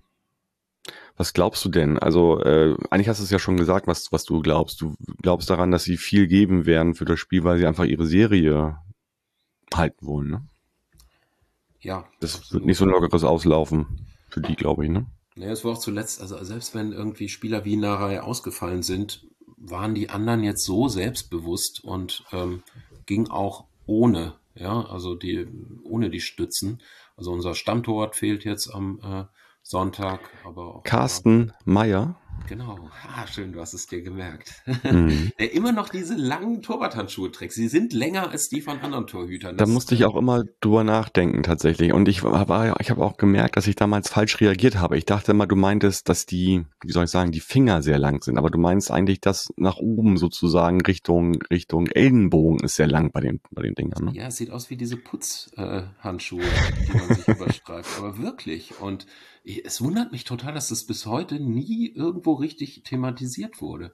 was 1.17 1.33
glaubst 1.33 1.65
du 1.65 1.69
denn? 1.69 1.99
Also, 1.99 2.41
äh, 2.41 2.77
eigentlich 2.91 3.09
hast 3.09 3.21
du 3.21 3.25
es 3.25 3.31
ja 3.31 3.39
schon 3.39 3.57
gesagt, 3.57 3.87
was, 3.87 4.13
was 4.13 4.25
du 4.25 4.41
glaubst. 4.41 4.81
Du 4.81 4.95
glaubst 5.21 5.49
daran, 5.51 5.71
dass 5.71 5.85
sie 5.85 5.97
viel 5.97 6.27
geben 6.27 6.67
werden 6.67 6.95
für 6.95 7.05
das 7.05 7.19
Spiel, 7.19 7.45
weil 7.45 7.59
sie 7.59 7.67
einfach 7.67 7.85
ihre 7.85 8.07
Serie 8.07 8.79
halten 9.75 10.07
wollen, 10.07 10.31
ne? 10.31 10.49
Ja. 11.81 12.07
Das 12.21 12.37
absolut. 12.37 12.53
wird 12.53 12.67
nicht 12.67 12.79
so 12.79 12.85
ein 12.85 12.91
lockeres 12.91 13.25
Auslaufen 13.25 14.07
für 14.29 14.41
die, 14.41 14.55
glaube 14.55 14.85
ich, 14.85 14.91
ne? 14.91 15.07
Naja, 15.35 15.53
es 15.53 15.65
war 15.65 15.73
auch 15.73 15.79
zuletzt, 15.79 16.21
also 16.21 16.43
selbst 16.45 16.75
wenn 16.75 16.93
irgendwie 16.93 17.29
Spieler 17.29 17.65
wie 17.65 17.77
Narei 17.77 18.21
ausgefallen 18.21 18.83
sind, 18.83 19.27
waren 19.57 19.95
die 19.95 20.11
anderen 20.11 20.43
jetzt 20.43 20.65
so 20.65 20.89
selbstbewusst 20.89 21.83
und 21.83 22.25
ähm, 22.33 22.63
ging 23.07 23.29
auch 23.29 23.65
ohne, 23.87 24.35
ja, 24.55 24.85
also 24.87 25.15
die, 25.15 25.47
ohne 25.85 26.11
die 26.11 26.21
Stützen. 26.21 26.83
Also 27.17 27.33
unser 27.33 27.55
Stammtorwart 27.55 28.17
fehlt 28.17 28.45
jetzt 28.45 28.69
am 28.69 29.01
äh, 29.03 29.25
Sonntag, 29.63 30.21
aber 30.45 30.77
auch. 30.77 30.83
Carsten 30.85 31.53
Meyer. 31.65 32.17
Genau. 32.49 32.79
Ah, 33.09 33.27
schön, 33.27 33.53
du 33.53 33.61
hast 33.61 33.73
es 33.73 33.87
dir 33.87 34.03
gemerkt. 34.03 34.63
Mhm. 34.85 35.33
Der 35.39 35.53
immer 35.55 35.73
noch 35.73 35.89
diese 35.89 36.15
langen 36.15 36.61
Torwarthandschuhe 36.61 37.31
trägt. 37.31 37.53
Sie 37.53 37.69
sind 37.69 37.93
länger 37.93 38.31
als 38.31 38.49
die 38.49 38.61
von 38.61 38.79
anderen 38.81 39.07
Torhütern. 39.07 39.57
Das 39.57 39.67
da 39.67 39.73
musste 39.73 39.95
ich 39.95 40.05
auch 40.05 40.17
immer 40.17 40.45
drüber 40.61 40.85
nachdenken, 40.85 41.43
tatsächlich. 41.43 41.93
Und 41.93 42.09
ich 42.09 42.23
war, 42.23 42.81
ich 42.81 42.91
habe 42.91 43.05
auch 43.05 43.17
gemerkt, 43.17 43.57
dass 43.57 43.67
ich 43.67 43.77
damals 43.77 44.11
falsch 44.11 44.41
reagiert 44.41 44.77
habe. 44.77 44.99
Ich 44.99 45.07
dachte 45.07 45.33
immer, 45.33 45.47
du 45.47 45.57
meintest, 45.57 46.09
dass 46.09 46.27
die, 46.27 46.65
wie 46.85 46.93
soll 46.93 47.05
ich 47.05 47.11
sagen, 47.11 47.33
die 47.33 47.41
Finger 47.41 47.83
sehr 47.83 47.99
lang 47.99 48.23
sind. 48.23 48.39
Aber 48.39 48.51
du 48.51 48.59
meinst 48.59 48.91
eigentlich, 48.91 49.21
dass 49.21 49.49
nach 49.57 49.77
oben 49.77 50.17
sozusagen 50.17 50.81
Richtung, 50.83 51.41
Richtung 51.51 51.87
Ellenbogen 51.87 52.61
ist 52.61 52.77
sehr 52.77 52.89
lang 52.89 53.13
bei 53.13 53.21
den, 53.21 53.41
bei 53.51 53.63
den 53.63 53.75
Dingern. 53.75 54.07
Ne? 54.07 54.13
Ja, 54.15 54.27
es 54.27 54.37
sieht 54.37 54.51
aus 54.51 54.69
wie 54.69 54.77
diese 54.77 54.97
Putzhandschuhe, 54.97 56.43
äh, 56.43 56.87
die 56.87 56.99
man 56.99 57.15
sich 57.15 57.29
überstreift. 57.29 57.99
Aber 57.99 58.19
wirklich. 58.19 58.81
Und 58.81 59.07
es 59.45 59.83
wundert 59.83 60.13
mich 60.13 60.25
total, 60.25 60.55
dass 60.55 60.69
das 60.69 60.85
bis 60.85 61.07
heute 61.07 61.41
nie 61.41 61.93
irgendwo 61.95 62.32
richtig 62.35 62.83
thematisiert 62.85 63.61
wurde. 63.61 63.93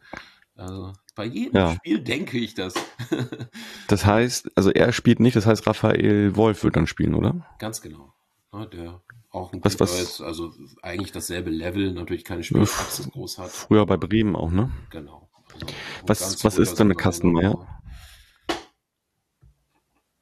Also 0.55 0.93
bei 1.15 1.25
jedem 1.25 1.57
ja. 1.57 1.75
Spiel 1.75 2.01
denke 2.01 2.39
ich 2.39 2.55
das. 2.55 2.75
das 3.89 4.05
heißt, 4.05 4.51
also 4.57 4.71
er 4.71 4.93
spielt 4.93 5.21
nicht, 5.21 5.37
das 5.37 5.47
heißt 5.47 5.67
Raphael 5.67 6.35
Wolf 6.37 6.65
wird 6.65 6.77
dann 6.77 6.87
spielen, 6.87 7.15
oder? 7.15 7.47
Ganz 7.59 7.81
genau. 7.81 8.13
Ja, 8.53 8.67
der 8.67 9.03
auch 9.31 9.53
ein 9.53 9.63
was, 9.63 9.79
was, 9.79 10.01
ist, 10.01 10.21
also 10.21 10.53
eigentlich 10.83 11.13
dasselbe 11.13 11.51
Level, 11.51 11.93
natürlich 11.93 12.25
keine 12.25 12.43
Spielpraxis 12.43 13.11
groß 13.11 13.39
hat. 13.39 13.51
Früher 13.51 13.87
bei 13.87 13.97
Bremen 13.97 14.35
auch, 14.35 14.51
ne? 14.51 14.71
Genau. 14.91 15.29
Also 15.53 15.67
was 16.07 16.45
was 16.45 16.59
ist 16.59 16.79
denn 16.81 16.89
mit 16.89 16.99
Kastenmeier? 16.99 17.81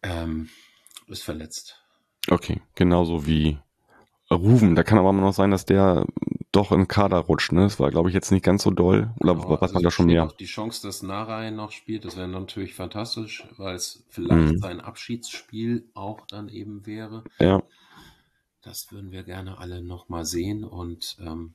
Ähm, 0.02 0.48
ist 1.08 1.22
verletzt. 1.22 1.82
Okay, 2.28 2.60
genauso 2.74 3.26
wie 3.26 3.58
Rufen. 4.30 4.74
Da 4.74 4.82
kann 4.82 4.98
aber 4.98 5.12
noch 5.12 5.32
sein, 5.32 5.50
dass 5.50 5.64
der 5.64 6.04
doch 6.57 6.72
im 6.72 6.88
Kader 6.88 7.18
rutscht. 7.18 7.52
Ne? 7.52 7.62
Das 7.62 7.78
war, 7.78 7.90
glaube 7.90 8.09
ich, 8.09 8.14
jetzt 8.14 8.32
nicht 8.32 8.44
ganz 8.44 8.62
so 8.62 8.70
doll. 8.70 9.14
Oder 9.20 9.34
genau, 9.34 9.50
was 9.50 9.62
also 9.62 9.74
man 9.74 9.82
da 9.82 9.90
schon 9.90 10.07
mehr? 10.07 10.32
Die 10.40 10.46
Chance, 10.46 10.86
dass 10.86 11.02
Narayan 11.02 11.54
noch 11.54 11.70
spielt, 11.70 12.04
das 12.04 12.16
wäre 12.16 12.28
natürlich 12.28 12.74
fantastisch, 12.74 13.46
weil 13.57 13.76
es 13.76 14.04
vielleicht 14.09 14.54
mhm. 14.54 14.59
sein 14.59 14.80
Abschiedsspiel 14.80 15.88
auch 15.94 16.26
dann 16.26 16.48
eben 16.48 16.86
wäre. 16.86 17.24
Ja. 17.38 17.62
Das 18.62 18.90
würden 18.90 19.12
wir 19.12 19.22
gerne 19.22 19.59
alle 19.59 19.82
noch 19.82 20.09
mal 20.09 20.24
sehen 20.24 20.64
und 20.64 21.16
ähm, 21.20 21.54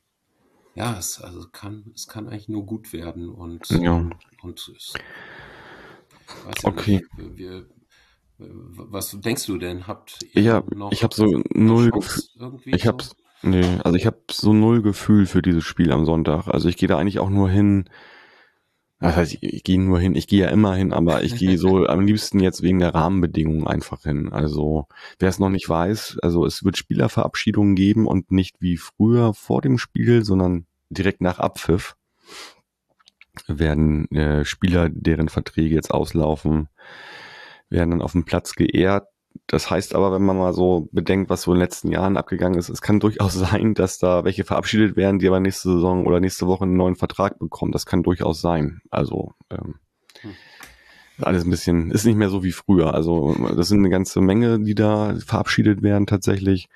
ja, 0.76 0.97
es 0.97 1.20
also 1.20 1.45
kann 1.52 1.91
es 1.93 2.08
kann 2.08 2.30
eigentlich 2.30 2.47
nur 2.47 2.66
gut 2.66 2.93
werden 2.93 3.28
und 3.28 3.70
ja. 3.70 4.10
und 4.41 4.74
es, 4.78 4.93
okay. 6.64 7.06
Nicht, 7.18 7.38
wir, 7.38 7.68
was 8.38 9.12
denkst 9.20 9.45
du 9.45 9.58
denn? 9.58 9.88
Habt 9.88 10.20
ihr 10.34 10.41
ja, 10.41 10.64
noch 10.74 10.93
ich 10.93 11.04
habe 11.04 11.14
so 11.14 11.43
null 11.54 11.91
Gefühl. 11.91 12.76
Ich 12.76 12.88
habe 12.88 13.04
nee, 13.44 13.66
also 13.84 13.96
ich 13.96 14.06
habe 14.06 14.20
so 14.30 14.54
null 14.54 14.82
Gefühl 14.82 15.26
für 15.26 15.42
dieses 15.42 15.64
Spiel 15.64 15.92
am 15.92 16.06
Sonntag. 16.06 16.48
Also 16.48 16.70
ich 16.70 16.78
gehe 16.78 16.89
da 16.89 16.98
eigentlich 16.98 17.20
auch 17.20 17.30
nur 17.30 17.50
hin. 17.50 17.89
Das 19.00 19.16
heißt, 19.16 19.34
ich, 19.34 19.44
ich 19.44 19.64
gehe 19.64 19.82
nur 19.82 20.00
hin. 20.00 20.16
Ich 20.16 20.28
gehe 20.28 20.42
ja 20.42 20.50
immer 20.50 20.76
hin, 20.76 20.94
aber 20.94 21.24
ich 21.24 21.36
gehe 21.36 21.58
so 21.58 21.86
am 21.88 22.02
liebsten 22.02 22.39
jetzt 22.39 22.62
wegen 22.62 22.80
der 22.80 22.94
Rahmenbedingungen 22.94 23.68
einfach 23.68 24.04
hin. 24.04 24.32
Also 24.32 24.88
wer 25.20 25.30
es 25.30 25.39
noch 25.39 25.50
nicht 25.50 25.68
weiß, 25.68 26.20
also 26.22 26.46
es 26.46 26.64
wird 26.64 26.78
Spielerverabschiedungen 26.78 27.76
geben 27.76 28.06
und 28.08 28.32
nicht 28.32 28.58
wie 28.60 28.78
früher 28.78 29.34
vor 29.34 29.62
dem 29.62 29.78
Spiel, 29.78 30.24
sondern 30.24 30.66
direkt 30.89 31.22
nach 31.22 31.39
Abpfiff 31.39 31.96
werden 33.48 34.10
äh, 34.12 34.46
Spieler, 34.46 34.89
deren 34.89 35.30
Verträge 35.30 35.74
jetzt 35.74 35.92
auslaufen, 35.92 36.68
werden 37.70 37.92
dann 37.92 38.02
auf 38.02 38.12
dem 38.12 38.26
Platz 38.26 38.54
geehrt. 38.54 39.08
Das 39.48 39.70
heißt 39.70 39.96
aber, 39.96 40.14
wenn 40.14 40.24
man 40.24 40.38
mal 40.38 40.54
so 40.54 40.88
bedenkt, 40.92 41.30
was 41.30 41.42
so 41.44 41.52
in 41.52 41.58
den 41.58 41.64
letzten 41.64 41.92
Jahren 41.92 42.16
abgegangen 42.16 42.58
ist, 42.58 42.70
es 42.70 42.82
kann 42.82 43.00
durchaus 43.00 43.34
sein, 43.52 43.74
dass 43.74 43.98
da 44.00 44.24
welche 44.24 44.44
verabschiedet 44.44 44.96
werden, 44.96 45.20
die 45.20 45.28
aber 45.28 45.40
nächste 45.40 45.74
Saison 45.74 46.06
oder 46.06 46.20
nächste 46.20 46.48
Woche 46.48 46.64
einen 46.64 46.78
neuen 46.78 46.96
Vertrag 46.96 47.40
bekommen. 47.40 47.72
Das 47.72 47.86
kann 47.86 48.04
durchaus 48.04 48.42
sein. 48.42 48.82
Also 48.90 49.34
ähm, 49.50 49.76
hm. 50.22 50.32
alles 51.22 51.44
ein 51.44 51.50
bisschen, 51.50 51.92
ist 51.92 52.06
nicht 52.06 52.18
mehr 52.18 52.30
so 52.30 52.44
wie 52.44 52.52
früher. 52.52 52.94
Also 52.94 53.36
das 53.56 53.68
sind 53.68 53.80
eine 53.80 53.90
ganze 53.90 54.22
Menge, 54.22 54.60
die 54.60 54.76
da 54.76 55.16
verabschiedet 55.26 55.82
werden 55.82 56.08
tatsächlich. 56.08 56.70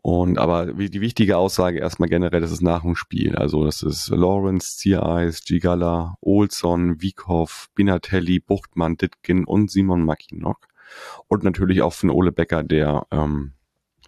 Und 0.00 0.38
aber 0.38 0.78
wie 0.78 0.88
die 0.88 1.02
wichtige 1.02 1.36
Aussage 1.36 1.78
erstmal 1.78 2.08
generell, 2.08 2.40
das 2.40 2.52
ist 2.52 2.62
nach 2.62 2.80
dem 2.80 2.96
Spiel. 2.96 3.36
Also 3.36 3.64
das 3.64 3.82
ist 3.82 4.08
Lawrence, 4.08 4.78
Ziereis, 4.78 5.44
Gigala, 5.44 6.16
Olson, 6.22 7.02
Wiekhoff, 7.02 7.68
Binatelli, 7.74 8.40
Buchtmann, 8.40 8.96
Ditkin 8.96 9.44
und 9.44 9.70
Simon 9.70 10.04
Mackinock. 10.04 10.71
Und 11.28 11.44
natürlich 11.44 11.82
auch 11.82 11.92
von 11.92 12.10
Ole 12.10 12.32
Becker, 12.32 12.62
der 12.62 13.06
ähm, 13.10 13.52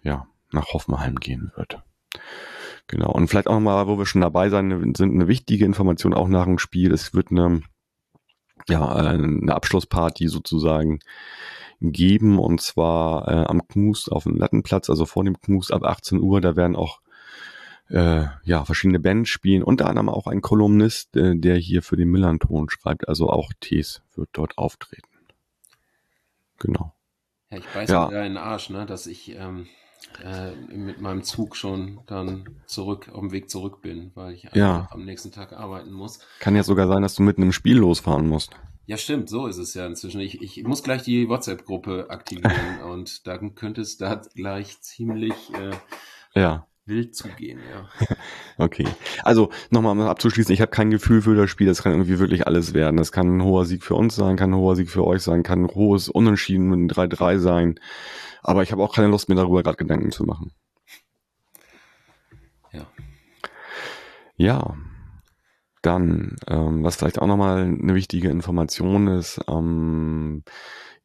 ja 0.03 0.27
nach 0.51 0.73
Hoffenheim 0.73 1.15
gehen 1.15 1.51
wird. 1.55 1.81
Genau. 2.87 3.11
Und 3.11 3.27
vielleicht 3.27 3.47
auch 3.47 3.59
mal, 3.59 3.87
wo 3.87 3.97
wir 3.97 4.05
schon 4.05 4.21
dabei 4.21 4.49
sein, 4.49 4.93
sind 4.95 5.13
eine 5.13 5.27
wichtige 5.27 5.65
Information 5.65 6.13
auch 6.13 6.27
nach 6.27 6.45
dem 6.45 6.59
Spiel. 6.59 6.93
Es 6.93 7.13
wird 7.13 7.31
eine, 7.31 7.61
ja, 8.67 8.87
eine 8.87 9.55
Abschlussparty 9.55 10.27
sozusagen 10.27 10.99
geben 11.81 12.39
und 12.39 12.61
zwar 12.61 13.27
äh, 13.27 13.45
am 13.45 13.67
Knus 13.67 14.07
auf 14.07 14.23
dem 14.23 14.37
Lattenplatz, 14.37 14.89
also 14.89 15.05
vor 15.05 15.23
dem 15.23 15.39
Knus 15.41 15.71
ab 15.71 15.83
18 15.83 16.19
Uhr. 16.19 16.41
Da 16.41 16.55
werden 16.55 16.75
auch 16.75 17.01
äh, 17.89 18.25
ja 18.43 18.65
verschiedene 18.65 18.99
Bands 18.99 19.29
spielen, 19.29 19.63
unter 19.63 19.87
anderem 19.87 20.09
auch 20.09 20.27
ein 20.27 20.41
Kolumnist, 20.41 21.15
äh, 21.15 21.35
der 21.35 21.57
hier 21.57 21.81
für 21.81 21.97
den 21.97 22.09
Millanton 22.09 22.69
schreibt, 22.69 23.07
also 23.07 23.29
auch 23.29 23.51
Tees 23.59 24.01
wird 24.15 24.29
dort 24.33 24.57
auftreten. 24.57 25.07
Genau. 26.59 26.93
Ja, 27.49 27.57
ich 27.57 27.67
beiß 27.67 27.89
ja. 27.89 28.07
mir 28.07 28.19
in 28.19 28.33
den 28.33 28.37
Arsch, 28.37 28.69
ne, 28.69 28.85
dass 28.85 29.07
ich 29.07 29.35
ähm, 29.35 29.67
äh, 30.23 30.55
mit 30.75 31.01
meinem 31.01 31.23
Zug 31.23 31.55
schon 31.55 31.99
dann 32.05 32.61
zurück, 32.65 33.09
auf 33.11 33.19
dem 33.19 33.31
Weg 33.31 33.49
zurück 33.49 33.81
bin, 33.81 34.11
weil 34.15 34.33
ich 34.33 34.47
ja. 34.53 34.87
am 34.91 35.05
nächsten 35.05 35.31
Tag 35.31 35.53
arbeiten 35.53 35.91
muss. 35.91 36.19
Kann 36.39 36.55
ja 36.55 36.63
sogar 36.63 36.87
sein, 36.87 37.01
dass 37.01 37.15
du 37.15 37.23
mitten 37.23 37.41
im 37.41 37.51
Spiel 37.51 37.77
losfahren 37.77 38.27
musst. 38.27 38.55
Ja, 38.87 38.97
stimmt, 38.97 39.29
so 39.29 39.47
ist 39.47 39.57
es 39.57 39.73
ja 39.73 39.85
inzwischen. 39.87 40.21
Ich, 40.21 40.41
ich 40.41 40.63
muss 40.63 40.83
gleich 40.83 41.01
die 41.01 41.27
WhatsApp-Gruppe 41.27 42.09
aktivieren 42.09 42.81
und 42.91 43.25
dann 43.27 43.55
könnte 43.55 43.81
es 43.81 43.97
da 43.97 44.21
gleich 44.35 44.79
ziemlich 44.81 45.53
äh, 45.53 46.39
ja. 46.39 46.67
Wild 46.85 47.15
zugehen, 47.15 47.59
ja. 47.71 47.89
okay. 48.57 48.87
Also 49.23 49.49
nochmal 49.69 49.93
um 49.93 50.01
abzuschließen, 50.01 50.53
ich 50.53 50.61
habe 50.61 50.71
kein 50.71 50.91
Gefühl 50.91 51.21
für 51.21 51.35
das 51.35 51.49
Spiel, 51.49 51.67
das 51.67 51.81
kann 51.81 51.93
irgendwie 51.93 52.19
wirklich 52.19 52.45
alles 52.45 52.73
werden. 52.73 52.97
Das 52.97 53.11
kann 53.11 53.37
ein 53.37 53.43
hoher 53.43 53.65
Sieg 53.65 53.83
für 53.83 53.95
uns 53.95 54.15
sein, 54.15 54.35
kann 54.35 54.51
ein 54.51 54.59
hoher 54.59 54.75
Sieg 54.75 54.89
für 54.89 55.05
euch 55.05 55.21
sein, 55.21 55.43
kann 55.43 55.65
ein 55.65 55.69
hohes 55.69 56.09
Unentschieden 56.09 56.69
mit 56.69 56.91
3-3 56.91 57.39
sein. 57.39 57.79
Aber 58.43 58.61
ich 58.61 58.71
habe 58.71 58.83
auch 58.83 58.95
keine 58.95 59.07
Lust, 59.07 59.29
mir 59.29 59.35
darüber 59.35 59.63
gerade 59.63 59.77
Gedanken 59.77 60.11
zu 60.11 60.23
machen. 60.23 60.51
Ja. 62.71 62.87
Ja. 64.37 64.77
Dann, 65.81 66.35
ähm, 66.47 66.83
was 66.83 66.95
vielleicht 66.95 67.19
auch 67.19 67.27
nochmal 67.27 67.61
eine 67.63 67.93
wichtige 67.93 68.29
Information 68.29 69.07
ist, 69.07 69.39
ähm, 69.47 70.43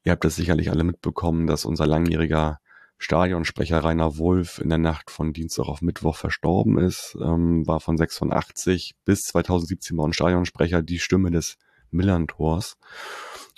ihr 0.04 0.12
habt 0.12 0.24
das 0.24 0.36
sicherlich 0.36 0.70
alle 0.70 0.84
mitbekommen, 0.84 1.46
dass 1.46 1.66
unser 1.66 1.86
langjähriger 1.86 2.60
Stadionsprecher 3.02 3.82
Rainer 3.82 4.18
Wolf 4.18 4.58
in 4.58 4.68
der 4.68 4.76
Nacht 4.76 5.10
von 5.10 5.32
Dienstag 5.32 5.64
auf 5.68 5.80
Mittwoch 5.80 6.16
verstorben 6.16 6.78
ist, 6.78 7.16
ähm, 7.18 7.66
war 7.66 7.80
von 7.80 7.96
86 7.96 8.94
bis 9.06 9.22
2017 9.22 9.96
war 9.96 10.06
ein 10.06 10.12
Stadionsprecher 10.12 10.82
die 10.82 10.98
Stimme 10.98 11.30
des 11.30 11.56
Millern-Tors. 11.90 12.76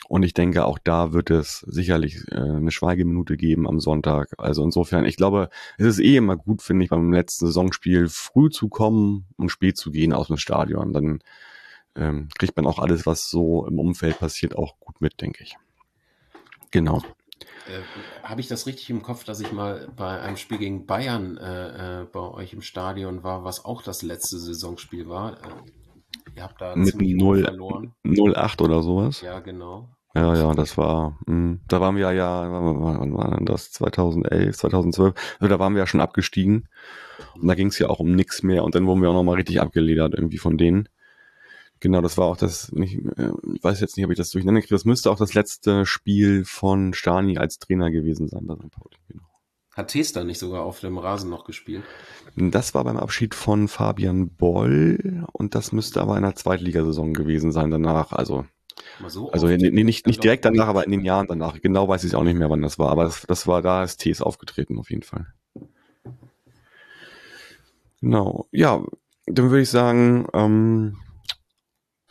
Und 0.08 0.22
ich 0.22 0.32
denke, 0.32 0.64
auch 0.64 0.78
da 0.78 1.12
wird 1.12 1.30
es 1.30 1.58
sicherlich 1.66 2.22
äh, 2.30 2.36
eine 2.36 2.70
Schweigeminute 2.70 3.36
geben 3.36 3.66
am 3.66 3.80
Sonntag. 3.80 4.32
Also 4.38 4.62
insofern, 4.62 5.04
ich 5.06 5.16
glaube, 5.16 5.48
es 5.76 5.86
ist 5.86 5.98
eh 5.98 6.16
immer 6.16 6.36
gut, 6.36 6.62
finde 6.62 6.84
ich, 6.84 6.90
beim 6.90 7.12
letzten 7.12 7.46
Saisonspiel 7.46 8.08
früh 8.08 8.48
zu 8.48 8.68
kommen 8.68 9.26
und 9.36 9.50
spät 9.50 9.76
zu 9.76 9.90
gehen 9.90 10.12
aus 10.12 10.28
dem 10.28 10.36
Stadion. 10.36 10.92
Dann 10.92 11.18
ähm, 11.96 12.28
kriegt 12.38 12.56
man 12.56 12.66
auch 12.66 12.78
alles, 12.78 13.06
was 13.06 13.28
so 13.28 13.66
im 13.66 13.80
Umfeld 13.80 14.20
passiert, 14.20 14.54
auch 14.54 14.78
gut 14.78 15.00
mit, 15.00 15.20
denke 15.20 15.42
ich. 15.42 15.56
Genau. 16.70 17.02
Äh, 17.68 18.26
Habe 18.26 18.40
ich 18.40 18.48
das 18.48 18.66
richtig 18.66 18.90
im 18.90 19.02
Kopf, 19.02 19.24
dass 19.24 19.40
ich 19.40 19.52
mal 19.52 19.88
bei 19.96 20.20
einem 20.20 20.36
Spiel 20.36 20.58
gegen 20.58 20.86
Bayern 20.86 21.36
äh, 21.36 22.02
äh, 22.02 22.04
bei 22.04 22.20
euch 22.20 22.52
im 22.52 22.62
Stadion 22.62 23.22
war, 23.22 23.44
was 23.44 23.64
auch 23.64 23.82
das 23.82 24.02
letzte 24.02 24.38
Saisonspiel 24.38 25.08
war? 25.08 25.38
Äh, 25.38 25.72
Ihr 26.36 26.42
habt 26.42 26.60
da 26.60 26.76
mit 26.76 26.94
0, 26.94 27.44
verloren. 27.44 27.94
08 28.04 28.62
oder 28.62 28.82
sowas. 28.82 29.20
Ja, 29.20 29.40
genau. 29.40 29.88
Ja, 30.14 30.34
ja, 30.34 30.54
das 30.54 30.76
war, 30.76 31.18
mh, 31.26 31.26
hm, 31.26 31.60
da 31.68 31.80
waren 31.80 31.96
wir 31.96 32.12
ja, 32.12 32.50
wann 32.50 33.14
war 33.14 33.36
denn 33.36 33.46
das? 33.46 33.72
2011, 33.72 34.56
2012, 34.56 35.14
also 35.40 35.48
da 35.48 35.58
waren 35.58 35.74
wir 35.74 35.80
ja 35.80 35.86
schon 35.86 36.02
abgestiegen. 36.02 36.68
Und 37.34 37.48
da 37.48 37.54
ging 37.54 37.68
es 37.68 37.78
ja 37.78 37.88
auch 37.88 37.98
um 37.98 38.12
nichts 38.12 38.42
mehr 38.42 38.64
und 38.64 38.74
dann 38.74 38.86
wurden 38.86 39.00
wir 39.00 39.08
auch 39.08 39.14
nochmal 39.14 39.36
richtig 39.36 39.60
abgeledert 39.60 40.14
irgendwie 40.14 40.38
von 40.38 40.58
denen. 40.58 40.88
Genau, 41.82 42.00
das 42.00 42.16
war 42.16 42.26
auch 42.26 42.36
das, 42.36 42.70
ich, 42.76 42.94
äh, 42.94 43.32
ich 43.54 43.64
weiß 43.64 43.80
jetzt 43.80 43.96
nicht, 43.96 44.06
ob 44.06 44.12
ich 44.12 44.16
das 44.16 44.30
durcheinander 44.30 44.60
kriege, 44.60 44.72
das 44.72 44.84
müsste 44.84 45.10
auch 45.10 45.18
das 45.18 45.34
letzte 45.34 45.84
Spiel 45.84 46.44
von 46.44 46.94
Stani 46.94 47.38
als 47.38 47.58
Trainer 47.58 47.90
gewesen 47.90 48.28
sein 48.28 48.46
bei 48.46 48.54
St. 48.54 48.70
Pauli, 48.70 48.96
genau. 49.08 49.24
Hat 49.74 49.88
Tester 49.88 50.22
nicht 50.22 50.38
sogar 50.38 50.62
auf 50.62 50.78
dem 50.78 50.96
Rasen 50.96 51.28
noch 51.28 51.44
gespielt? 51.44 51.82
Das 52.36 52.72
war 52.74 52.84
beim 52.84 52.98
Abschied 52.98 53.34
von 53.34 53.66
Fabian 53.66 54.28
Boll 54.28 55.26
und 55.32 55.56
das 55.56 55.72
müsste 55.72 56.00
aber 56.00 56.16
in 56.16 56.22
der 56.22 56.36
Zweitligasaison 56.36 57.14
gewesen 57.14 57.50
sein 57.50 57.72
danach. 57.72 58.12
Also, 58.12 58.44
so 59.08 59.32
also 59.32 59.48
nee, 59.48 59.70
nicht, 59.70 60.06
nicht 60.06 60.22
direkt 60.22 60.44
danach, 60.44 60.68
aber 60.68 60.84
in 60.84 60.92
den 60.92 61.04
Jahren 61.04 61.26
danach. 61.26 61.60
Genau 61.60 61.88
weiß 61.88 62.04
ich 62.04 62.14
auch 62.14 62.22
nicht 62.22 62.38
mehr, 62.38 62.48
wann 62.48 62.62
das 62.62 62.78
war. 62.78 62.90
Aber 62.90 63.04
das, 63.04 63.22
das 63.22 63.48
war, 63.48 63.60
da 63.60 63.82
ist 63.82 63.96
Tees 63.96 64.22
aufgetreten 64.22 64.78
auf 64.78 64.88
jeden 64.88 65.02
Fall. 65.02 65.26
Genau. 68.00 68.46
Ja, 68.52 68.84
dann 69.26 69.50
würde 69.50 69.62
ich 69.62 69.70
sagen, 69.70 70.28
ähm, 70.32 70.98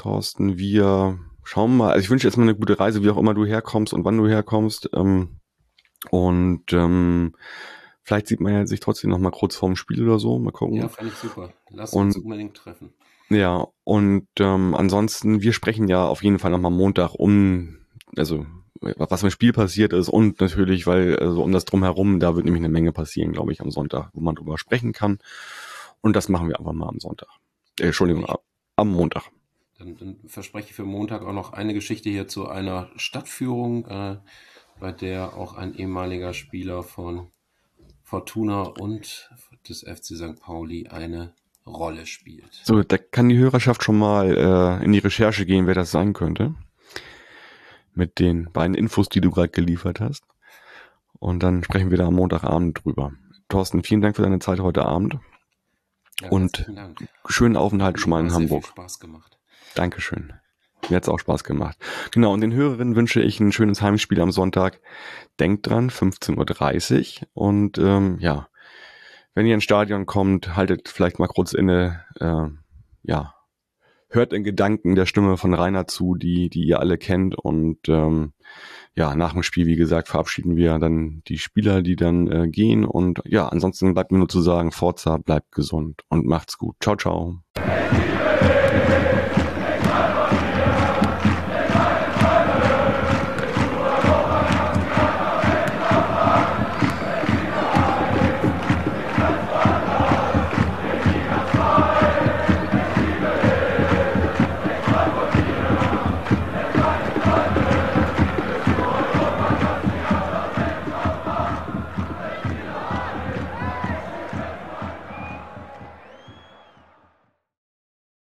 Thorsten, 0.01 0.57
wir 0.57 1.19
schauen 1.43 1.77
mal. 1.77 1.91
Also 1.91 2.03
ich 2.03 2.09
wünsche 2.09 2.27
jetzt 2.27 2.35
mal 2.35 2.43
eine 2.43 2.55
gute 2.55 2.79
Reise, 2.79 3.03
wie 3.03 3.09
auch 3.11 3.17
immer 3.17 3.35
du 3.35 3.45
herkommst 3.45 3.93
und 3.93 4.03
wann 4.03 4.17
du 4.17 4.27
herkommst. 4.27 4.89
Ähm, 4.93 5.39
und 6.09 6.73
ähm, 6.73 7.35
vielleicht 8.01 8.25
sieht 8.25 8.39
man 8.39 8.53
ja 8.53 8.65
sich 8.65 8.79
trotzdem 8.79 9.11
noch 9.11 9.19
mal 9.19 9.29
kurz 9.29 9.55
vorm 9.55 9.75
Spiel 9.75 10.03
oder 10.03 10.17
so. 10.17 10.39
Mal 10.39 10.51
gucken. 10.51 10.77
Ja, 10.77 10.89
fand 10.89 11.09
ich 11.09 11.17
super. 11.17 11.53
Lass 11.69 11.93
uns 11.93 12.15
und, 12.15 12.23
unbedingt 12.23 12.57
treffen. 12.57 12.93
Ja, 13.29 13.67
und 13.83 14.27
ähm, 14.39 14.73
ansonsten, 14.73 15.41
wir 15.43 15.53
sprechen 15.53 15.87
ja 15.87 16.07
auf 16.07 16.23
jeden 16.23 16.39
Fall 16.39 16.49
noch 16.49 16.59
mal 16.59 16.71
Montag 16.71 17.13
um, 17.13 17.77
also 18.17 18.47
was 18.81 19.21
im 19.21 19.29
Spiel 19.29 19.53
passiert 19.53 19.93
ist 19.93 20.09
und 20.09 20.41
natürlich, 20.41 20.87
weil 20.87 21.15
also 21.17 21.43
um 21.43 21.51
das 21.51 21.65
drumherum, 21.65 22.19
da 22.19 22.35
wird 22.35 22.45
nämlich 22.45 22.61
eine 22.61 22.73
Menge 22.73 22.91
passieren, 22.91 23.31
glaube 23.31 23.51
ich, 23.51 23.61
am 23.61 23.69
Sonntag, 23.69 24.09
wo 24.13 24.21
man 24.21 24.33
drüber 24.33 24.57
sprechen 24.57 24.91
kann. 24.93 25.19
Und 26.01 26.15
das 26.15 26.27
machen 26.27 26.49
wir 26.49 26.57
einfach 26.57 26.73
mal 26.73 26.89
am 26.89 26.99
Sonntag. 26.99 27.29
Äh, 27.79 27.85
Entschuldigung, 27.85 28.25
am 28.75 28.89
Montag. 28.89 29.29
Dann, 29.81 29.97
dann 29.97 30.19
verspreche 30.27 30.69
ich 30.69 30.75
für 30.75 30.85
Montag 30.85 31.23
auch 31.23 31.33
noch 31.33 31.53
eine 31.53 31.73
Geschichte 31.73 32.09
hier 32.09 32.27
zu 32.27 32.47
einer 32.47 32.89
Stadtführung. 32.95 33.85
Äh, 33.87 34.17
bei 34.81 34.91
der 34.91 35.37
auch 35.37 35.53
ein 35.53 35.75
ehemaliger 35.75 36.33
Spieler 36.33 36.83
von 36.83 37.27
Fortuna 38.03 38.63
und 38.63 39.29
des 39.69 39.81
FC 39.81 40.17
St. 40.17 40.41
Pauli 40.41 40.87
eine 40.87 41.33
Rolle 41.65 42.07
spielt. 42.07 42.59
So, 42.63 42.81
da 42.81 42.97
kann 42.97 43.29
die 43.29 43.37
Hörerschaft 43.37 43.83
schon 43.83 43.99
mal 43.99 44.35
äh, 44.35 44.83
in 44.83 44.91
die 44.91 44.99
Recherche 44.99 45.45
gehen, 45.45 45.67
wer 45.67 45.75
das 45.75 45.91
sein 45.91 46.13
könnte. 46.13 46.55
Mit 47.93 48.19
den 48.19 48.51
beiden 48.51 48.73
Infos, 48.73 49.07
die 49.07 49.21
du 49.21 49.29
gerade 49.29 49.49
geliefert 49.49 49.99
hast. 49.99 50.23
Und 51.19 51.43
dann 51.43 51.63
sprechen 51.63 51.91
wir 51.91 51.99
da 51.99 52.07
am 52.07 52.15
Montagabend 52.15 52.83
drüber. 52.83 53.13
Thorsten, 53.49 53.83
vielen 53.83 54.01
Dank 54.01 54.15
für 54.15 54.23
deine 54.23 54.39
Zeit 54.39 54.59
heute 54.59 54.85
Abend. 54.85 55.19
Ja, 56.21 56.29
und 56.29 56.71
schönen 57.27 57.55
Aufenthalt 57.55 57.99
schon 57.99 58.09
mal 58.09 58.21
in 58.21 58.33
Hamburg. 58.33 58.63
Viel 58.63 58.71
Spaß 58.71 58.99
gemacht. 58.99 59.37
Dankeschön. 59.75 60.33
Mir 60.89 60.95
hat's 60.97 61.09
auch 61.09 61.19
Spaß 61.19 61.43
gemacht. 61.43 61.77
Genau, 62.11 62.33
und 62.33 62.41
den 62.41 62.53
Hörerinnen 62.53 62.95
wünsche 62.95 63.21
ich 63.21 63.39
ein 63.39 63.51
schönes 63.51 63.81
Heimspiel 63.81 64.19
am 64.19 64.31
Sonntag. 64.31 64.81
Denkt 65.39 65.67
dran, 65.67 65.89
15.30 65.89 67.21
Uhr. 67.21 67.27
Und 67.33 67.77
ähm, 67.77 68.17
ja, 68.19 68.47
wenn 69.33 69.45
ihr 69.45 69.53
ins 69.53 69.63
Stadion 69.63 70.05
kommt, 70.05 70.55
haltet 70.55 70.89
vielleicht 70.89 71.19
mal 71.19 71.27
kurz 71.27 71.53
inne. 71.53 72.03
Äh, 72.19 72.47
ja, 73.03 73.35
hört 74.09 74.33
in 74.33 74.43
Gedanken 74.43 74.95
der 74.95 75.05
Stimme 75.05 75.37
von 75.37 75.53
Rainer 75.53 75.87
zu, 75.87 76.15
die, 76.15 76.49
die 76.49 76.65
ihr 76.65 76.79
alle 76.79 76.97
kennt. 76.97 77.35
Und 77.35 77.87
ähm, 77.87 78.33
ja, 78.93 79.15
nach 79.15 79.33
dem 79.33 79.43
Spiel, 79.43 79.67
wie 79.67 79.77
gesagt, 79.77 80.09
verabschieden 80.09 80.57
wir 80.57 80.77
dann 80.79 81.21
die 81.27 81.37
Spieler, 81.37 81.81
die 81.81 81.95
dann 81.95 82.29
äh, 82.29 82.47
gehen. 82.49 82.83
Und 82.83 83.21
ja, 83.25 83.47
ansonsten 83.47 83.93
bleibt 83.93 84.11
mir 84.11 84.17
nur 84.17 84.29
zu 84.29 84.41
sagen, 84.41 84.71
Forza, 84.71 85.17
bleibt 85.17 85.51
gesund 85.53 86.01
und 86.09 86.25
macht's 86.25 86.57
gut. 86.57 86.75
Ciao, 86.81 86.95
ciao. 86.97 87.41